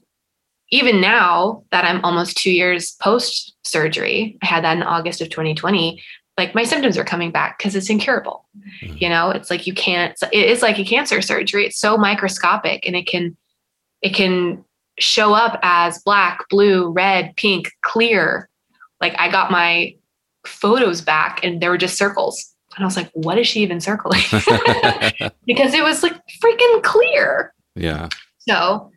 even 0.70 1.00
now 1.00 1.64
that 1.72 1.84
I'm 1.84 2.04
almost 2.04 2.36
two 2.36 2.52
years 2.52 2.92
post 3.00 3.56
surgery, 3.64 4.38
I 4.42 4.46
had 4.46 4.62
that 4.64 4.76
in 4.76 4.82
August 4.84 5.20
of 5.20 5.30
2020. 5.30 6.00
Like 6.38 6.54
my 6.54 6.62
symptoms 6.64 6.96
are 6.96 7.04
coming 7.04 7.30
back 7.30 7.58
because 7.58 7.74
it's 7.74 7.90
incurable. 7.90 8.46
Mm-hmm. 8.80 8.96
You 8.98 9.08
know, 9.08 9.30
it's 9.30 9.50
like 9.50 9.66
you 9.66 9.74
can't. 9.74 10.16
It 10.32 10.48
is 10.48 10.62
like 10.62 10.78
a 10.78 10.84
cancer 10.84 11.20
surgery. 11.20 11.66
It's 11.66 11.78
so 11.78 11.98
microscopic, 11.98 12.86
and 12.86 12.96
it 12.96 13.06
can, 13.06 13.36
it 14.00 14.14
can 14.14 14.64
show 14.98 15.34
up 15.34 15.58
as 15.62 16.00
black, 16.02 16.48
blue, 16.48 16.90
red, 16.90 17.34
pink, 17.36 17.72
clear. 17.82 18.48
Like 19.00 19.14
I 19.18 19.30
got 19.30 19.50
my 19.50 19.94
photos 20.46 21.00
back, 21.00 21.40
and 21.42 21.60
there 21.60 21.70
were 21.70 21.78
just 21.78 21.98
circles, 21.98 22.54
and 22.76 22.84
I 22.84 22.86
was 22.86 22.96
like, 22.96 23.10
"What 23.12 23.36
is 23.38 23.46
she 23.46 23.60
even 23.60 23.80
circling?" 23.80 24.22
because 25.44 25.74
it 25.74 25.82
was 25.82 26.02
like 26.02 26.14
freaking 26.42 26.82
clear. 26.84 27.52
Yeah. 27.74 28.08
So 28.38 28.90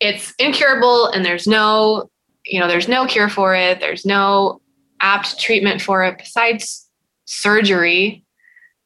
it's 0.00 0.34
incurable 0.38 1.06
and 1.06 1.24
there's 1.24 1.46
no 1.46 2.10
you 2.46 2.58
know 2.58 2.66
there's 2.66 2.88
no 2.88 3.06
cure 3.06 3.28
for 3.28 3.54
it 3.54 3.80
there's 3.80 4.04
no 4.04 4.60
apt 5.00 5.38
treatment 5.40 5.80
for 5.82 6.04
it 6.04 6.18
besides 6.18 6.88
surgery 7.24 8.24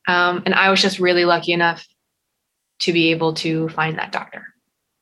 Um, 0.06 0.42
and 0.44 0.54
I 0.54 0.68
was 0.70 0.82
just 0.82 0.98
really 0.98 1.24
lucky 1.24 1.52
enough 1.52 1.86
to 2.80 2.92
be 2.92 3.10
able 3.10 3.32
to 3.34 3.68
find 3.70 3.96
that 3.98 4.12
doctor. 4.12 4.46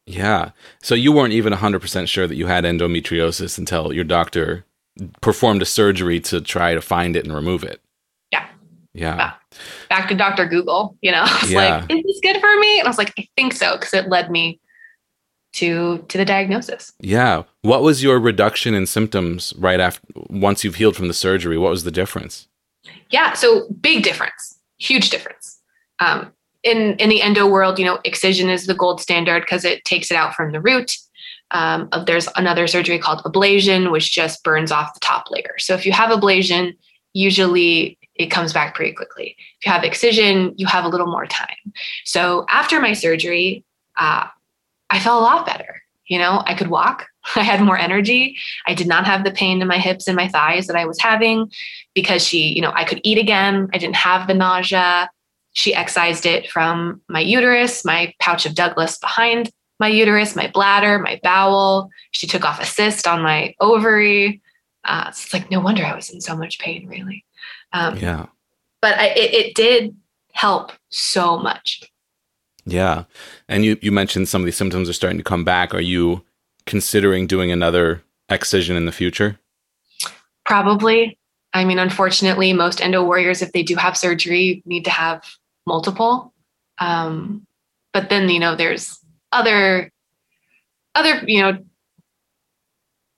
Yeah. 0.07 0.51
So 0.83 0.95
you 0.95 1.11
weren't 1.13 1.33
even 1.33 1.53
100% 1.53 2.07
sure 2.09 2.27
that 2.29 2.37
you 2.37 2.47
had 2.47 2.65
endometriosis 2.65 3.59
until 3.59 3.93
your 3.93 4.05
doctor 4.05 4.65
performed 5.21 5.61
a 5.63 5.65
surgery 5.65 6.21
to 6.21 6.41
try 6.41 6.75
to 6.75 6.81
find 6.81 7.17
it 7.17 7.25
and 7.25 7.35
remove 7.35 7.65
it. 7.65 7.81
Yeah. 8.31 8.47
Yeah. 8.95 9.17
Wow. 9.17 9.35
Back 9.89 10.09
to 10.11 10.15
Dr. 10.15 10.47
Google, 10.47 10.97
you 11.03 11.11
know, 11.11 11.23
I 11.27 11.39
was 11.43 11.51
Yeah. 11.51 11.79
like, 11.81 11.91
is 11.91 12.03
this 12.05 12.21
good 12.23 12.41
for 12.41 12.57
me? 12.61 12.79
And 12.79 12.87
I 12.87 12.91
was 12.91 12.99
like, 12.99 13.13
I 13.19 13.27
think 13.37 13.55
so, 13.55 13.77
because 13.77 13.95
it 13.95 14.09
led 14.09 14.31
me 14.31 14.61
to 15.53 15.99
to 16.09 16.19
the 16.19 16.25
diagnosis. 16.25 16.93
Yeah. 17.01 17.43
What 17.63 17.83
was 17.83 18.03
your 18.03 18.19
reduction 18.19 18.75
in 18.75 18.87
symptoms 18.87 19.53
right 19.57 19.81
after 19.81 20.07
once 20.29 20.65
you've 20.65 20.77
healed 20.77 20.97
from 20.97 21.09
the 21.09 21.15
surgery? 21.15 21.59
What 21.59 21.71
was 21.71 21.85
the 21.85 21.91
difference? 21.91 22.49
Yeah, 23.11 23.35
so 23.35 23.69
big 23.81 24.03
difference, 24.03 24.59
huge 24.79 25.11
difference. 25.11 25.61
Um, 26.01 26.33
in 26.63 26.97
in 26.97 27.09
the 27.09 27.23
endo 27.23 27.47
world, 27.47 27.79
you 27.79 27.85
know, 27.85 27.99
excision 28.05 28.49
is 28.49 28.67
the 28.67 28.75
gold 28.75 29.01
standard 29.01 29.43
because 29.43 29.65
it 29.65 29.85
takes 29.85 30.11
it 30.11 30.17
out 30.17 30.35
from 30.35 30.53
the 30.53 30.61
root. 30.61 30.97
Um, 31.51 31.91
there's 32.07 32.29
another 32.37 32.67
surgery 32.67 32.99
called 32.99 33.23
ablation, 33.25 33.93
which 33.93 34.11
just 34.11 34.43
burns 34.43 34.73
off 34.73 34.95
the 34.95 35.01
top 35.01 35.31
layer. 35.31 35.59
So 35.59 35.75
if 35.75 35.85
you 35.85 35.93
have 35.93 36.09
ablation, 36.11 36.75
usually 37.13 37.99
it 38.15 38.27
comes 38.27 38.53
back 38.55 38.75
pretty 38.75 38.93
quickly. 38.93 39.37
If 39.61 39.67
you 39.67 39.73
have 39.73 39.85
excision, 39.85 40.55
you 40.57 40.67
have 40.67 40.85
a 40.85 40.89
little 40.89 41.07
more 41.07 41.27
time. 41.27 41.73
So 42.05 42.47
after 42.49 42.81
my 42.81 42.95
surgery, 42.95 43.65
uh, 43.97 44.29
I 44.93 45.01
felt 45.01 45.20
a 45.20 45.24
lot 45.24 45.47
better. 45.47 45.82
You 46.07 46.18
know, 46.18 46.43
I 46.47 46.55
could 46.55 46.68
walk. 46.68 47.07
I 47.36 47.43
had 47.43 47.62
more 47.62 47.78
energy. 47.78 48.36
I 48.66 48.74
did 48.74 48.86
not 48.86 49.07
have 49.07 49.24
the 49.24 49.30
pain 49.30 49.62
in 49.62 49.68
my 49.68 49.78
hips 49.78 50.07
and 50.07 50.16
my 50.16 50.28
thighs 50.28 50.66
that 50.66 50.76
I 50.76 50.84
was 50.84 51.01
having 51.01 51.51
because 51.95 52.24
she, 52.24 52.55
you 52.55 52.61
know, 52.61 52.72
I 52.74 52.84
could 52.84 53.01
eat 53.03 53.18
again. 53.18 53.68
I 53.72 53.78
didn't 53.78 53.97
have 53.97 54.26
the 54.26 54.34
nausea. 54.34 55.11
She 55.55 55.74
excised 55.74 56.26
it 56.26 56.51
from 56.51 57.01
my 57.09 57.20
uterus, 57.20 57.84
my 57.84 58.14
pouch 58.20 58.47
of 58.47 58.55
Douglas 58.55 58.99
behind 58.99 59.51
my 59.80 59.88
uterus, 59.88 60.36
my 60.36 60.49
bladder, 60.49 60.99
my 60.99 61.18
bowel. 61.22 61.90
She 62.12 62.26
took 62.26 62.45
off 62.45 62.61
a 62.61 62.66
cyst 62.66 63.07
on 63.07 63.22
my 63.22 63.55
ovary. 63.61 64.40
Uh, 64.84 65.11
so 65.11 65.24
it's 65.24 65.32
like 65.32 65.51
no 65.51 65.61
wonder 65.61 65.84
I 65.84 65.95
was 65.95 66.11
in 66.11 66.20
so 66.20 66.36
much 66.36 66.59
pain, 66.59 66.86
really. 66.86 67.24
Um, 67.72 67.97
Yeah. 67.97 68.26
But 68.80 68.99
I, 68.99 69.07
it, 69.09 69.34
it 69.34 69.55
did 69.55 69.97
help 70.32 70.72
so 70.90 71.38
much. 71.38 71.82
Yeah. 72.65 73.05
And 73.49 73.65
you, 73.65 73.77
you 73.81 73.93
mentioned 73.93 74.29
some 74.29 74.43
of 74.43 74.47
these 74.47 74.57
symptoms 74.57 74.89
are 74.89 74.95
starting 74.95 75.19
to 75.19 75.25
come 75.25 75.45
back. 75.45 75.75
Are 75.75 75.81
you 75.81 76.23
considering 76.67 77.27
doing 77.27 77.51
another 77.51 78.03
excision 78.29 78.77
in 78.77 78.87
the 78.87 78.93
future? 78.93 79.39
Probably. 80.45 81.19
I 81.55 81.65
mean, 81.65 81.79
unfortunately, 81.79 82.53
most 82.53 82.81
endo 82.81 83.05
warriors, 83.05 83.43
if 83.43 83.53
they 83.53 83.63
do 83.63 83.77
have 83.77 83.97
surgery, 83.97 84.63
need 84.65 84.85
to 84.85 84.91
have 84.91 85.25
multiple. 85.67 86.33
Um, 86.79 87.47
but 87.93 88.09
then, 88.09 88.29
you 88.29 88.39
know, 88.39 88.57
there's 88.57 88.99
other, 89.33 89.91
other, 90.95 91.23
you 91.27 91.43
know, 91.43 91.59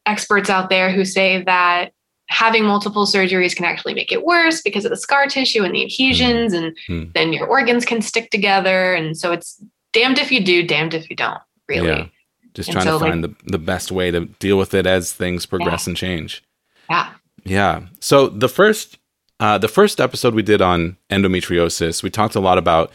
experts 0.07 0.51
out 0.51 0.69
there 0.69 0.91
who 0.91 1.05
say 1.05 1.43
that 1.45 1.93
having 2.29 2.65
multiple 2.65 3.07
surgeries 3.07 3.55
can 3.55 3.65
actually 3.65 3.95
make 3.95 4.11
it 4.11 4.25
worse 4.25 4.63
because 4.63 4.85
of 4.85 4.91
the 4.91 4.97
scar 4.97 5.27
tissue 5.27 5.63
and 5.65 5.75
the 5.75 5.85
adhesions, 5.85 6.53
and 6.53 6.77
Mhm. 6.89 7.13
then 7.15 7.33
your 7.33 7.47
organs 7.47 7.85
can 7.85 8.01
stick 8.03 8.31
together. 8.31 8.95
And 8.95 9.17
so 9.17 9.33
it's 9.33 9.63
damned 9.93 10.19
if 10.19 10.33
you 10.33 10.43
do, 10.45 10.63
damned 10.67 10.95
if 10.95 11.09
you 11.11 11.17
don't, 11.17 11.41
really. 11.69 11.89
Yeah. 11.89 12.07
Just 12.55 12.69
And 12.69 12.75
trying 12.75 12.87
so, 12.87 12.99
to 12.99 13.05
like- 13.05 13.13
find 13.13 13.25
the, 13.25 13.35
the 13.45 13.59
best 13.59 13.91
way 13.93 14.11
to 14.11 14.27
deal 14.39 14.57
with 14.59 14.75
it 14.75 14.87
as 14.87 15.13
things 15.13 15.45
progress 15.47 15.87
and 15.87 15.97
change. 15.97 16.43
Yeah. 16.89 17.09
Yeah. 17.45 17.81
So 18.01 18.29
the 18.29 18.49
first 18.49 18.99
uh, 19.41 19.59
the 19.59 19.69
first 19.69 20.01
episode 20.01 20.33
we 20.33 20.43
did 20.43 20.63
on 20.63 20.97
endometriosis, 21.11 22.03
we 22.05 22.09
talked 22.11 22.37
a 22.37 22.41
lot 22.41 22.57
about 22.57 22.93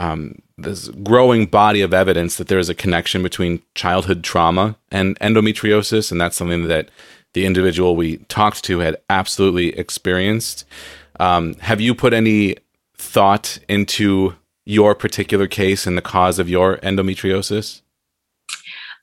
um, 0.00 0.34
this 0.58 0.88
growing 0.88 1.46
body 1.46 1.80
of 1.80 1.94
evidence 1.94 2.36
that 2.36 2.48
there 2.48 2.58
is 2.58 2.68
a 2.68 2.74
connection 2.74 3.22
between 3.22 3.62
childhood 3.76 4.22
trauma 4.24 4.76
and 4.90 5.18
endometriosis, 5.20 6.10
and 6.10 6.20
that's 6.20 6.36
something 6.36 6.66
that 6.68 6.90
the 7.36 7.44
individual 7.44 7.96
we 7.96 8.16
talked 8.28 8.64
to 8.64 8.78
had 8.78 8.96
absolutely 9.10 9.78
experienced. 9.78 10.64
Um, 11.20 11.52
have 11.56 11.82
you 11.82 11.94
put 11.94 12.14
any 12.14 12.56
thought 12.96 13.58
into 13.68 14.34
your 14.64 14.94
particular 14.94 15.46
case 15.46 15.86
and 15.86 15.98
the 15.98 16.02
cause 16.02 16.38
of 16.38 16.48
your 16.48 16.78
endometriosis? 16.78 17.82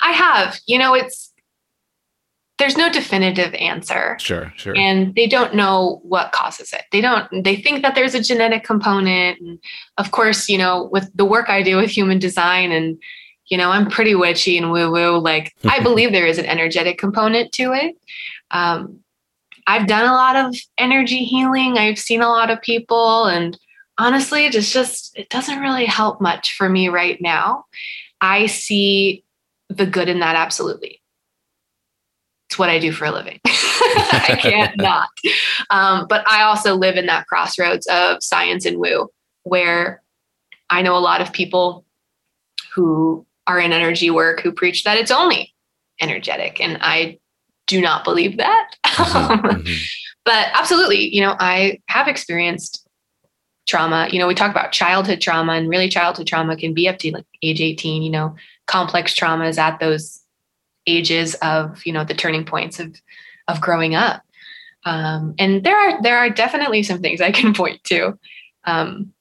I 0.01 0.13
have. 0.13 0.59
You 0.65 0.79
know, 0.79 0.95
it's, 0.95 1.31
there's 2.57 2.75
no 2.75 2.91
definitive 2.91 3.53
answer. 3.53 4.17
Sure, 4.19 4.51
sure. 4.55 4.75
and 4.75 5.13
they 5.13 5.27
don't 5.27 5.53
know 5.53 6.01
what 6.01 6.31
causes 6.31 6.73
it. 6.73 6.85
They 6.91 7.01
don't 7.01 7.43
they 7.43 7.57
think 7.57 7.83
that 7.83 7.93
there's 7.93 8.15
a 8.15 8.21
genetic 8.21 8.63
component 8.63 9.39
and 9.41 9.59
of 9.99 10.09
course, 10.09 10.49
you 10.49 10.57
know, 10.57 10.89
with 10.91 11.07
the 11.13 11.25
work 11.25 11.49
I 11.49 11.61
do 11.61 11.77
with 11.77 11.91
human 11.91 12.17
design 12.17 12.71
and 12.71 12.97
you 13.47 13.57
know, 13.57 13.71
I'm 13.71 13.89
pretty 13.89 14.15
witchy 14.15 14.57
and 14.57 14.71
woo 14.71 14.91
woo 14.91 15.17
like 15.19 15.53
I 15.65 15.79
believe 15.83 16.11
there 16.11 16.27
is 16.27 16.37
an 16.37 16.45
energetic 16.45 16.97
component 16.97 17.51
to 17.53 17.73
it. 17.73 17.95
Um 18.51 18.99
I've 19.65 19.87
done 19.87 20.05
a 20.05 20.13
lot 20.13 20.35
of 20.35 20.55
energy 20.77 21.23
healing. 21.23 21.77
I've 21.77 21.99
seen 21.99 22.21
a 22.21 22.29
lot 22.29 22.49
of 22.49 22.61
people 22.61 23.25
and 23.25 23.57
honestly, 23.97 24.45
it's 24.45 24.73
just 24.73 25.17
it 25.17 25.29
doesn't 25.29 25.59
really 25.59 25.85
help 25.85 26.19
much 26.21 26.55
for 26.55 26.67
me 26.67 26.89
right 26.89 27.21
now. 27.21 27.65
I 28.19 28.47
see 28.47 29.23
the 29.69 29.85
good 29.85 30.09
in 30.09 30.19
that 30.19 30.35
absolutely 30.35 31.01
it's 32.53 32.59
what 32.59 32.69
I 32.69 32.77
do 32.77 32.91
for 32.91 33.05
a 33.05 33.11
living. 33.11 33.39
I 33.45 34.37
can't 34.39 34.77
not. 34.77 35.09
Um, 35.71 36.05
but 36.07 36.23
I 36.27 36.43
also 36.43 36.75
live 36.75 36.97
in 36.97 37.07
that 37.07 37.25
crossroads 37.25 37.87
of 37.87 38.23
science 38.23 38.65
and 38.65 38.77
woo, 38.77 39.09
where 39.41 40.03
I 40.69 40.83
know 40.83 40.95
a 40.95 40.99
lot 40.99 41.19
of 41.19 41.33
people 41.33 41.83
who 42.75 43.25
are 43.47 43.59
in 43.59 43.71
energy 43.73 44.09
work 44.09 44.41
who 44.41 44.51
preach 44.51 44.83
that 44.83 44.97
it's 44.97 45.11
only 45.11 45.53
energetic. 46.01 46.59
And 46.61 46.77
I 46.81 47.19
do 47.67 47.81
not 47.81 48.03
believe 48.03 48.37
that. 48.37 48.71
Mhm, 48.85 49.41
mhm. 49.41 49.83
but 50.25 50.47
absolutely, 50.53 51.13
you 51.13 51.21
know, 51.21 51.35
I 51.39 51.79
have 51.87 52.07
experienced 52.07 52.87
trauma. 53.67 54.07
You 54.11 54.19
know, 54.19 54.27
we 54.27 54.35
talk 54.35 54.51
about 54.51 54.71
childhood 54.71 55.21
trauma, 55.21 55.53
and 55.53 55.69
really 55.69 55.89
childhood 55.89 56.27
trauma 56.27 56.55
can 56.55 56.73
be 56.73 56.87
up 56.87 56.97
to 56.99 57.11
like 57.11 57.25
age 57.41 57.61
18, 57.61 58.03
you 58.03 58.09
know, 58.09 58.35
complex 58.67 59.13
traumas 59.13 59.57
at 59.57 59.79
those 59.79 60.21
ages 60.87 61.35
of, 61.35 61.85
you 61.85 61.93
know, 61.93 62.03
the 62.03 62.13
turning 62.13 62.45
points 62.45 62.79
of 62.79 62.95
of 63.47 63.61
growing 63.61 63.95
up. 63.95 64.23
Um, 64.85 65.35
and 65.39 65.63
there 65.63 65.77
are 65.77 66.01
there 66.01 66.17
are 66.17 66.29
definitely 66.29 66.83
some 66.83 67.01
things 67.01 67.21
I 67.21 67.31
can 67.31 67.53
point 67.61 67.83
to. 67.85 68.17
Um, 68.65 69.13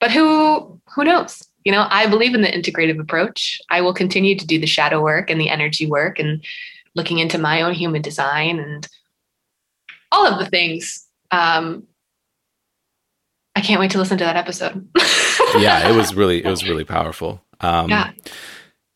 but 0.00 0.10
who 0.10 0.80
who 0.94 1.04
knows? 1.04 1.42
You 1.66 1.72
know, 1.72 1.88
I 1.90 2.06
believe 2.06 2.32
in 2.32 2.42
the 2.42 2.48
integrative 2.48 3.00
approach. 3.00 3.60
I 3.70 3.80
will 3.80 3.92
continue 3.92 4.38
to 4.38 4.46
do 4.46 4.60
the 4.60 4.68
shadow 4.68 5.02
work 5.02 5.30
and 5.30 5.40
the 5.40 5.48
energy 5.48 5.84
work 5.84 6.20
and 6.20 6.44
looking 6.94 7.18
into 7.18 7.38
my 7.38 7.62
own 7.62 7.74
human 7.74 8.02
design 8.02 8.60
and 8.60 8.86
all 10.12 10.28
of 10.28 10.38
the 10.38 10.46
things. 10.46 11.04
Um, 11.32 11.88
I 13.56 13.62
can't 13.62 13.80
wait 13.80 13.90
to 13.90 13.98
listen 13.98 14.16
to 14.18 14.24
that 14.24 14.36
episode. 14.36 14.88
yeah, 15.58 15.88
it 15.88 15.96
was 15.96 16.14
really 16.14 16.38
it 16.38 16.48
was 16.48 16.62
really 16.62 16.84
powerful. 16.84 17.42
Um, 17.60 17.90
Yeah. 17.90 18.12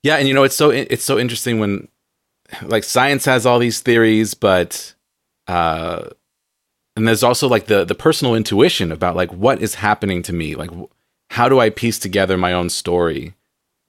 yeah, 0.04 0.16
and 0.18 0.28
you 0.28 0.34
know 0.34 0.44
it's 0.44 0.54
so 0.54 0.70
it's 0.70 1.02
so 1.02 1.18
interesting 1.18 1.58
when 1.58 1.88
like 2.62 2.84
science 2.84 3.24
has 3.24 3.46
all 3.46 3.58
these 3.58 3.80
theories, 3.80 4.34
but 4.34 4.94
uh, 5.48 6.04
and 6.94 7.08
there's 7.08 7.24
also 7.24 7.48
like 7.48 7.66
the 7.66 7.84
the 7.84 7.96
personal 7.96 8.36
intuition 8.36 8.92
about 8.92 9.16
like 9.16 9.32
what 9.32 9.60
is 9.60 9.74
happening 9.74 10.22
to 10.22 10.32
me, 10.32 10.54
like 10.54 10.70
how 11.30 11.48
do 11.48 11.60
I 11.60 11.70
piece 11.70 11.98
together 11.98 12.36
my 12.36 12.52
own 12.52 12.70
story, 12.70 13.34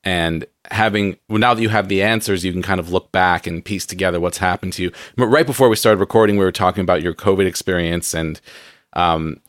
and 0.03 0.45
having 0.69 1.17
well, 1.27 1.39
now 1.39 1.53
that 1.53 1.61
you 1.61 1.69
have 1.69 1.89
the 1.89 2.01
answers, 2.01 2.45
you 2.45 2.51
can 2.51 2.61
kind 2.61 2.79
of 2.79 2.91
look 2.91 3.11
back 3.11 3.45
and 3.45 3.63
piece 3.63 3.85
together 3.85 4.19
what's 4.19 4.37
happened 4.37 4.73
to 4.73 4.83
you. 4.83 4.91
But 5.15 5.27
right 5.27 5.45
before 5.45 5.69
we 5.69 5.75
started 5.75 5.99
recording, 5.99 6.37
we 6.37 6.45
were 6.45 6.51
talking 6.51 6.81
about 6.81 7.01
your 7.01 7.13
COVID 7.13 7.45
experience 7.45 8.13
and 8.13 8.39
um 8.93 9.39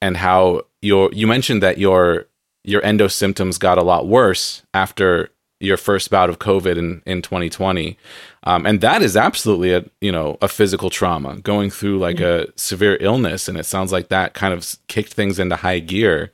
and 0.00 0.16
how 0.16 0.62
your 0.82 1.10
you 1.12 1.26
mentioned 1.26 1.62
that 1.62 1.78
your 1.78 2.26
your 2.64 2.84
endo 2.84 3.08
symptoms 3.08 3.58
got 3.58 3.78
a 3.78 3.82
lot 3.82 4.06
worse 4.06 4.62
after 4.72 5.30
your 5.60 5.76
first 5.76 6.10
bout 6.10 6.28
of 6.28 6.38
COVID 6.38 6.76
in, 6.76 7.02
in 7.06 7.22
2020. 7.22 7.96
Um, 8.44 8.66
and 8.66 8.80
that 8.80 9.02
is 9.02 9.16
absolutely 9.16 9.72
a, 9.72 9.84
you 10.00 10.12
know, 10.12 10.36
a 10.42 10.48
physical 10.48 10.90
trauma 10.90 11.36
going 11.36 11.70
through 11.70 11.98
like 11.98 12.20
a 12.20 12.46
severe 12.56 12.98
illness. 13.00 13.48
And 13.48 13.56
it 13.56 13.64
sounds 13.64 13.92
like 13.92 14.08
that 14.08 14.34
kind 14.34 14.52
of 14.52 14.76
kicked 14.88 15.14
things 15.14 15.38
into 15.38 15.56
high 15.56 15.78
gear. 15.78 16.32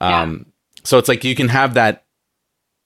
Um, 0.00 0.46
so 0.82 0.98
it's 0.98 1.08
like 1.08 1.24
you 1.24 1.34
can 1.34 1.48
have 1.48 1.74
that 1.74 2.04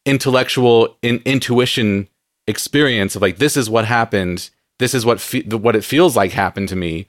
intellectual 0.04 0.96
in, 1.02 1.20
intuition 1.24 2.08
experience 2.46 3.16
of 3.16 3.22
like, 3.22 3.38
this 3.38 3.56
is 3.56 3.68
what 3.68 3.84
happened. 3.84 4.50
This 4.78 4.94
is 4.94 5.04
what, 5.04 5.20
fe- 5.20 5.42
what 5.42 5.76
it 5.76 5.84
feels 5.84 6.16
like 6.16 6.32
happened 6.32 6.68
to 6.68 6.76
me. 6.76 7.06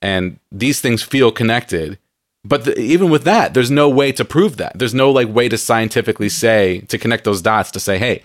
And 0.00 0.38
these 0.50 0.80
things 0.80 1.02
feel 1.02 1.30
connected 1.30 1.98
but 2.44 2.64
the, 2.64 2.78
even 2.78 3.10
with 3.10 3.24
that 3.24 3.54
there's 3.54 3.70
no 3.70 3.88
way 3.88 4.12
to 4.12 4.24
prove 4.24 4.56
that 4.56 4.78
there's 4.78 4.94
no 4.94 5.10
like 5.10 5.28
way 5.28 5.48
to 5.48 5.58
scientifically 5.58 6.28
say 6.28 6.80
to 6.88 6.98
connect 6.98 7.24
those 7.24 7.42
dots 7.42 7.70
to 7.70 7.80
say 7.80 7.98
hey 7.98 8.22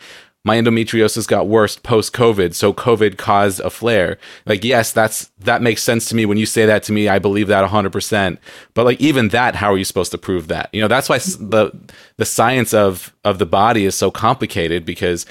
my 0.48 0.58
endometriosis 0.58 1.28
got 1.28 1.50
worse 1.50 1.76
post 1.76 2.14
COVID, 2.14 2.56
so 2.56 2.74
COVID 2.74 3.18
caused 3.18 3.60
a 3.60 3.70
flare. 3.70 4.18
Like, 4.46 4.64
yes, 4.64 4.94
that's 4.94 5.30
that 5.40 5.62
makes 5.62 5.84
sense 5.84 6.08
to 6.08 6.16
me. 6.16 6.26
When 6.26 6.38
you 6.38 6.46
say 6.46 6.66
that 6.66 6.84
to 6.84 6.94
me, 6.94 7.10
I 7.10 7.20
believe 7.20 7.50
that 7.50 7.70
100%. 7.70 8.38
But 8.74 8.86
like 8.86 9.02
even 9.02 9.28
that, 9.30 9.56
how 9.56 9.74
are 9.74 9.78
you 9.78 9.84
supposed 9.84 10.12
to 10.12 10.18
prove 10.18 10.48
that? 10.48 10.70
You 10.72 10.80
know, 10.80 10.88
that's 10.88 11.10
why 11.10 11.18
the 11.18 11.78
the 12.16 12.26
science 12.26 12.74
of 12.74 13.14
of 13.26 13.40
the 13.40 13.46
body 13.46 13.84
is 13.84 13.94
so 13.94 14.10
complicated 14.10 14.86
because 14.86 15.26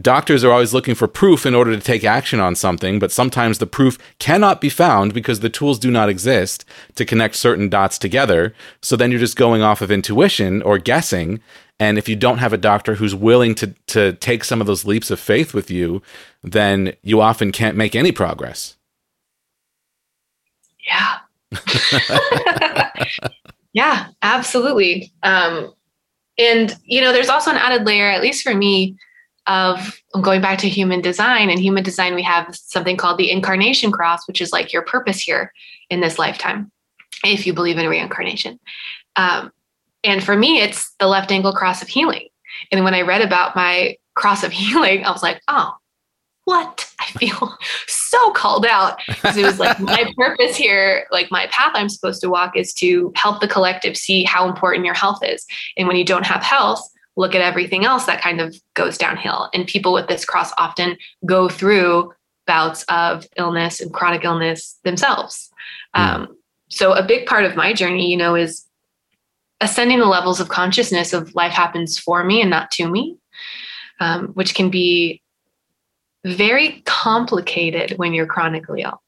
doctors 0.00 0.44
are 0.44 0.52
always 0.52 0.74
looking 0.74 0.94
for 0.94 1.08
proof 1.08 1.46
in 1.46 1.54
order 1.54 1.74
to 1.74 1.80
take 1.80 2.04
action 2.04 2.40
on 2.40 2.54
something, 2.54 2.98
but 2.98 3.12
sometimes 3.12 3.58
the 3.58 3.66
proof 3.66 3.98
cannot 4.18 4.60
be 4.60 4.68
found 4.68 5.14
because 5.14 5.40
the 5.40 5.48
tools 5.48 5.78
do 5.78 5.90
not 5.90 6.08
exist 6.08 6.64
to 6.94 7.04
connect 7.04 7.36
certain 7.36 7.68
dots 7.68 7.98
together. 7.98 8.54
So 8.82 8.96
then 8.96 9.10
you're 9.10 9.20
just 9.20 9.36
going 9.36 9.62
off 9.62 9.80
of 9.80 9.90
intuition 9.90 10.62
or 10.62 10.78
guessing. 10.78 11.40
And 11.78 11.98
if 11.98 12.08
you 12.08 12.16
don't 12.16 12.38
have 12.38 12.52
a 12.52 12.58
doctor 12.58 12.94
who's 12.94 13.14
willing 13.14 13.54
to, 13.56 13.74
to 13.88 14.12
take 14.14 14.44
some 14.44 14.60
of 14.60 14.66
those 14.66 14.84
leaps 14.84 15.10
of 15.10 15.20
faith 15.20 15.54
with 15.54 15.70
you, 15.70 16.02
then 16.42 16.94
you 17.02 17.20
often 17.20 17.52
can't 17.52 17.76
make 17.76 17.94
any 17.94 18.12
progress. 18.12 18.76
Yeah. 20.86 21.18
yeah, 23.72 24.08
absolutely. 24.22 25.12
Um, 25.22 25.74
and, 26.38 26.76
you 26.84 27.00
know, 27.00 27.12
there's 27.12 27.28
also 27.28 27.50
an 27.50 27.56
added 27.56 27.86
layer, 27.86 28.10
at 28.10 28.20
least 28.20 28.42
for 28.42 28.54
me, 28.54 28.96
of 29.46 30.00
going 30.22 30.40
back 30.40 30.58
to 30.58 30.68
human 30.68 31.00
design. 31.00 31.50
And 31.50 31.58
human 31.58 31.82
design 31.82 32.14
we 32.14 32.22
have 32.22 32.54
something 32.54 32.96
called 32.96 33.18
the 33.18 33.30
incarnation 33.30 33.92
cross 33.92 34.26
which 34.26 34.40
is 34.40 34.52
like 34.52 34.72
your 34.72 34.82
purpose 34.82 35.20
here 35.20 35.52
in 35.90 36.00
this 36.00 36.18
lifetime 36.18 36.70
if 37.24 37.46
you 37.46 37.52
believe 37.52 37.78
in 37.78 37.88
reincarnation. 37.88 38.58
Um, 39.16 39.52
and 40.04 40.22
for 40.22 40.36
me 40.36 40.60
it's 40.60 40.94
the 40.98 41.06
left 41.06 41.32
angle 41.32 41.52
cross 41.52 41.82
of 41.82 41.88
healing. 41.88 42.28
And 42.72 42.84
when 42.84 42.94
i 42.94 43.02
read 43.02 43.22
about 43.22 43.56
my 43.56 43.96
cross 44.14 44.42
of 44.42 44.52
healing 44.62 45.04
i 45.04 45.10
was 45.10 45.22
like 45.22 45.40
oh 45.48 45.72
what? 46.46 46.88
I 47.00 47.06
feel 47.18 47.58
so 47.88 48.30
called 48.30 48.66
out. 48.66 49.00
Because 49.08 49.36
it 49.36 49.44
was 49.44 49.58
like 49.58 49.80
my 49.80 50.10
purpose 50.16 50.56
here 50.56 51.06
like 51.10 51.28
my 51.30 51.48
path 51.48 51.72
i'm 51.74 51.88
supposed 51.88 52.20
to 52.22 52.30
walk 52.30 52.56
is 52.56 52.72
to 52.74 53.12
help 53.16 53.40
the 53.40 53.48
collective 53.48 53.96
see 53.96 54.22
how 54.22 54.48
important 54.48 54.86
your 54.86 54.94
health 54.94 55.18
is. 55.22 55.44
And 55.76 55.86
when 55.88 55.96
you 55.96 56.04
don't 56.04 56.24
have 56.24 56.42
health 56.42 56.88
look 57.16 57.34
at 57.34 57.40
everything 57.40 57.84
else 57.84 58.06
that 58.06 58.20
kind 58.20 58.40
of 58.40 58.54
goes 58.74 58.98
downhill. 58.98 59.48
And 59.54 59.66
people 59.66 59.92
with 59.92 60.08
this 60.08 60.24
cross 60.24 60.52
often 60.58 60.96
go 61.24 61.48
through 61.48 62.12
bouts 62.46 62.84
of 62.88 63.26
illness 63.36 63.80
and 63.80 63.92
chronic 63.92 64.24
illness 64.24 64.78
themselves. 64.84 65.50
Mm. 65.96 66.00
Um, 66.00 66.36
so 66.68 66.92
a 66.92 67.02
big 67.02 67.26
part 67.26 67.44
of 67.44 67.56
my 67.56 67.72
journey, 67.72 68.10
you 68.10 68.16
know, 68.16 68.34
is 68.34 68.66
ascending 69.60 69.98
the 69.98 70.06
levels 70.06 70.40
of 70.40 70.48
consciousness 70.48 71.12
of 71.12 71.34
life 71.34 71.52
happens 71.52 71.98
for 71.98 72.22
me 72.22 72.40
and 72.40 72.50
not 72.50 72.70
to 72.72 72.88
me, 72.88 73.16
um, 74.00 74.28
which 74.28 74.54
can 74.54 74.70
be 74.70 75.22
very 76.24 76.82
complicated 76.84 77.96
when 77.98 78.12
you're 78.12 78.26
chronically 78.26 78.82
ill. 78.82 79.02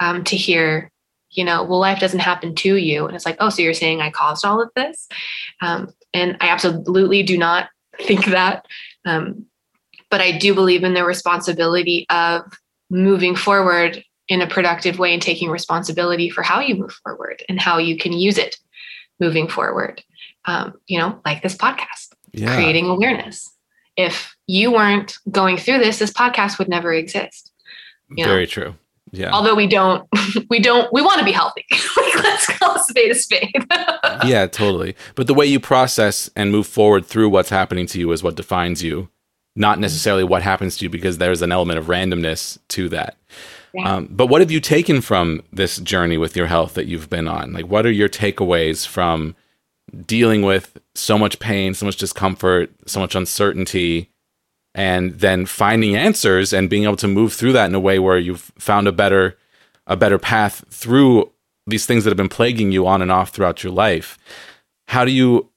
Um, 0.00 0.22
to 0.24 0.36
hear, 0.36 0.92
you 1.30 1.44
know, 1.44 1.64
well, 1.64 1.80
life 1.80 1.98
doesn't 1.98 2.20
happen 2.20 2.54
to 2.54 2.76
you, 2.76 3.06
and 3.06 3.16
it's 3.16 3.26
like, 3.26 3.36
oh, 3.40 3.48
so 3.50 3.62
you're 3.62 3.74
saying 3.74 4.00
I 4.00 4.10
caused 4.10 4.44
all 4.44 4.62
of 4.62 4.70
this? 4.76 5.08
Um, 5.60 5.92
and 6.14 6.36
I 6.40 6.48
absolutely 6.48 7.22
do 7.22 7.38
not 7.38 7.68
think 8.00 8.26
that. 8.26 8.66
Um, 9.04 9.46
but 10.10 10.20
I 10.20 10.36
do 10.38 10.54
believe 10.54 10.84
in 10.84 10.94
the 10.94 11.04
responsibility 11.04 12.06
of 12.08 12.42
moving 12.90 13.36
forward 13.36 14.02
in 14.28 14.42
a 14.42 14.46
productive 14.46 14.98
way 14.98 15.12
and 15.12 15.22
taking 15.22 15.50
responsibility 15.50 16.30
for 16.30 16.42
how 16.42 16.60
you 16.60 16.74
move 16.74 16.92
forward 17.04 17.42
and 17.48 17.60
how 17.60 17.78
you 17.78 17.96
can 17.96 18.12
use 18.12 18.38
it 18.38 18.56
moving 19.20 19.48
forward. 19.48 20.02
Um, 20.44 20.74
you 20.86 20.98
know, 20.98 21.20
like 21.24 21.42
this 21.42 21.56
podcast, 21.56 22.12
yeah. 22.32 22.54
creating 22.54 22.88
awareness. 22.88 23.52
If 23.96 24.34
you 24.46 24.70
weren't 24.70 25.18
going 25.30 25.56
through 25.56 25.78
this, 25.78 25.98
this 25.98 26.12
podcast 26.12 26.58
would 26.58 26.68
never 26.68 26.92
exist. 26.92 27.52
You 28.10 28.24
know? 28.24 28.30
Very 28.30 28.46
true. 28.46 28.74
Yeah. 29.12 29.30
Although 29.30 29.54
we 29.54 29.66
don't, 29.66 30.08
we 30.50 30.58
don't, 30.58 30.92
we 30.92 31.02
want 31.02 31.18
to 31.18 31.24
be 31.24 31.32
healthy. 31.32 31.64
like, 31.96 32.14
let's 32.16 32.46
call 32.58 32.74
a 32.76 32.78
spade 32.80 33.10
a 33.10 33.14
spade. 33.14 33.66
yeah, 34.24 34.46
totally. 34.46 34.96
But 35.14 35.26
the 35.26 35.34
way 35.34 35.46
you 35.46 35.60
process 35.60 36.30
and 36.36 36.50
move 36.50 36.66
forward 36.66 37.06
through 37.06 37.28
what's 37.28 37.50
happening 37.50 37.86
to 37.86 37.98
you 37.98 38.12
is 38.12 38.22
what 38.22 38.36
defines 38.36 38.82
you, 38.82 39.08
not 39.56 39.78
necessarily 39.78 40.24
what 40.24 40.42
happens 40.42 40.76
to 40.78 40.84
you, 40.84 40.90
because 40.90 41.18
there's 41.18 41.42
an 41.42 41.52
element 41.52 41.78
of 41.78 41.86
randomness 41.86 42.58
to 42.68 42.88
that. 42.90 43.16
Yeah. 43.74 43.96
Um, 43.96 44.08
but 44.10 44.26
what 44.26 44.40
have 44.40 44.50
you 44.50 44.60
taken 44.60 45.00
from 45.00 45.42
this 45.52 45.78
journey 45.78 46.16
with 46.16 46.36
your 46.36 46.46
health 46.46 46.74
that 46.74 46.86
you've 46.86 47.10
been 47.10 47.28
on? 47.28 47.52
Like, 47.52 47.66
what 47.66 47.84
are 47.86 47.90
your 47.90 48.08
takeaways 48.08 48.86
from 48.86 49.36
dealing 50.06 50.42
with 50.42 50.78
so 50.94 51.18
much 51.18 51.38
pain, 51.38 51.74
so 51.74 51.86
much 51.86 51.96
discomfort, 51.96 52.70
so 52.86 53.00
much 53.00 53.14
uncertainty? 53.14 54.10
And 54.74 55.18
then 55.18 55.46
finding 55.46 55.96
answers 55.96 56.52
and 56.52 56.70
being 56.70 56.84
able 56.84 56.96
to 56.96 57.08
move 57.08 57.32
through 57.32 57.52
that 57.52 57.66
in 57.66 57.74
a 57.74 57.80
way 57.80 57.98
where 57.98 58.18
you've 58.18 58.52
found 58.58 58.86
a 58.86 58.92
better 58.92 59.36
a 59.86 59.96
better 59.96 60.18
path 60.18 60.64
through 60.70 61.30
these 61.66 61.86
things 61.86 62.04
that 62.04 62.10
have 62.10 62.16
been 62.16 62.28
plaguing 62.28 62.72
you 62.72 62.86
on 62.86 63.02
and 63.02 63.10
off 63.10 63.30
throughout 63.30 63.62
your 63.62 63.72
life 63.72 64.18
how 64.86 65.04
do 65.04 65.10
you 65.10 65.48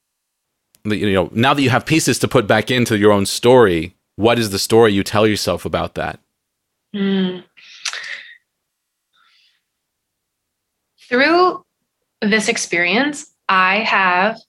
you 0.86 1.14
know 1.14 1.30
now 1.34 1.54
that 1.54 1.62
you 1.62 1.70
have 1.70 1.86
pieces 1.86 2.18
to 2.20 2.28
put 2.28 2.48
back 2.48 2.72
into 2.72 2.98
your 2.98 3.12
own 3.12 3.26
story 3.26 3.96
what 4.16 4.40
is 4.40 4.50
the 4.50 4.60
story 4.60 4.94
you 4.94 5.04
tell 5.04 5.28
yourself 5.28 5.66
about 5.66 5.96
that 5.96 6.20
mm. 6.96 7.44
through 11.08 11.64
this 12.22 12.48
experience 12.48 13.32
i 13.50 13.80
have 13.80 14.40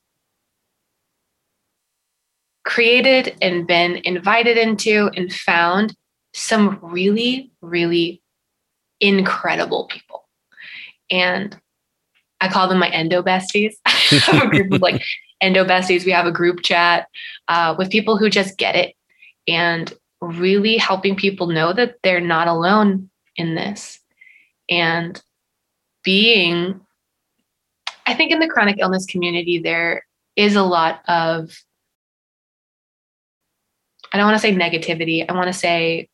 created 2.65 3.37
and 3.41 3.67
been 3.67 3.97
invited 4.05 4.57
into 4.57 5.11
and 5.17 5.33
found 5.33 5.95
some 6.33 6.79
really, 6.81 7.51
really 7.61 8.23
incredible 9.01 9.87
people. 9.87 10.29
And 11.11 11.57
I 12.41 12.49
call 12.49 12.69
them 12.69 12.79
my 12.79 12.89
endo 12.89 13.23
besties. 13.23 13.75
I 13.85 13.91
have 13.91 14.43
a 14.45 14.49
group 14.49 14.73
of 14.73 14.81
like 14.81 15.03
endo 15.41 15.65
besties. 15.65 16.05
We 16.05 16.13
have 16.13 16.27
a 16.27 16.33
group 16.33 16.63
chat 16.63 17.09
uh, 17.49 17.75
with 17.79 17.91
people 17.91 18.17
who 18.17 18.31
just 18.31 18.59
get 18.59 18.77
it 18.77 18.95
and 19.47 19.93
really 20.21 20.77
helping 20.77 21.17
people 21.17 21.49
know 21.49 21.73
that 21.73 21.97
they're 22.03 22.21
not 22.21 22.49
alone 22.49 23.11
in 23.37 23.55
this. 23.55 23.99
And 24.71 25.21
being, 26.05 26.81
I 28.07 28.15
think 28.15 28.33
in 28.33 28.39
the 28.39 28.49
chronic 28.49 28.77
illness 28.79 29.07
community, 29.07 29.59
there 29.59 30.07
is 30.37 30.57
a 30.57 30.63
lot 30.63 31.03
of 31.09 31.51
I 34.13 34.19
don't 34.19 34.27
want 34.27 34.41
to 34.41 34.41
say 34.41 34.55
negativity. 34.55 35.25
I 35.29 35.33
want 35.33 35.47
to 35.47 35.53
say 35.53 36.09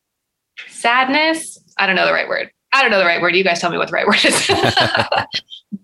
sadness. 0.67 1.57
I 1.77 1.85
don't 1.85 1.95
know 1.95 2.05
the 2.05 2.13
right 2.13 2.27
word. 2.27 2.51
I 2.71 2.81
don't 2.81 2.91
know 2.91 2.99
the 2.99 3.05
right 3.05 3.21
word. 3.21 3.35
You 3.35 3.43
guys 3.43 3.59
tell 3.59 3.71
me 3.71 3.77
what 3.77 3.87
the 3.87 3.93
right 3.93 4.07
word 4.07 4.23
is. 4.23 4.47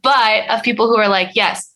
but 0.01 0.49
of 0.49 0.63
people 0.63 0.87
who 0.87 0.97
are 0.97 1.07
like, 1.07 1.31
yes, 1.33 1.73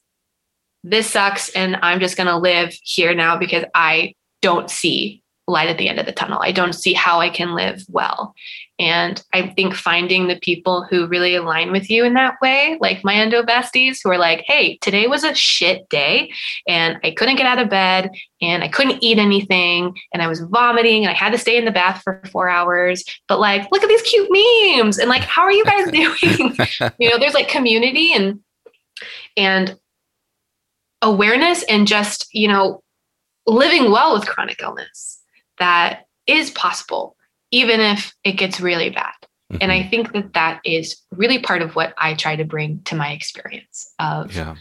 this 0.83 1.09
sucks. 1.09 1.49
And 1.49 1.77
I'm 1.81 1.99
just 1.99 2.17
going 2.17 2.27
to 2.27 2.37
live 2.37 2.73
here 2.83 3.13
now 3.13 3.37
because 3.37 3.65
I 3.73 4.13
don't 4.41 4.69
see 4.69 5.21
light 5.49 5.69
at 5.69 5.77
the 5.77 5.89
end 5.89 5.99
of 5.99 6.05
the 6.05 6.11
tunnel. 6.11 6.39
I 6.41 6.51
don't 6.51 6.73
see 6.73 6.93
how 6.93 7.19
I 7.19 7.29
can 7.29 7.55
live 7.55 7.83
well. 7.89 8.35
And 8.79 9.21
I 9.33 9.47
think 9.47 9.75
finding 9.75 10.27
the 10.27 10.39
people 10.39 10.83
who 10.83 11.07
really 11.07 11.35
align 11.35 11.71
with 11.73 11.89
you 11.89 12.05
in 12.05 12.13
that 12.13 12.35
way, 12.41 12.77
like 12.79 13.03
my 13.03 13.13
endo 13.13 13.43
besties 13.43 13.99
who 14.01 14.09
are 14.09 14.17
like, 14.17 14.45
hey, 14.47 14.77
today 14.77 15.07
was 15.07 15.25
a 15.25 15.35
shit 15.35 15.89
day 15.89 16.31
and 16.65 16.97
I 17.03 17.11
couldn't 17.11 17.35
get 17.35 17.45
out 17.45 17.59
of 17.59 17.69
bed 17.69 18.09
and 18.41 18.63
I 18.63 18.69
couldn't 18.69 19.03
eat 19.03 19.17
anything 19.17 19.97
and 20.13 20.21
I 20.23 20.27
was 20.27 20.39
vomiting 20.39 21.03
and 21.03 21.11
I 21.11 21.17
had 21.17 21.33
to 21.33 21.37
stay 21.37 21.57
in 21.57 21.65
the 21.65 21.71
bath 21.71 22.01
for 22.03 22.21
four 22.31 22.47
hours. 22.47 23.03
But 23.27 23.41
like, 23.41 23.69
look 23.69 23.83
at 23.83 23.89
these 23.89 24.01
cute 24.03 24.29
memes 24.31 24.97
and 24.97 25.09
like, 25.09 25.23
how 25.23 25.41
are 25.41 25.51
you 25.51 25.65
guys 25.65 25.91
doing? 25.91 26.55
you 26.99 27.09
know, 27.09 27.17
there's 27.19 27.33
like 27.33 27.49
community 27.49 28.13
and, 28.13 28.39
and 29.35 29.77
awareness 31.01 31.63
and 31.63 31.85
just, 31.85 32.33
you 32.33 32.47
know, 32.47 32.81
living 33.45 33.91
well 33.91 34.13
with 34.13 34.27
chronic 34.27 34.61
illness 34.61 35.18
that 35.59 36.05
is 36.27 36.51
possible 36.51 37.15
even 37.51 37.79
if 37.79 38.13
it 38.23 38.33
gets 38.33 38.59
really 38.59 38.89
bad. 38.89 39.13
Mm-hmm. 39.51 39.57
And 39.61 39.71
I 39.71 39.79
mm-hmm. 39.79 39.89
think 39.89 40.13
that 40.13 40.33
that 40.33 40.61
is 40.63 40.97
really 41.11 41.39
part 41.39 41.61
of 41.61 41.75
what 41.75 41.93
I 41.97 42.13
try 42.13 42.35
to 42.35 42.45
bring 42.45 42.81
to 42.83 42.95
my 42.95 43.11
experience 43.11 43.91
of 43.99 44.35
yeah. 44.35 44.55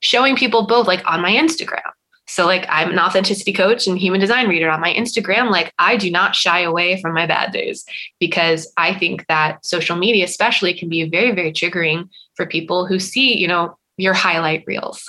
showing 0.00 0.36
people 0.36 0.66
both 0.66 0.86
like 0.86 1.02
on 1.06 1.20
my 1.20 1.32
Instagram. 1.32 1.82
So 2.26 2.46
like 2.46 2.64
I'm 2.68 2.90
an 2.90 2.98
authenticity 2.98 3.52
coach 3.52 3.86
and 3.86 3.98
human 3.98 4.18
design 4.20 4.48
reader 4.48 4.70
on 4.70 4.80
my 4.80 4.92
Instagram 4.94 5.50
like 5.50 5.72
I 5.78 5.96
do 5.96 6.10
not 6.10 6.34
shy 6.34 6.60
away 6.60 7.00
from 7.00 7.12
my 7.12 7.26
bad 7.26 7.52
days 7.52 7.84
because 8.18 8.72
I 8.78 8.98
think 8.98 9.26
that 9.28 9.64
social 9.64 9.96
media 9.96 10.24
especially 10.24 10.72
can 10.72 10.88
be 10.88 11.08
very 11.08 11.32
very 11.32 11.52
triggering 11.52 12.08
for 12.34 12.46
people 12.46 12.86
who 12.86 12.98
see, 12.98 13.36
you 13.36 13.46
know, 13.46 13.76
your 13.98 14.14
highlight 14.14 14.64
reels 14.66 15.04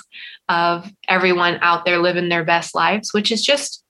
of 0.48 0.92
everyone 1.08 1.58
out 1.62 1.84
there 1.84 1.98
living 1.98 2.28
their 2.28 2.44
best 2.44 2.74
lives, 2.74 3.12
which 3.12 3.32
is 3.32 3.42
just 3.42 3.82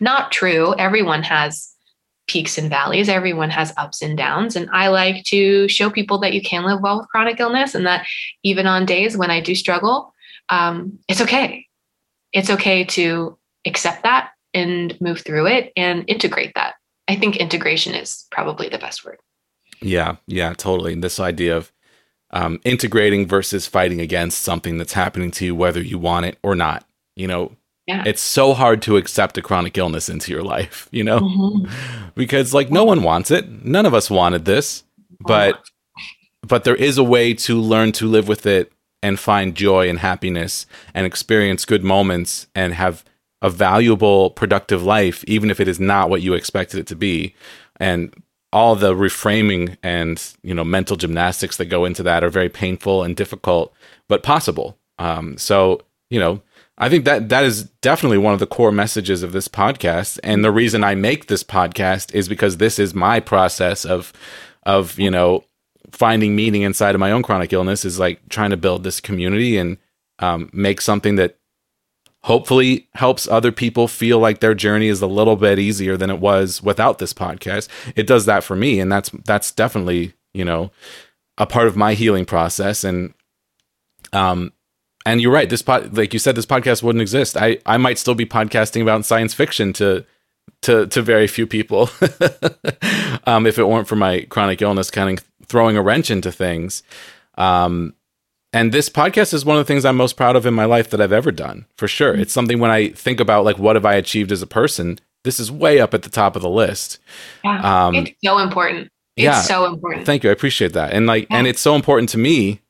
not 0.00 0.32
true. 0.32 0.74
Everyone 0.76 1.22
has 1.22 1.74
peaks 2.26 2.56
and 2.58 2.70
valleys. 2.70 3.08
Everyone 3.08 3.50
has 3.50 3.72
ups 3.76 4.02
and 4.02 4.16
downs. 4.16 4.54
And 4.54 4.70
I 4.72 4.88
like 4.88 5.24
to 5.24 5.66
show 5.68 5.90
people 5.90 6.18
that 6.18 6.32
you 6.32 6.40
can 6.40 6.64
live 6.64 6.80
well 6.80 6.98
with 6.98 7.08
chronic 7.08 7.40
illness 7.40 7.74
and 7.74 7.84
that 7.86 8.06
even 8.42 8.66
on 8.66 8.86
days 8.86 9.16
when 9.16 9.30
I 9.30 9.40
do 9.40 9.54
struggle, 9.54 10.14
um, 10.48 10.98
it's 11.08 11.20
okay. 11.20 11.66
It's 12.32 12.50
okay 12.50 12.84
to 12.84 13.36
accept 13.66 14.04
that 14.04 14.30
and 14.54 14.98
move 15.00 15.20
through 15.22 15.46
it 15.48 15.72
and 15.76 16.04
integrate 16.06 16.52
that. 16.54 16.74
I 17.08 17.16
think 17.16 17.36
integration 17.36 17.94
is 17.94 18.26
probably 18.30 18.68
the 18.68 18.78
best 18.78 19.04
word. 19.04 19.18
Yeah, 19.82 20.16
yeah, 20.26 20.52
totally. 20.52 20.94
This 20.94 21.18
idea 21.18 21.56
of 21.56 21.72
um, 22.30 22.60
integrating 22.64 23.26
versus 23.26 23.66
fighting 23.66 24.00
against 24.00 24.42
something 24.42 24.78
that's 24.78 24.92
happening 24.92 25.32
to 25.32 25.46
you, 25.46 25.54
whether 25.54 25.82
you 25.82 25.98
want 25.98 26.26
it 26.26 26.38
or 26.42 26.54
not. 26.54 26.84
You 27.16 27.26
know, 27.26 27.56
Yeah. 27.90 28.02
it's 28.06 28.22
so 28.22 28.54
hard 28.54 28.82
to 28.82 28.96
accept 28.96 29.38
a 29.38 29.42
chronic 29.42 29.76
illness 29.78 30.08
into 30.08 30.32
your 30.32 30.42
life, 30.42 30.88
you 30.90 31.04
know, 31.04 31.20
Mhm. 31.20 31.70
because 32.14 32.54
like 32.54 32.70
no 32.70 32.84
one 32.84 33.02
wants 33.02 33.30
it. 33.30 33.64
None 33.64 33.86
of 33.86 33.94
us 33.94 34.10
wanted 34.10 34.44
this, 34.44 34.84
but 35.20 35.60
but 36.46 36.64
there 36.64 36.74
is 36.76 36.96
a 36.98 37.04
way 37.04 37.34
to 37.34 37.60
learn 37.60 37.92
to 37.92 38.06
live 38.06 38.26
with 38.28 38.46
it 38.46 38.72
and 39.02 39.18
find 39.18 39.54
joy 39.54 39.88
and 39.88 39.98
happiness 39.98 40.66
and 40.94 41.06
experience 41.06 41.64
good 41.64 41.84
moments 41.84 42.46
and 42.54 42.74
have 42.74 43.04
a 43.42 43.50
valuable 43.50 44.30
productive 44.30 44.82
life 44.82 45.24
even 45.26 45.50
if 45.50 45.60
it 45.60 45.68
is 45.68 45.80
not 45.80 46.10
what 46.10 46.20
you 46.22 46.34
expected 46.34 46.78
it 46.80 46.86
to 46.86 46.96
be 46.96 47.34
and 47.78 48.12
all 48.52 48.74
the 48.76 48.92
reframing 48.94 49.76
and 49.82 50.34
you 50.42 50.52
know 50.54 50.64
mental 50.64 50.96
gymnastics 50.96 51.56
that 51.56 51.66
go 51.66 51.84
into 51.86 52.02
that 52.02 52.22
are 52.24 52.28
very 52.30 52.48
painful 52.50 53.02
and 53.02 53.16
difficult 53.16 53.72
but 54.08 54.22
possible 54.22 54.76
um, 54.98 55.38
so 55.38 55.80
you 56.10 56.20
know 56.20 56.42
i 56.80 56.88
think 56.88 57.04
that 57.04 57.28
that 57.28 57.44
is 57.44 57.64
definitely 57.82 58.18
one 58.18 58.34
of 58.34 58.40
the 58.40 58.46
core 58.46 58.72
messages 58.72 59.22
of 59.22 59.32
this 59.32 59.46
podcast. 59.48 60.18
And 60.24 60.44
the 60.44 60.50
reason 60.50 60.82
i 60.82 60.94
make 60.94 61.26
this 61.26 61.44
podcast 61.44 62.12
is 62.14 62.28
because 62.28 62.56
this 62.56 62.78
is 62.78 62.94
my 62.94 63.20
process 63.20 63.84
of 63.84 64.12
of 64.64 64.98
you 64.98 65.10
know 65.10 65.44
finding 65.92 66.36
meaning 66.36 66.62
inside 66.62 66.94
of 66.94 67.00
my 67.00 67.12
own 67.12 67.22
chronic 67.22 67.52
illness 67.52 67.84
is 67.84 67.98
like 67.98 68.28
trying 68.28 68.50
to 68.50 68.56
build 68.56 68.84
this 68.84 69.00
community 69.00 69.56
and 69.56 69.76
um, 70.18 70.50
make 70.52 70.80
something 70.80 71.16
that 71.16 71.38
hopefully 72.24 72.86
helps 72.94 73.26
other 73.28 73.50
people 73.50 73.88
feel 73.88 74.18
like 74.18 74.40
their 74.40 74.54
journey 74.54 74.88
is 74.88 75.00
a 75.00 75.06
little 75.06 75.36
bit 75.36 75.58
easier 75.58 75.96
than 75.96 76.10
it 76.10 76.20
was 76.20 76.62
without 76.62 76.98
this 76.98 77.14
podcast. 77.14 77.68
It 77.96 78.06
does 78.06 78.26
that 78.26 78.44
for 78.44 78.54
me 78.54 78.80
and 78.80 78.92
that's 78.92 79.10
that's 79.24 79.52
definitely 79.52 80.12
you 80.34 80.44
know 80.44 80.70
a 81.38 81.46
part 81.46 81.66
of 81.66 81.76
my 81.76 81.94
healing 81.94 82.26
process. 82.26 82.84
And 82.84 83.14
um 84.12 84.52
and 85.06 85.20
you're 85.20 85.32
right 85.32 85.50
this 85.50 85.62
pod 85.62 85.96
like 85.96 86.12
you 86.12 86.18
said 86.18 86.34
this 86.34 86.46
podcast 86.46 86.82
wouldn't 86.82 87.02
exist 87.02 87.36
i 87.36 87.58
i 87.66 87.76
might 87.76 87.98
still 87.98 88.14
be 88.14 88.26
podcasting 88.26 88.82
about 88.82 89.04
science 89.04 89.34
fiction 89.34 89.72
to 89.72 90.04
to 90.62 90.86
to 90.88 91.02
very 91.02 91.26
few 91.26 91.46
people 91.46 91.90
um 93.24 93.46
if 93.46 93.58
it 93.58 93.68
weren't 93.68 93.88
for 93.88 93.96
my 93.96 94.20
chronic 94.22 94.60
illness 94.60 94.90
kind 94.90 95.18
of 95.18 95.24
throwing 95.46 95.76
a 95.76 95.82
wrench 95.82 96.10
into 96.10 96.30
things 96.30 96.82
um 97.38 97.94
and 98.52 98.72
this 98.72 98.88
podcast 98.88 99.32
is 99.32 99.44
one 99.44 99.56
of 99.56 99.64
the 99.64 99.72
things 99.72 99.84
I'm 99.84 99.96
most 99.96 100.16
proud 100.16 100.34
of 100.34 100.44
in 100.44 100.54
my 100.54 100.64
life 100.64 100.90
that 100.90 101.00
I've 101.00 101.12
ever 101.12 101.30
done, 101.30 101.66
for 101.76 101.86
sure. 101.86 102.14
It's 102.14 102.32
something 102.32 102.58
when 102.58 102.70
I 102.70 102.88
think 102.88 103.20
about 103.20 103.44
like 103.44 103.58
what 103.58 103.76
have 103.76 103.86
I 103.86 103.94
achieved 103.94 104.32
as 104.32 104.42
a 104.42 104.46
person, 104.46 104.98
this 105.22 105.38
is 105.38 105.52
way 105.52 105.80
up 105.80 105.94
at 105.94 106.02
the 106.02 106.10
top 106.10 106.34
of 106.34 106.42
the 106.42 106.50
list. 106.50 106.98
Yeah. 107.44 107.86
Um, 107.86 107.94
it's 107.94 108.12
so 108.24 108.38
important. 108.38 108.88
It's 109.16 109.24
yeah. 109.24 109.40
so 109.42 109.66
important. 109.66 110.06
Thank 110.06 110.24
you, 110.24 110.30
I 110.30 110.32
appreciate 110.32 110.72
that, 110.72 110.92
and 110.92 111.06
like, 111.06 111.26
and 111.30 111.46
it's 111.46 111.60
so 111.60 111.74
important 111.74 112.08
to 112.10 112.18
me, 112.18 112.60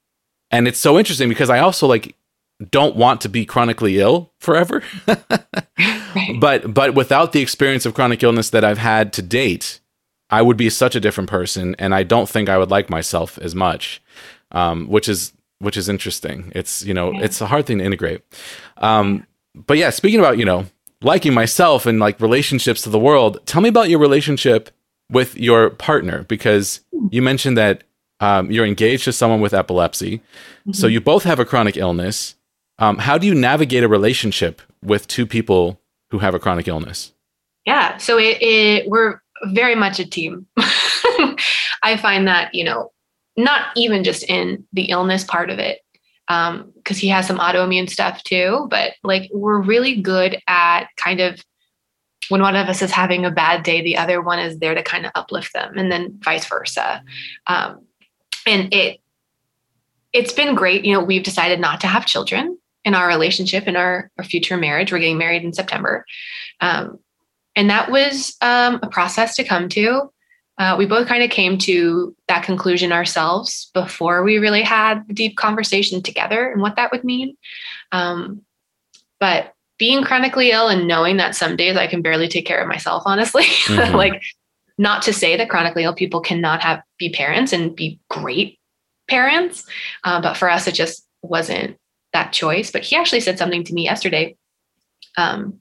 and 0.50 0.66
it's 0.66 0.78
so 0.78 0.98
interesting 0.98 1.28
because 1.28 1.48
I 1.48 1.60
also 1.60 1.86
like 1.86 2.14
don't 2.70 2.96
want 2.96 3.20
to 3.22 3.28
be 3.28 3.46
chronically 3.46 3.98
ill 3.98 4.32
forever, 4.38 4.82
Right. 5.78 6.36
but 6.40 6.74
but 6.74 6.94
without 6.94 7.32
the 7.32 7.40
experience 7.40 7.86
of 7.86 7.94
chronic 7.94 8.22
illness 8.22 8.50
that 8.50 8.64
I've 8.64 8.78
had 8.78 9.12
to 9.14 9.22
date, 9.22 9.80
I 10.28 10.42
would 10.42 10.56
be 10.56 10.68
such 10.70 10.94
a 10.94 11.00
different 11.00 11.30
person, 11.30 11.74
and 11.78 11.94
I 11.94 12.02
don't 12.02 12.28
think 12.28 12.48
I 12.48 12.58
would 12.58 12.70
like 12.70 12.90
myself 12.90 13.38
as 13.38 13.54
much, 13.54 14.02
um, 14.52 14.86
which 14.88 15.08
is 15.08 15.32
which 15.60 15.76
is 15.76 15.88
interesting. 15.88 16.50
It's 16.54 16.84
you 16.84 16.92
know 16.94 17.12
Yeah. 17.12 17.20
it's 17.22 17.40
a 17.40 17.46
hard 17.46 17.66
thing 17.66 17.78
to 17.78 17.84
integrate, 17.84 18.22
um, 18.78 19.26
but 19.54 19.78
yeah. 19.78 19.90
Speaking 19.90 20.20
about 20.20 20.38
you 20.38 20.44
know 20.44 20.66
liking 21.02 21.32
myself 21.32 21.86
and 21.86 21.98
like 21.98 22.20
relationships 22.20 22.82
to 22.82 22.90
the 22.90 22.98
world, 22.98 23.38
tell 23.46 23.62
me 23.62 23.68
about 23.68 23.88
your 23.88 23.98
relationship 24.00 24.70
with 25.10 25.36
your 25.36 25.70
partner 25.70 26.24
because 26.28 26.80
you 27.10 27.22
mentioned 27.22 27.56
that 27.56 27.84
um, 28.20 28.50
you're 28.50 28.66
engaged 28.66 29.04
to 29.04 29.12
someone 29.12 29.40
with 29.40 29.54
epilepsy, 29.54 30.20
so 30.72 30.86
Mhm. 30.88 30.92
you 30.92 31.00
both 31.00 31.24
have 31.24 31.38
a 31.40 31.44
chronic 31.46 31.76
illness. 31.78 32.34
Um, 32.80 32.96
how 32.96 33.18
do 33.18 33.26
you 33.26 33.34
navigate 33.34 33.84
a 33.84 33.88
relationship 33.88 34.62
with 34.82 35.06
two 35.06 35.26
people 35.26 35.80
who 36.10 36.18
have 36.18 36.34
a 36.34 36.38
chronic 36.38 36.66
illness? 36.66 37.12
Yeah. 37.66 37.98
So 37.98 38.18
it, 38.18 38.38
it 38.40 38.88
we're 38.88 39.20
very 39.44 39.74
much 39.74 40.00
a 40.00 40.08
team. 40.08 40.46
I 41.82 41.98
find 42.00 42.26
that, 42.26 42.54
you 42.54 42.64
know, 42.64 42.90
not 43.36 43.68
even 43.76 44.02
just 44.02 44.24
in 44.24 44.66
the 44.72 44.84
illness 44.84 45.24
part 45.24 45.50
of 45.50 45.58
it, 45.58 45.80
because 46.26 46.96
he 46.96 47.08
has 47.08 47.26
some 47.26 47.38
autoimmune 47.38 47.90
stuff 47.90 48.22
too, 48.22 48.66
but 48.70 48.92
like 49.02 49.30
we're 49.32 49.60
really 49.60 50.00
good 50.00 50.40
at 50.46 50.86
kind 50.96 51.20
of 51.20 51.44
when 52.28 52.40
one 52.40 52.54
of 52.54 52.68
us 52.68 52.80
is 52.80 52.92
having 52.92 53.24
a 53.24 53.30
bad 53.30 53.64
day, 53.64 53.82
the 53.82 53.96
other 53.96 54.22
one 54.22 54.38
is 54.38 54.58
there 54.58 54.74
to 54.74 54.82
kind 54.82 55.04
of 55.04 55.12
uplift 55.14 55.52
them, 55.52 55.76
and 55.76 55.90
then 55.90 56.18
vice 56.22 56.46
versa. 56.46 57.02
Um, 57.46 57.84
and 58.46 58.72
it 58.72 59.00
it's 60.12 60.32
been 60.32 60.54
great. 60.54 60.84
You 60.84 60.94
know, 60.94 61.02
we've 61.02 61.22
decided 61.22 61.60
not 61.60 61.80
to 61.80 61.86
have 61.86 62.06
children 62.06 62.56
in 62.84 62.94
our 62.94 63.06
relationship, 63.08 63.66
in 63.66 63.76
our, 63.76 64.10
our 64.18 64.24
future 64.24 64.56
marriage. 64.56 64.92
We're 64.92 64.98
getting 64.98 65.18
married 65.18 65.44
in 65.44 65.52
September. 65.52 66.04
Um, 66.60 66.98
and 67.56 67.68
that 67.70 67.90
was 67.90 68.36
um, 68.40 68.80
a 68.82 68.88
process 68.88 69.36
to 69.36 69.44
come 69.44 69.68
to. 69.70 70.10
Uh, 70.58 70.76
we 70.76 70.86
both 70.86 71.08
kind 71.08 71.22
of 71.22 71.30
came 71.30 71.56
to 71.56 72.14
that 72.28 72.44
conclusion 72.44 72.92
ourselves 72.92 73.70
before 73.72 74.22
we 74.22 74.38
really 74.38 74.62
had 74.62 75.02
a 75.08 75.12
deep 75.12 75.36
conversation 75.36 76.02
together 76.02 76.50
and 76.50 76.60
what 76.60 76.76
that 76.76 76.92
would 76.92 77.02
mean. 77.02 77.36
Um, 77.92 78.42
but 79.18 79.54
being 79.78 80.02
chronically 80.04 80.50
ill 80.50 80.68
and 80.68 80.86
knowing 80.86 81.16
that 81.16 81.34
some 81.34 81.56
days 81.56 81.76
I 81.76 81.86
can 81.86 82.02
barely 82.02 82.28
take 82.28 82.44
care 82.44 82.60
of 82.60 82.68
myself, 82.68 83.02
honestly, 83.06 83.44
Mhm. 83.66 83.94
like 83.94 84.22
not 84.76 85.02
to 85.02 85.12
say 85.12 85.36
that 85.36 85.48
chronically 85.48 85.84
ill 85.84 85.94
people 85.94 86.20
cannot 86.20 86.60
have 86.60 86.82
be 86.98 87.10
parents 87.10 87.52
and 87.52 87.74
be 87.74 87.98
great 88.10 88.58
parents, 89.08 89.64
uh, 90.04 90.20
but 90.20 90.36
for 90.36 90.50
us 90.50 90.66
it 90.66 90.74
just 90.74 91.06
wasn't 91.22 91.78
that 92.12 92.32
choice. 92.32 92.70
But 92.70 92.82
he 92.82 92.96
actually 92.96 93.20
said 93.20 93.38
something 93.38 93.64
to 93.64 93.74
me 93.74 93.84
yesterday. 93.84 94.36
Um, 95.16 95.60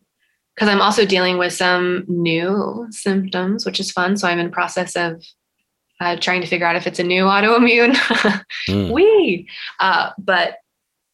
because 0.55 0.73
I'm 0.73 0.81
also 0.81 1.05
dealing 1.05 1.37
with 1.37 1.53
some 1.53 2.03
new 2.09 2.85
symptoms, 2.89 3.65
which 3.65 3.79
is 3.79 3.93
fun. 3.93 4.17
So 4.17 4.27
I'm 4.27 4.39
in 4.39 4.51
process 4.51 4.97
of 4.97 5.23
uh, 6.01 6.17
trying 6.17 6.41
to 6.41 6.47
figure 6.47 6.65
out 6.65 6.75
if 6.75 6.85
it's 6.85 6.99
a 6.99 7.03
new 7.03 7.23
autoimmune. 7.23 7.95
Mm. 8.67 8.91
we, 8.91 9.47
uh, 9.79 10.11
but 10.19 10.57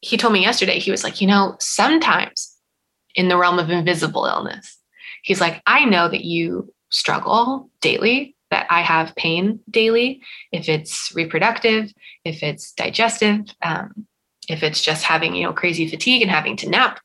he 0.02 0.18
told 0.18 0.34
me 0.34 0.42
yesterday, 0.42 0.80
he 0.80 0.92
was 0.92 1.04
like, 1.04 1.22
you 1.22 1.28
know, 1.28 1.56
sometimes 1.60 2.54
in 3.14 3.28
the 3.30 3.38
realm 3.38 3.60
of 3.60 3.70
invisible 3.70 4.26
illness, 4.26 4.78
he's 5.24 5.40
like, 5.40 5.62
I 5.66 5.86
know 5.86 6.10
that 6.10 6.26
you 6.26 6.74
struggle 6.90 7.70
daily, 7.82 8.36
that 8.52 8.68
I 8.70 8.82
have 8.82 9.16
pain 9.16 9.60
daily, 9.70 10.22
if 10.52 10.68
it's 10.68 11.14
reproductive, 11.16 11.94
if 12.26 12.44
it's 12.44 12.72
digestive, 12.74 13.42
um, 13.62 14.06
if 14.50 14.64
it's 14.64 14.82
just 14.82 15.04
having, 15.04 15.36
you 15.36 15.44
know, 15.44 15.54
crazy 15.54 15.88
fatigue 15.88 16.22
and 16.22 16.32
having 16.32 16.56
to 16.58 16.70
nap, 16.70 17.00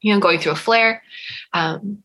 you 0.00 0.12
know, 0.12 0.20
going 0.20 0.38
through 0.38 0.52
a 0.52 0.56
flare. 0.56 1.02
Um, 1.52 2.02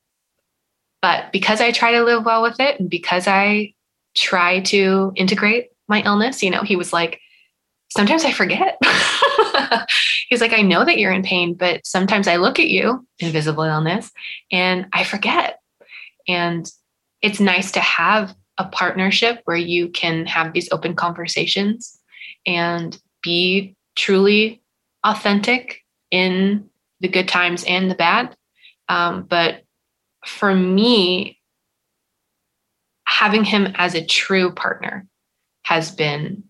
but 1.01 1.31
because 1.31 1.61
I 1.61 1.71
try 1.71 1.91
to 1.91 2.03
live 2.03 2.25
well 2.25 2.41
with 2.41 2.59
it 2.59 2.79
and 2.79 2.89
because 2.89 3.27
I 3.27 3.73
try 4.15 4.61
to 4.61 5.11
integrate 5.15 5.69
my 5.87 6.01
illness, 6.01 6.41
you 6.41 6.49
know, 6.49 6.63
he 6.63 6.75
was 6.75 6.91
like, 6.91 7.19
sometimes 7.89 8.25
I 8.25 8.31
forget. 8.31 8.79
He's 10.29 10.41
like, 10.41 10.53
I 10.53 10.61
know 10.61 10.83
that 10.83 10.97
you're 10.97 11.13
in 11.13 11.23
pain, 11.23 11.53
but 11.53 11.85
sometimes 11.85 12.27
I 12.27 12.35
look 12.37 12.59
at 12.59 12.67
you, 12.67 13.07
invisible 13.19 13.63
illness, 13.63 14.11
and 14.51 14.87
I 14.91 15.03
forget. 15.03 15.59
And 16.27 16.69
it's 17.21 17.39
nice 17.39 17.71
to 17.73 17.79
have 17.79 18.35
a 18.57 18.65
partnership 18.65 19.41
where 19.45 19.57
you 19.57 19.89
can 19.89 20.25
have 20.25 20.53
these 20.53 20.69
open 20.71 20.95
conversations 20.95 21.97
and 22.45 22.99
be 23.21 23.75
truly 23.95 24.61
authentic 25.03 25.83
in 26.11 26.69
the 26.99 27.07
good 27.07 27.27
times 27.27 27.63
and 27.65 27.89
the 27.89 27.95
bad. 27.95 28.35
Um, 28.89 29.23
but 29.23 29.63
for 30.25 30.53
me, 30.53 31.39
having 33.05 33.43
him 33.43 33.73
as 33.75 33.95
a 33.95 34.05
true 34.05 34.51
partner 34.51 35.07
has 35.63 35.91
been 35.91 36.43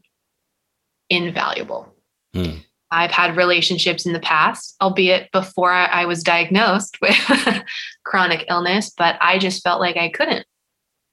invaluable. 1.09 1.93
Hmm. 2.33 2.57
I've 2.89 3.11
had 3.11 3.35
relationships 3.35 4.05
in 4.05 4.13
the 4.13 4.19
past, 4.19 4.75
albeit 4.81 5.31
before 5.31 5.71
I, 5.71 5.85
I 5.85 6.05
was 6.05 6.23
diagnosed 6.23 6.97
with 7.01 7.63
chronic 8.03 8.45
illness, 8.49 8.91
but 8.95 9.17
I 9.21 9.39
just 9.39 9.63
felt 9.63 9.81
like 9.81 9.97
I 9.97 10.09
couldn't 10.09 10.45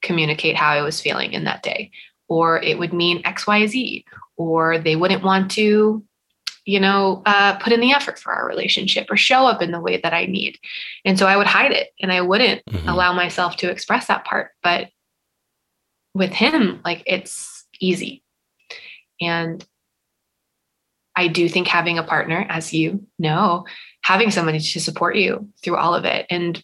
communicate 0.02 0.56
how 0.56 0.70
I 0.70 0.82
was 0.82 1.00
feeling 1.00 1.32
in 1.32 1.44
that 1.44 1.62
day, 1.62 1.90
or 2.28 2.62
it 2.62 2.78
would 2.78 2.92
mean 2.92 3.22
XYZ, 3.22 4.04
or 4.36 4.78
they 4.78 4.96
wouldn't 4.96 5.22
want 5.22 5.50
to, 5.52 6.04
you 6.66 6.80
know, 6.80 7.22
uh, 7.26 7.56
put 7.58 7.72
in 7.72 7.80
the 7.80 7.92
effort 7.92 8.18
for 8.18 8.32
our 8.32 8.46
relationship 8.48 9.06
or 9.10 9.16
show 9.16 9.46
up 9.46 9.60
in 9.60 9.70
the 9.70 9.80
way 9.80 9.98
that 9.98 10.14
I 10.14 10.24
need. 10.26 10.58
And 11.04 11.18
so 11.18 11.26
I 11.26 11.36
would 11.36 11.46
hide 11.46 11.72
it 11.72 11.90
and 12.00 12.10
I 12.10 12.22
wouldn't 12.22 12.64
Mhm. 12.66 12.88
allow 12.88 13.12
myself 13.12 13.56
to 13.58 13.70
express 13.70 14.06
that 14.06 14.24
part. 14.24 14.52
But 14.62 14.88
with 16.14 16.32
him, 16.32 16.80
like 16.84 17.02
it's 17.06 17.66
easy. 17.80 18.22
And 19.20 19.64
I 21.16 21.28
do 21.28 21.48
think 21.48 21.68
having 21.68 21.98
a 21.98 22.02
partner, 22.02 22.46
as 22.48 22.72
you 22.72 23.06
know, 23.18 23.66
having 24.02 24.30
somebody 24.30 24.58
to 24.58 24.80
support 24.80 25.16
you 25.16 25.48
through 25.62 25.76
all 25.76 25.94
of 25.94 26.04
it 26.04 26.26
and 26.30 26.62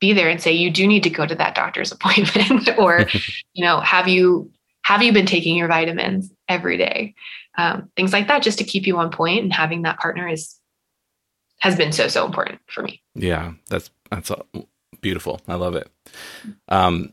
be 0.00 0.12
there 0.14 0.30
and 0.30 0.40
say 0.40 0.52
you 0.52 0.70
do 0.70 0.86
need 0.86 1.02
to 1.02 1.10
go 1.10 1.26
to 1.26 1.34
that 1.34 1.54
doctor's 1.54 1.92
appointment 1.96 2.70
or 2.78 3.06
you 3.52 3.64
know 3.64 3.80
have 3.80 4.08
you 4.08 4.50
have 4.82 5.02
you 5.02 5.12
been 5.12 5.26
taking 5.26 5.56
your 5.56 5.68
vitamins 5.68 6.32
every 6.48 6.76
day? 6.76 7.14
Um, 7.56 7.90
things 7.96 8.12
like 8.12 8.28
that 8.28 8.42
just 8.42 8.58
to 8.58 8.64
keep 8.64 8.86
you 8.86 8.96
on 8.98 9.10
point 9.10 9.42
and 9.42 9.52
having 9.52 9.82
that 9.82 9.98
partner 9.98 10.28
is 10.28 10.56
has 11.60 11.76
been 11.76 11.92
so 11.92 12.08
so 12.08 12.24
important 12.24 12.60
for 12.66 12.82
me. 12.82 13.02
Yeah 13.14 13.52
that's 13.68 13.90
that's 14.10 14.30
beautiful. 15.00 15.40
I 15.46 15.54
love 15.54 15.74
it. 15.74 15.90
Um, 16.68 17.12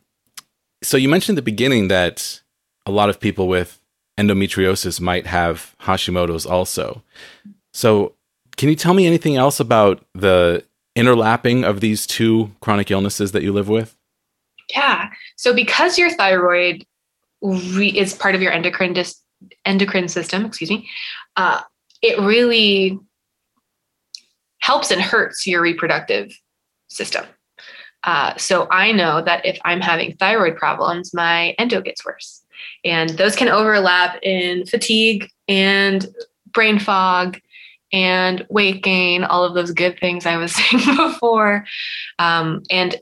so 0.84 0.97
you 0.97 1.09
mentioned 1.09 1.38
at 1.38 1.43
the 1.43 1.51
beginning 1.51 1.88
that 1.89 2.41
a 2.86 2.91
lot 2.91 3.09
of 3.09 3.20
people 3.20 3.47
with 3.47 3.82
endometriosis 4.18 4.99
might 4.99 5.28
have 5.28 5.76
hashimoto's 5.82 6.45
also. 6.45 7.03
So 7.74 8.13
can 8.55 8.70
you 8.70 8.76
tell 8.76 8.93
me 8.93 9.05
anything 9.05 9.36
else 9.36 9.59
about 9.59 10.03
the 10.13 10.63
interlapping 10.97 11.63
of 11.63 11.80
these 11.80 12.07
two 12.07 12.51
chronic 12.61 12.89
illnesses 12.89 13.32
that 13.34 13.43
you 13.43 13.53
live 13.53 13.70
with? 13.70 13.95
Yeah. 14.74 15.09
So 15.36 15.53
because 15.53 15.97
your 15.97 16.09
thyroid 16.09 16.86
re- 17.42 17.98
is 17.98 18.14
part 18.14 18.36
of 18.36 18.42
your 18.42 18.52
endocrine 18.52 18.94
dis- 18.94 19.22
endocrine 19.66 20.08
system, 20.08 20.46
excuse 20.46 20.70
me, 20.70 20.90
uh, 21.36 21.62
it 22.02 22.20
really 22.20 23.00
helps 24.60 24.92
and 24.92 25.02
hurts 25.02 25.48
your 25.48 25.62
reproductive 25.62 26.38
system. 26.88 27.26
Uh, 28.04 28.36
so 28.38 28.68
I 28.72 28.92
know 28.92 29.22
that 29.22 29.46
if 29.46 29.60
I'm 29.66 29.82
having 29.82 30.16
thyroid 30.16 30.56
problems, 30.56 31.14
my 31.14 31.50
endo 31.60 31.82
gets 31.82 32.06
worse. 32.06 32.44
And 32.84 33.10
those 33.12 33.36
can 33.36 33.50
overlap 33.50 34.20
in 34.24 34.66
fatigue 34.66 35.30
and 35.48 36.06
brain 36.54 36.80
fog 36.80 37.40
and 37.94 38.46
weight 38.50 38.84
gain, 38.84 39.24
all 39.24 39.44
of 39.44 39.54
those 39.54 39.72
good 39.72 40.00
things 40.00 40.26
I 40.26 40.38
was 40.38 40.54
saying 40.56 40.96
before. 40.96 41.66
Um, 42.20 42.64
and, 42.70 42.96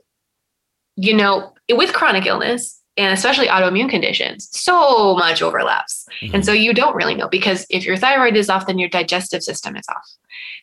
you 0.96 1.14
know, 1.14 1.52
with 1.70 1.92
chronic 1.92 2.26
illness, 2.26 2.75
and 2.96 3.12
especially 3.12 3.46
autoimmune 3.46 3.90
conditions, 3.90 4.48
so 4.50 5.14
much 5.16 5.42
overlaps. 5.42 6.06
Mm-hmm. 6.22 6.34
And 6.34 6.44
so 6.44 6.52
you 6.52 6.72
don't 6.72 6.96
really 6.96 7.14
know 7.14 7.28
because 7.28 7.66
if 7.68 7.84
your 7.84 7.96
thyroid 7.96 8.36
is 8.36 8.48
off, 8.48 8.66
then 8.66 8.78
your 8.78 8.88
digestive 8.88 9.42
system 9.42 9.76
is 9.76 9.84
off, 9.88 10.10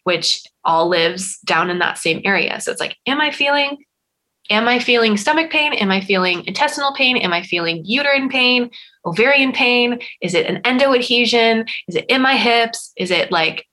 which 0.03 0.43
all 0.63 0.87
lives 0.87 1.39
down 1.39 1.69
in 1.69 1.79
that 1.79 1.97
same 1.97 2.21
area. 2.25 2.59
So 2.59 2.71
it's 2.71 2.81
like, 2.81 2.97
am 3.05 3.21
I 3.21 3.31
feeling 3.31 3.77
Am 4.49 4.67
I 4.67 4.79
feeling 4.79 5.15
stomach 5.15 5.49
pain? 5.51 5.71
Am 5.73 5.89
I 5.89 6.01
feeling 6.01 6.45
intestinal 6.45 6.93
pain? 6.93 7.15
Am 7.15 7.31
I 7.31 7.43
feeling 7.43 7.81
uterine 7.85 8.27
pain, 8.27 8.69
ovarian 9.05 9.53
pain? 9.53 9.99
Is 10.21 10.33
it 10.33 10.47
an 10.47 10.57
endo 10.65 10.93
adhesion? 10.93 11.65
Is 11.87 11.95
it 11.95 12.05
in 12.09 12.21
my 12.21 12.35
hips? 12.35 12.91
Is 12.97 13.09
it 13.09 13.31
like 13.31 13.65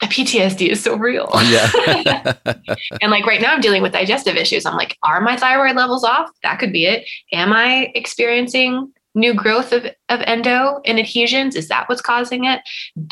the 0.00 0.06
PTSD 0.06 0.68
is 0.68 0.82
so 0.82 0.96
real. 0.96 1.28
Oh, 1.32 1.40
yeah. 1.42 2.34
and 3.02 3.10
like 3.10 3.26
right 3.26 3.40
now, 3.40 3.52
I'm 3.52 3.60
dealing 3.60 3.82
with 3.82 3.92
digestive 3.92 4.36
issues. 4.36 4.64
I'm 4.64 4.76
like, 4.76 4.96
are 5.02 5.20
my 5.20 5.36
thyroid 5.36 5.76
levels 5.76 6.04
off? 6.04 6.30
That 6.42 6.58
could 6.58 6.72
be 6.72 6.86
it. 6.86 7.06
Am 7.32 7.52
I 7.52 7.92
experiencing 7.94 8.92
new 9.14 9.34
growth 9.34 9.72
of, 9.72 9.84
of 10.08 10.20
endo 10.22 10.80
and 10.86 10.98
adhesions? 10.98 11.54
Is 11.54 11.68
that 11.68 11.88
what's 11.88 12.00
causing 12.00 12.44
it? 12.44 12.60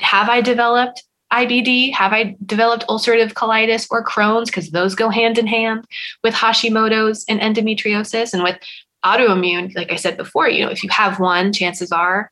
Have 0.01 0.28
I 0.30 0.41
developed 0.41 1.05
IBD? 1.32 1.93
Have 1.93 2.12
I 2.12 2.36
developed 2.47 2.86
ulcerative 2.89 3.34
colitis 3.34 3.86
or 3.91 4.03
Crohn's? 4.03 4.49
Because 4.49 4.70
those 4.70 4.95
go 4.95 5.11
hand 5.11 5.36
in 5.36 5.47
hand 5.47 5.84
with 6.24 6.34
Hashimoto's 6.34 7.24
and 7.28 7.41
endometriosis. 7.41 8.32
And 8.32 8.43
with 8.43 8.59
autoimmune, 9.05 9.74
like 9.76 9.93
I 9.93 9.97
said 9.97 10.16
before, 10.16 10.49
you 10.49 10.64
know, 10.64 10.70
if 10.70 10.82
you 10.82 10.89
have 10.91 11.20
one, 11.20 11.53
chances 11.53 11.93
are 11.93 12.30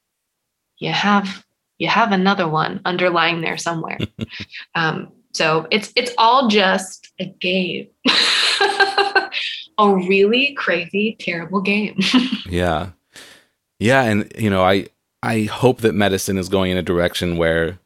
you 0.79 0.93
have 0.93 1.45
you 1.79 1.89
have 1.89 2.13
another 2.13 2.49
one 2.49 2.81
underlying 2.85 3.41
there 3.41 3.59
somewhere. 3.59 3.99
um, 4.75 5.13
so 5.33 5.67
it's 5.71 5.93
it's 5.97 6.13
all 6.17 6.49
just 6.49 7.13
a 7.21 7.27
game. 7.27 7.89
a 9.79 9.95
really 9.95 10.55
crazy, 10.55 11.17
terrible 11.21 11.61
game. 11.61 11.99
yeah. 12.49 12.91
Yeah. 13.79 14.03
And 14.03 14.33
you 14.39 14.51
know, 14.51 14.65
I 14.65 14.87
I 15.23 15.43
hope 15.43 15.81
that 15.83 15.95
medicine 15.95 16.39
is 16.39 16.49
going 16.49 16.71
in 16.71 16.79
a 16.79 16.83
direction 16.83 17.37
where 17.37 17.79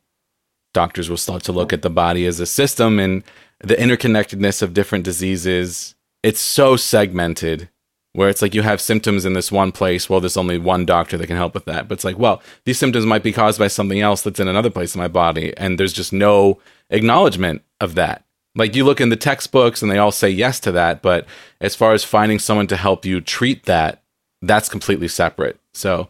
doctors 0.73 1.11
will 1.11 1.17
start 1.17 1.43
to 1.45 1.53
look 1.53 1.73
at 1.73 1.83
the 1.83 1.91
body 1.91 2.27
as 2.27 2.39
a 2.39 2.47
system 2.47 3.01
and 3.01 3.25
the 3.59 3.75
interconnectedness 3.75 4.63
of 4.63 4.73
different 4.73 5.05
diseases. 5.05 5.97
It's 6.23 6.41
so 6.41 6.77
segmented 6.77 7.69
where 8.13 8.29
it's 8.29 8.43
like 8.43 8.55
you 8.55 8.63
have 8.63 8.81
symptoms 8.81 9.25
in 9.25 9.35
this 9.35 9.53
one 9.53 9.71
place 9.71 10.11
well 10.11 10.21
there's 10.21 10.37
only 10.37 10.59
one 10.59 10.85
doctor 10.85 11.17
that 11.17 11.27
can 11.27 11.37
help 11.37 11.55
with 11.55 11.65
that. 11.67 11.89
But 11.89 11.95
it's 11.95 12.05
like 12.05 12.19
well 12.19 12.43
these 12.65 12.79
symptoms 12.79 13.07
might 13.07 13.23
be 13.23 13.33
caused 13.33 13.59
by 13.59 13.69
something 13.69 14.01
else 14.01 14.23
that's 14.23 14.41
in 14.41 14.49
another 14.49 14.71
place 14.71 14.95
in 14.95 15.01
my 15.01 15.09
body 15.09 15.57
and 15.57 15.79
there's 15.79 15.93
just 15.93 16.13
no 16.13 16.59
acknowledgement 16.91 17.63
of 17.81 17.95
that. 17.95 18.25
Like 18.57 18.75
you 18.75 18.85
look 18.85 19.01
in 19.01 19.11
the 19.11 19.17
textbooks 19.17 19.81
and 19.81 19.91
they 19.91 19.99
all 19.99 20.13
say 20.13 20.29
yes 20.29 20.61
to 20.61 20.73
that 20.73 21.03
but 21.03 21.27
as 21.61 21.75
far 21.75 21.93
as 21.93 22.05
finding 22.05 22.39
someone 22.39 22.67
to 22.69 22.77
help 22.77 23.05
you 23.05 23.21
treat 23.21 23.65
that 23.65 24.03
that's 24.43 24.69
completely 24.69 25.09
separate. 25.09 25.61
So 25.73 26.09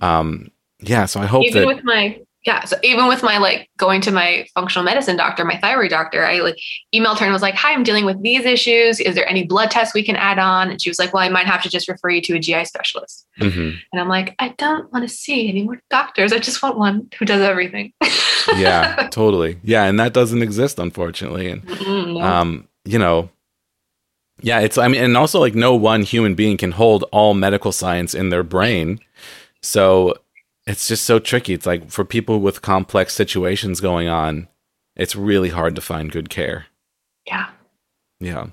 um 0.00 0.50
yeah 0.80 1.06
so 1.06 1.20
i 1.20 1.26
hope 1.26 1.44
even 1.44 1.62
that 1.62 1.66
with 1.66 1.84
my 1.84 2.20
yeah 2.44 2.64
so 2.64 2.76
even 2.82 3.08
with 3.08 3.22
my 3.22 3.38
like 3.38 3.68
going 3.76 4.00
to 4.00 4.10
my 4.10 4.46
functional 4.54 4.84
medicine 4.84 5.16
doctor 5.16 5.44
my 5.44 5.58
thyroid 5.58 5.90
doctor 5.90 6.24
i 6.24 6.38
like 6.40 6.58
emailed 6.94 7.18
her 7.18 7.24
and 7.24 7.32
was 7.32 7.42
like 7.42 7.54
hi 7.54 7.72
i'm 7.72 7.82
dealing 7.82 8.04
with 8.04 8.20
these 8.22 8.44
issues. 8.44 9.00
Is 9.00 9.14
there 9.14 9.28
any 9.28 9.44
blood 9.44 9.70
tests 9.70 9.94
we 9.94 10.02
can 10.02 10.16
add 10.16 10.38
on? 10.38 10.70
And 10.70 10.80
she 10.80 10.90
was 10.90 10.98
like 10.98 11.12
well 11.12 11.22
i 11.22 11.28
might 11.28 11.46
have 11.46 11.62
to 11.62 11.68
just 11.68 11.88
refer 11.88 12.10
you 12.10 12.20
to 12.22 12.34
a 12.34 12.38
gi 12.38 12.64
specialist. 12.64 13.26
Mm-hmm. 13.40 13.76
and 13.92 14.00
i'm 14.00 14.08
like 14.08 14.34
i 14.38 14.48
don't 14.58 14.92
want 14.92 15.08
to 15.08 15.14
see 15.14 15.48
any 15.48 15.62
more 15.62 15.80
doctors. 15.90 16.32
I 16.32 16.38
just 16.38 16.62
want 16.62 16.78
one 16.78 17.08
who 17.18 17.24
does 17.24 17.40
everything. 17.40 17.92
Yeah 18.56 19.08
totally. 19.10 19.58
Yeah 19.62 19.84
and 19.84 19.98
that 19.98 20.12
doesn't 20.12 20.42
exist 20.42 20.78
unfortunately 20.78 21.48
and 21.48 21.64
no. 21.64 22.20
um 22.20 22.68
you 22.84 22.98
know 22.98 23.30
yeah 24.42 24.60
it's 24.60 24.76
i 24.76 24.86
mean 24.86 25.02
and 25.02 25.16
also 25.16 25.40
like 25.40 25.54
no 25.54 25.74
one 25.74 26.02
human 26.02 26.34
being 26.34 26.58
can 26.58 26.72
hold 26.72 27.04
all 27.10 27.32
medical 27.32 27.72
science 27.72 28.14
in 28.14 28.28
their 28.28 28.42
brain. 28.42 29.00
So 29.62 30.14
it's 30.66 30.88
just 30.88 31.04
so 31.04 31.18
tricky. 31.18 31.52
It's 31.54 31.66
like 31.66 31.90
for 31.90 32.04
people 32.04 32.40
with 32.40 32.62
complex 32.62 33.14
situations 33.14 33.80
going 33.80 34.08
on, 34.08 34.48
it's 34.96 35.16
really 35.16 35.50
hard 35.50 35.74
to 35.76 35.80
find 35.80 36.10
good 36.10 36.30
care. 36.30 36.66
Yeah. 37.26 37.50
Yeah. 38.20 38.48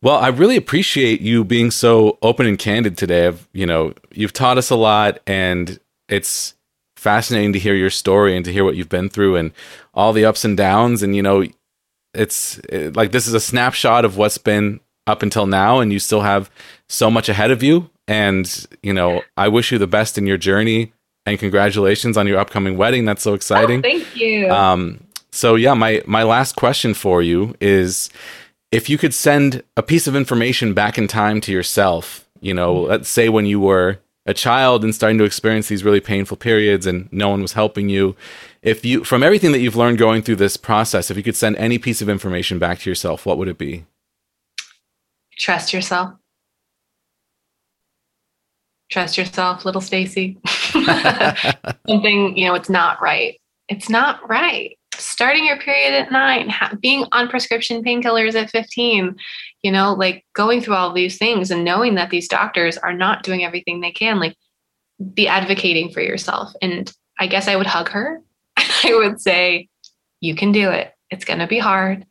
Well, 0.00 0.16
I 0.16 0.28
really 0.28 0.56
appreciate 0.56 1.20
you 1.20 1.44
being 1.44 1.70
so 1.70 2.18
open 2.22 2.46
and 2.46 2.58
candid 2.58 2.96
today. 2.96 3.26
I've, 3.26 3.48
you 3.52 3.66
know, 3.66 3.94
you've 4.12 4.32
taught 4.32 4.58
us 4.58 4.70
a 4.70 4.76
lot 4.76 5.18
and 5.26 5.78
it's 6.08 6.54
fascinating 6.96 7.52
to 7.52 7.58
hear 7.58 7.74
your 7.74 7.90
story 7.90 8.36
and 8.36 8.44
to 8.44 8.52
hear 8.52 8.64
what 8.64 8.76
you've 8.76 8.88
been 8.88 9.08
through 9.08 9.36
and 9.36 9.52
all 9.94 10.12
the 10.12 10.24
ups 10.24 10.44
and 10.44 10.56
downs 10.56 11.02
and 11.02 11.14
you 11.14 11.22
know, 11.22 11.44
it's 12.14 12.58
it, 12.68 12.96
like 12.96 13.12
this 13.12 13.26
is 13.26 13.34
a 13.34 13.40
snapshot 13.40 14.04
of 14.04 14.16
what's 14.16 14.38
been 14.38 14.80
up 15.06 15.22
until 15.22 15.46
now 15.46 15.80
and 15.80 15.92
you 15.92 15.98
still 15.98 16.22
have 16.22 16.50
so 16.88 17.10
much 17.10 17.28
ahead 17.28 17.50
of 17.50 17.62
you 17.62 17.90
and 18.06 18.66
you 18.82 18.92
know, 18.92 19.22
I 19.36 19.48
wish 19.48 19.70
you 19.70 19.78
the 19.78 19.86
best 19.86 20.16
in 20.16 20.26
your 20.26 20.38
journey 20.38 20.92
and 21.30 21.38
congratulations 21.38 22.16
on 22.16 22.26
your 22.26 22.38
upcoming 22.38 22.76
wedding. 22.76 23.04
That's 23.04 23.22
so 23.22 23.34
exciting. 23.34 23.78
Oh, 23.78 23.82
thank 23.82 24.16
you. 24.16 24.50
Um, 24.50 25.00
so 25.30 25.54
yeah, 25.54 25.74
my 25.74 26.02
my 26.06 26.22
last 26.22 26.56
question 26.56 26.94
for 26.94 27.22
you 27.22 27.54
is 27.60 28.10
if 28.72 28.90
you 28.90 28.98
could 28.98 29.14
send 29.14 29.62
a 29.76 29.82
piece 29.82 30.06
of 30.06 30.14
information 30.14 30.74
back 30.74 30.98
in 30.98 31.08
time 31.08 31.40
to 31.42 31.52
yourself, 31.52 32.28
you 32.40 32.54
know, 32.54 32.74
mm-hmm. 32.76 32.90
let's 32.90 33.08
say 33.08 33.28
when 33.28 33.46
you 33.46 33.60
were 33.60 33.98
a 34.26 34.34
child 34.34 34.84
and 34.84 34.94
starting 34.94 35.16
to 35.18 35.24
experience 35.24 35.68
these 35.68 35.84
really 35.84 36.00
painful 36.00 36.36
periods 36.36 36.86
and 36.86 37.10
no 37.10 37.30
one 37.30 37.40
was 37.40 37.54
helping 37.54 37.88
you, 37.88 38.14
if 38.62 38.84
you 38.84 39.04
from 39.04 39.22
everything 39.22 39.52
that 39.52 39.60
you've 39.60 39.76
learned 39.76 39.98
going 39.98 40.22
through 40.22 40.36
this 40.36 40.56
process, 40.56 41.10
if 41.10 41.16
you 41.16 41.22
could 41.22 41.36
send 41.36 41.56
any 41.56 41.78
piece 41.78 42.02
of 42.02 42.08
information 42.08 42.58
back 42.58 42.80
to 42.80 42.90
yourself, 42.90 43.24
what 43.24 43.38
would 43.38 43.48
it 43.48 43.58
be? 43.58 43.86
Trust 45.38 45.72
yourself. 45.72 46.14
Trust 48.90 49.18
yourself, 49.18 49.64
little 49.64 49.80
Stacy. 49.80 50.38
something, 51.88 52.36
you 52.36 52.46
know, 52.46 52.54
it's 52.54 52.70
not 52.70 53.00
right. 53.00 53.40
It's 53.68 53.88
not 53.88 54.28
right. 54.28 54.76
Starting 54.94 55.44
your 55.44 55.58
period 55.58 55.94
at 55.94 56.10
nine, 56.10 56.48
ha- 56.48 56.74
being 56.80 57.04
on 57.12 57.28
prescription 57.28 57.84
painkillers 57.84 58.34
at 58.34 58.50
15, 58.50 59.14
you 59.62 59.70
know, 59.70 59.94
like 59.94 60.24
going 60.34 60.60
through 60.60 60.74
all 60.74 60.92
these 60.92 61.18
things 61.18 61.50
and 61.50 61.64
knowing 61.64 61.94
that 61.94 62.10
these 62.10 62.28
doctors 62.28 62.76
are 62.78 62.92
not 62.92 63.22
doing 63.22 63.44
everything 63.44 63.80
they 63.80 63.92
can, 63.92 64.18
like 64.18 64.36
be 65.14 65.28
advocating 65.28 65.90
for 65.92 66.00
yourself. 66.00 66.52
And 66.62 66.92
I 67.18 67.26
guess 67.26 67.48
I 67.48 67.56
would 67.56 67.66
hug 67.66 67.88
her. 67.90 68.20
I 68.56 68.94
would 68.94 69.20
say, 69.20 69.68
you 70.20 70.34
can 70.34 70.52
do 70.52 70.70
it. 70.70 70.92
It's 71.10 71.24
going 71.24 71.38
to 71.38 71.46
be 71.46 71.58
hard, 71.58 72.04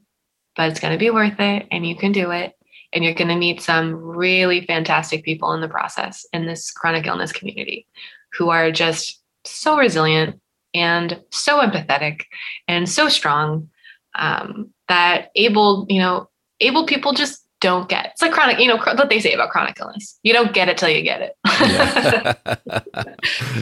but 0.55 0.69
it's 0.69 0.79
going 0.79 0.93
to 0.93 0.99
be 0.99 1.09
worth 1.09 1.39
it 1.39 1.67
and 1.71 1.85
you 1.85 1.95
can 1.95 2.11
do 2.11 2.31
it 2.31 2.53
and 2.93 3.03
you're 3.03 3.13
going 3.13 3.27
to 3.27 3.35
meet 3.35 3.61
some 3.61 3.93
really 3.93 4.65
fantastic 4.65 5.23
people 5.23 5.53
in 5.53 5.61
the 5.61 5.67
process 5.67 6.25
in 6.33 6.45
this 6.45 6.71
chronic 6.71 7.05
illness 7.05 7.31
community 7.31 7.85
who 8.33 8.49
are 8.49 8.71
just 8.71 9.21
so 9.45 9.77
resilient 9.77 10.39
and 10.73 11.21
so 11.31 11.59
empathetic 11.59 12.23
and 12.67 12.89
so 12.89 13.09
strong 13.09 13.69
um, 14.15 14.69
that 14.87 15.31
able, 15.35 15.85
you 15.89 15.99
know, 15.99 16.29
able 16.59 16.85
people 16.85 17.13
just 17.13 17.43
don't 17.59 17.89
get. 17.89 18.07
It's 18.07 18.21
like 18.21 18.31
chronic, 18.31 18.59
you 18.59 18.67
know, 18.67 18.77
what 18.77 19.09
they 19.09 19.19
say 19.19 19.33
about 19.33 19.49
chronic 19.49 19.79
illness. 19.79 20.19
You 20.23 20.33
don't 20.33 20.53
get 20.53 20.69
it 20.69 20.77
till 20.77 20.89
you 20.89 21.01
get 21.01 21.21
it. 21.21 21.35
yeah. 21.61 23.13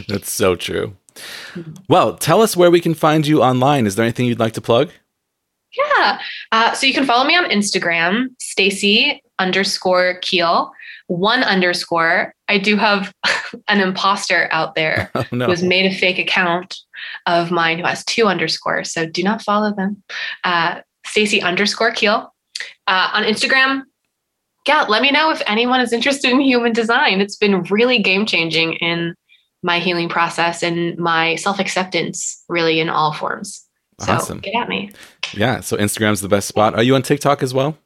That's 0.07 0.32
so 0.32 0.55
true. 0.55 0.95
Well, 1.88 2.16
tell 2.16 2.41
us 2.41 2.57
where 2.57 2.72
we 2.72 2.82
can 2.82 2.93
find 2.93 3.26
you 3.26 3.41
online. 3.41 3.86
Is 3.86 3.95
there 3.95 4.03
anything 4.03 4.26
you'd 4.26 4.39
like 4.39 4.53
to 4.53 4.61
plug? 4.61 4.89
Yeah. 5.78 6.20
Uh, 6.51 6.74
so 6.74 6.88
you 6.88 6.93
can 6.93 7.05
follow 7.05 7.26
me 7.26 7.36
on 7.36 7.45
Instagram, 7.45 8.30
Stacy 8.39 9.22
underscore 9.39 10.20
Keel, 10.22 10.72
one 11.07 11.43
underscore. 11.43 12.33
I 12.47 12.57
do 12.57 12.75
have 12.77 13.13
an 13.67 13.79
imposter 13.81 14.47
out 14.51 14.75
there 14.75 15.11
Oh, 15.15 15.23
no. 15.31 15.45
who 15.45 15.51
has 15.51 15.63
made 15.63 15.85
a 15.91 15.95
fake 15.95 16.17
account 16.19 16.77
of 17.25 17.51
mine 17.51 17.77
who 17.79 17.85
has 17.85 18.03
two 18.05 18.25
underscores. 18.27 18.91
So 18.91 19.05
do 19.05 19.23
not 19.23 19.41
follow 19.41 19.73
them. 19.73 20.03
Uh, 20.43 20.81
Stacy 21.05 21.41
underscore 21.41 21.91
Keel. 21.91 22.33
Uh, 22.87 23.09
on 23.13 23.23
Instagram, 23.23 23.83
yeah, 24.67 24.83
let 24.89 25.01
me 25.03 25.11
know 25.11 25.29
if 25.29 25.41
anyone 25.45 25.79
is 25.81 25.93
interested 25.93 26.31
in 26.31 26.39
human 26.39 26.73
design. 26.73 27.21
It's 27.21 27.35
been 27.35 27.61
really 27.63 27.99
game 28.01 28.25
changing 28.25 28.73
in 28.73 29.13
my 29.61 29.79
healing 29.79 30.09
process 30.09 30.63
and 30.63 30.97
my 30.97 31.35
self 31.35 31.59
acceptance, 31.59 32.43
really, 32.49 32.79
in 32.79 32.89
all 32.89 33.13
forms. 33.13 33.63
So 33.99 34.13
Awesome. 34.13 34.39
get 34.39 34.55
at 34.55 34.67
me. 34.67 34.91
Yeah. 35.33 35.59
So 35.59 35.77
Instagram's 35.77 36.21
the 36.21 36.27
best 36.27 36.47
spot. 36.47 36.73
Are 36.75 36.83
you 36.83 36.95
on 36.95 37.01
TikTok 37.03 37.43
as 37.43 37.53
well? 37.53 37.77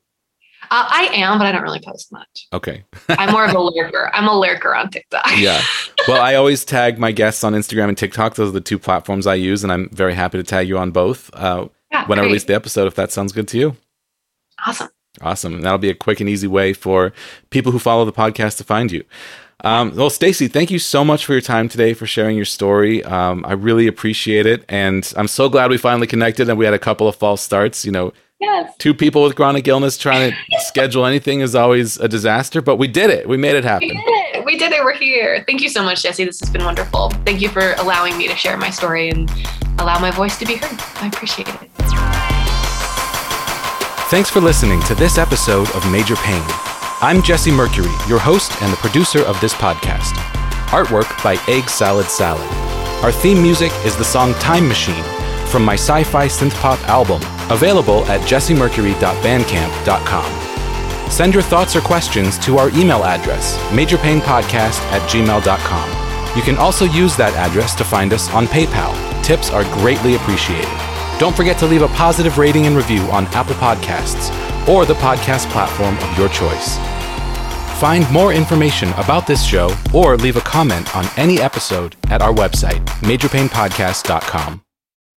Uh, 0.71 0.85
I 0.87 1.09
am, 1.13 1.39
but 1.39 1.47
I 1.47 1.51
don't 1.51 1.63
really 1.63 1.81
post 1.81 2.11
much. 2.11 2.47
Okay. 2.53 2.83
I'm 3.09 3.31
more 3.31 3.45
of 3.45 3.53
a 3.55 3.59
lurker. 3.59 4.11
I'm 4.13 4.27
a 4.27 4.37
lurker 4.37 4.75
on 4.75 4.89
TikTok. 4.89 5.25
Yeah. 5.37 5.61
Well, 6.07 6.21
I 6.21 6.35
always 6.35 6.63
tag 6.65 6.99
my 6.99 7.11
guests 7.11 7.43
on 7.43 7.53
Instagram 7.53 7.89
and 7.89 7.97
TikTok. 7.97 8.35
Those 8.35 8.49
are 8.49 8.53
the 8.53 8.61
two 8.61 8.77
platforms 8.79 9.25
I 9.27 9.35
use, 9.35 9.63
and 9.63 9.71
I'm 9.71 9.89
very 9.89 10.13
happy 10.13 10.37
to 10.37 10.43
tag 10.43 10.67
you 10.67 10.77
on 10.77 10.91
both 10.91 11.29
uh, 11.33 11.67
Yeah, 11.91 12.05
when 12.07 12.19
I 12.19 12.23
release 12.23 12.43
the 12.43 12.55
episode, 12.55 12.87
if 12.87 12.95
that 12.95 13.11
sounds 13.11 13.31
good 13.31 13.47
to 13.49 13.57
you. 13.57 13.75
Awesome. 14.65 14.89
Awesome. 15.21 15.55
And 15.55 15.63
that'll 15.63 15.77
be 15.77 15.89
a 15.89 15.95
quick 15.95 16.19
and 16.19 16.29
easy 16.29 16.47
way 16.47 16.73
for 16.73 17.13
people 17.49 17.71
who 17.71 17.79
follow 17.79 18.05
the 18.05 18.13
podcast 18.13 18.57
to 18.57 18.63
find 18.63 18.91
you. 18.91 19.03
Um, 19.63 19.93
well, 19.95 20.09
Stacy, 20.09 20.47
thank 20.47 20.71
you 20.71 20.79
so 20.79 21.03
much 21.03 21.25
for 21.25 21.33
your 21.33 21.41
time 21.41 21.67
today, 21.67 21.93
for 21.93 22.05
sharing 22.07 22.35
your 22.37 22.45
story. 22.45 23.03
Um, 23.03 23.43
I 23.45 23.53
really 23.53 23.87
appreciate 23.87 24.45
it. 24.45 24.63
And 24.69 25.11
I'm 25.17 25.27
so 25.27 25.49
glad 25.49 25.69
we 25.69 25.77
finally 25.77 26.07
connected 26.07 26.47
and 26.47 26.57
we 26.57 26.65
had 26.65 26.73
a 26.73 26.79
couple 26.79 27.07
of 27.07 27.15
false 27.15 27.41
starts. 27.41 27.83
You 27.85 27.91
know, 27.91 28.13
Yes. 28.39 28.73
two 28.77 28.93
people 28.93 29.23
with 29.23 29.35
chronic 29.35 29.67
illness 29.67 29.97
trying 29.97 30.31
to 30.31 30.37
schedule 30.59 31.05
anything 31.05 31.41
is 31.41 31.55
always 31.55 31.97
a 31.97 32.07
disaster, 32.07 32.61
but 32.61 32.77
we 32.77 32.87
did 32.87 33.09
it. 33.09 33.27
We 33.27 33.35
made 33.35 33.55
it 33.55 33.63
happen. 33.65 33.89
We 33.89 33.93
did 33.95 34.35
it. 34.35 34.45
We 34.45 34.57
did 34.57 34.71
it. 34.71 34.81
We're 34.83 34.93
here. 34.93 35.43
Thank 35.45 35.61
you 35.61 35.67
so 35.69 35.83
much, 35.83 36.03
Jesse. 36.03 36.23
This 36.23 36.39
has 36.39 36.49
been 36.49 36.63
wonderful. 36.63 37.09
Thank 37.25 37.41
you 37.41 37.49
for 37.49 37.73
allowing 37.73 38.17
me 38.17 38.27
to 38.29 38.35
share 38.35 38.55
my 38.57 38.69
story 38.69 39.09
and 39.09 39.29
allow 39.79 39.99
my 39.99 40.11
voice 40.11 40.37
to 40.39 40.45
be 40.45 40.55
heard. 40.55 40.79
I 41.03 41.07
appreciate 41.07 41.49
it. 41.49 41.69
Thanks 44.09 44.29
for 44.29 44.39
listening 44.39 44.81
to 44.83 44.95
this 44.95 45.17
episode 45.17 45.69
of 45.75 45.91
Major 45.91 46.15
Pain. 46.15 46.41
I'm 47.01 47.21
Jesse 47.21 47.51
Mercury, 47.51 47.91
your 48.07 48.19
host 48.19 48.51
and 48.61 48.73
the 48.73 48.77
producer 48.77 49.19
of 49.23 49.39
this 49.39 49.53
podcast. 49.53 50.13
Artwork 50.71 51.07
by 51.23 51.37
Egg 51.47 51.69
Salad 51.69 52.07
Salad. 52.07 52.47
Our 53.03 53.11
theme 53.11 53.41
music 53.41 53.71
is 53.85 53.95
the 53.97 54.03
song 54.03 54.33
Time 54.35 54.67
Machine 54.67 55.03
from 55.47 55.63
my 55.63 55.75
sci 55.75 56.03
fi 56.03 56.27
synth 56.27 56.53
pop 56.55 56.79
album, 56.89 57.21
available 57.51 58.05
at 58.05 58.21
jessemercury.bandcamp.com. 58.21 61.11
Send 61.11 61.33
your 61.33 61.43
thoughts 61.43 61.75
or 61.75 61.81
questions 61.81 62.37
to 62.39 62.57
our 62.57 62.69
email 62.69 63.03
address, 63.03 63.57
majorpainpodcast 63.69 64.79
at 64.91 65.01
gmail.com. 65.09 66.37
You 66.37 66.43
can 66.43 66.57
also 66.57 66.85
use 66.85 67.17
that 67.17 67.33
address 67.35 67.75
to 67.75 67.83
find 67.83 68.13
us 68.13 68.29
on 68.31 68.45
PayPal. 68.45 68.93
Tips 69.23 69.49
are 69.49 69.63
greatly 69.75 70.15
appreciated. 70.15 70.69
Don't 71.19 71.35
forget 71.35 71.57
to 71.59 71.65
leave 71.65 71.81
a 71.81 71.87
positive 71.89 72.37
rating 72.37 72.67
and 72.67 72.77
review 72.77 73.01
on 73.11 73.25
Apple 73.27 73.55
Podcasts 73.55 74.29
or 74.67 74.85
the 74.85 74.93
podcast 74.95 75.49
platform 75.49 75.97
of 75.97 76.17
your 76.17 76.29
choice. 76.29 76.77
Find 77.79 78.09
more 78.11 78.33
information 78.33 78.89
about 78.93 79.25
this 79.25 79.43
show 79.43 79.75
or 79.93 80.17
leave 80.17 80.37
a 80.37 80.41
comment 80.41 80.95
on 80.95 81.05
any 81.17 81.39
episode 81.39 81.95
at 82.09 82.21
our 82.21 82.33
website, 82.33 82.85
majorpainpodcast.com. 83.01 84.68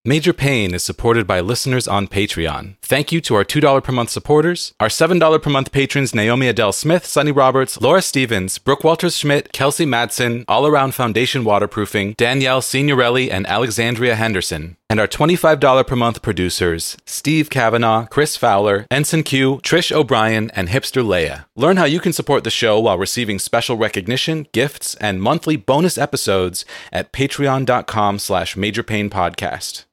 Major 0.05 0.33
Pain 0.33 0.73
is 0.73 0.83
supported 0.83 1.25
by 1.25 1.39
listeners 1.39 1.87
on 1.87 2.09
Patreon. 2.09 2.75
Thank 2.81 3.13
you 3.13 3.21
to 3.21 3.35
our 3.35 3.45
$2 3.45 3.81
per 3.81 3.91
month 3.93 4.09
supporters, 4.09 4.73
our 4.77 4.89
$7 4.89 5.41
per 5.41 5.49
month 5.49 5.71
patrons 5.71 6.13
Naomi 6.13 6.49
Adele 6.49 6.73
Smith, 6.73 7.05
Sunny 7.05 7.31
Roberts, 7.31 7.79
Laura 7.79 8.01
Stevens, 8.01 8.57
Brooke 8.57 8.83
Walters 8.83 9.17
Schmidt, 9.17 9.53
Kelsey 9.53 9.85
Madsen, 9.85 10.43
All 10.49 10.67
Around 10.67 10.93
Foundation 10.93 11.45
Waterproofing, 11.45 12.15
Danielle 12.17 12.61
Signorelli, 12.61 13.31
and 13.31 13.47
Alexandria 13.47 14.15
Henderson. 14.15 14.75
And 14.89 14.99
our 14.99 15.07
$25 15.07 15.87
per 15.87 15.95
month 15.95 16.21
producers 16.21 16.97
Steve 17.05 17.49
Kavanaugh, 17.49 18.05
Chris 18.07 18.35
Fowler, 18.35 18.85
Ensign 18.91 19.23
Q, 19.23 19.61
Trish 19.63 19.93
O'Brien, 19.93 20.51
and 20.53 20.67
Hipster 20.67 21.01
Leia. 21.01 21.45
Learn 21.55 21.77
how 21.77 21.85
you 21.85 22.01
can 22.01 22.11
support 22.11 22.43
the 22.43 22.49
show 22.51 22.77
while 22.77 22.97
receiving 22.97 23.39
special 23.39 23.77
recognition, 23.77 24.47
gifts, 24.51 24.95
and 24.95 25.21
monthly 25.21 25.55
bonus 25.55 25.97
episodes 25.97 26.65
at 26.91 27.13
patreon.com 27.13 28.19
slash 28.19 28.55
majorpainpodcast. 28.55 29.85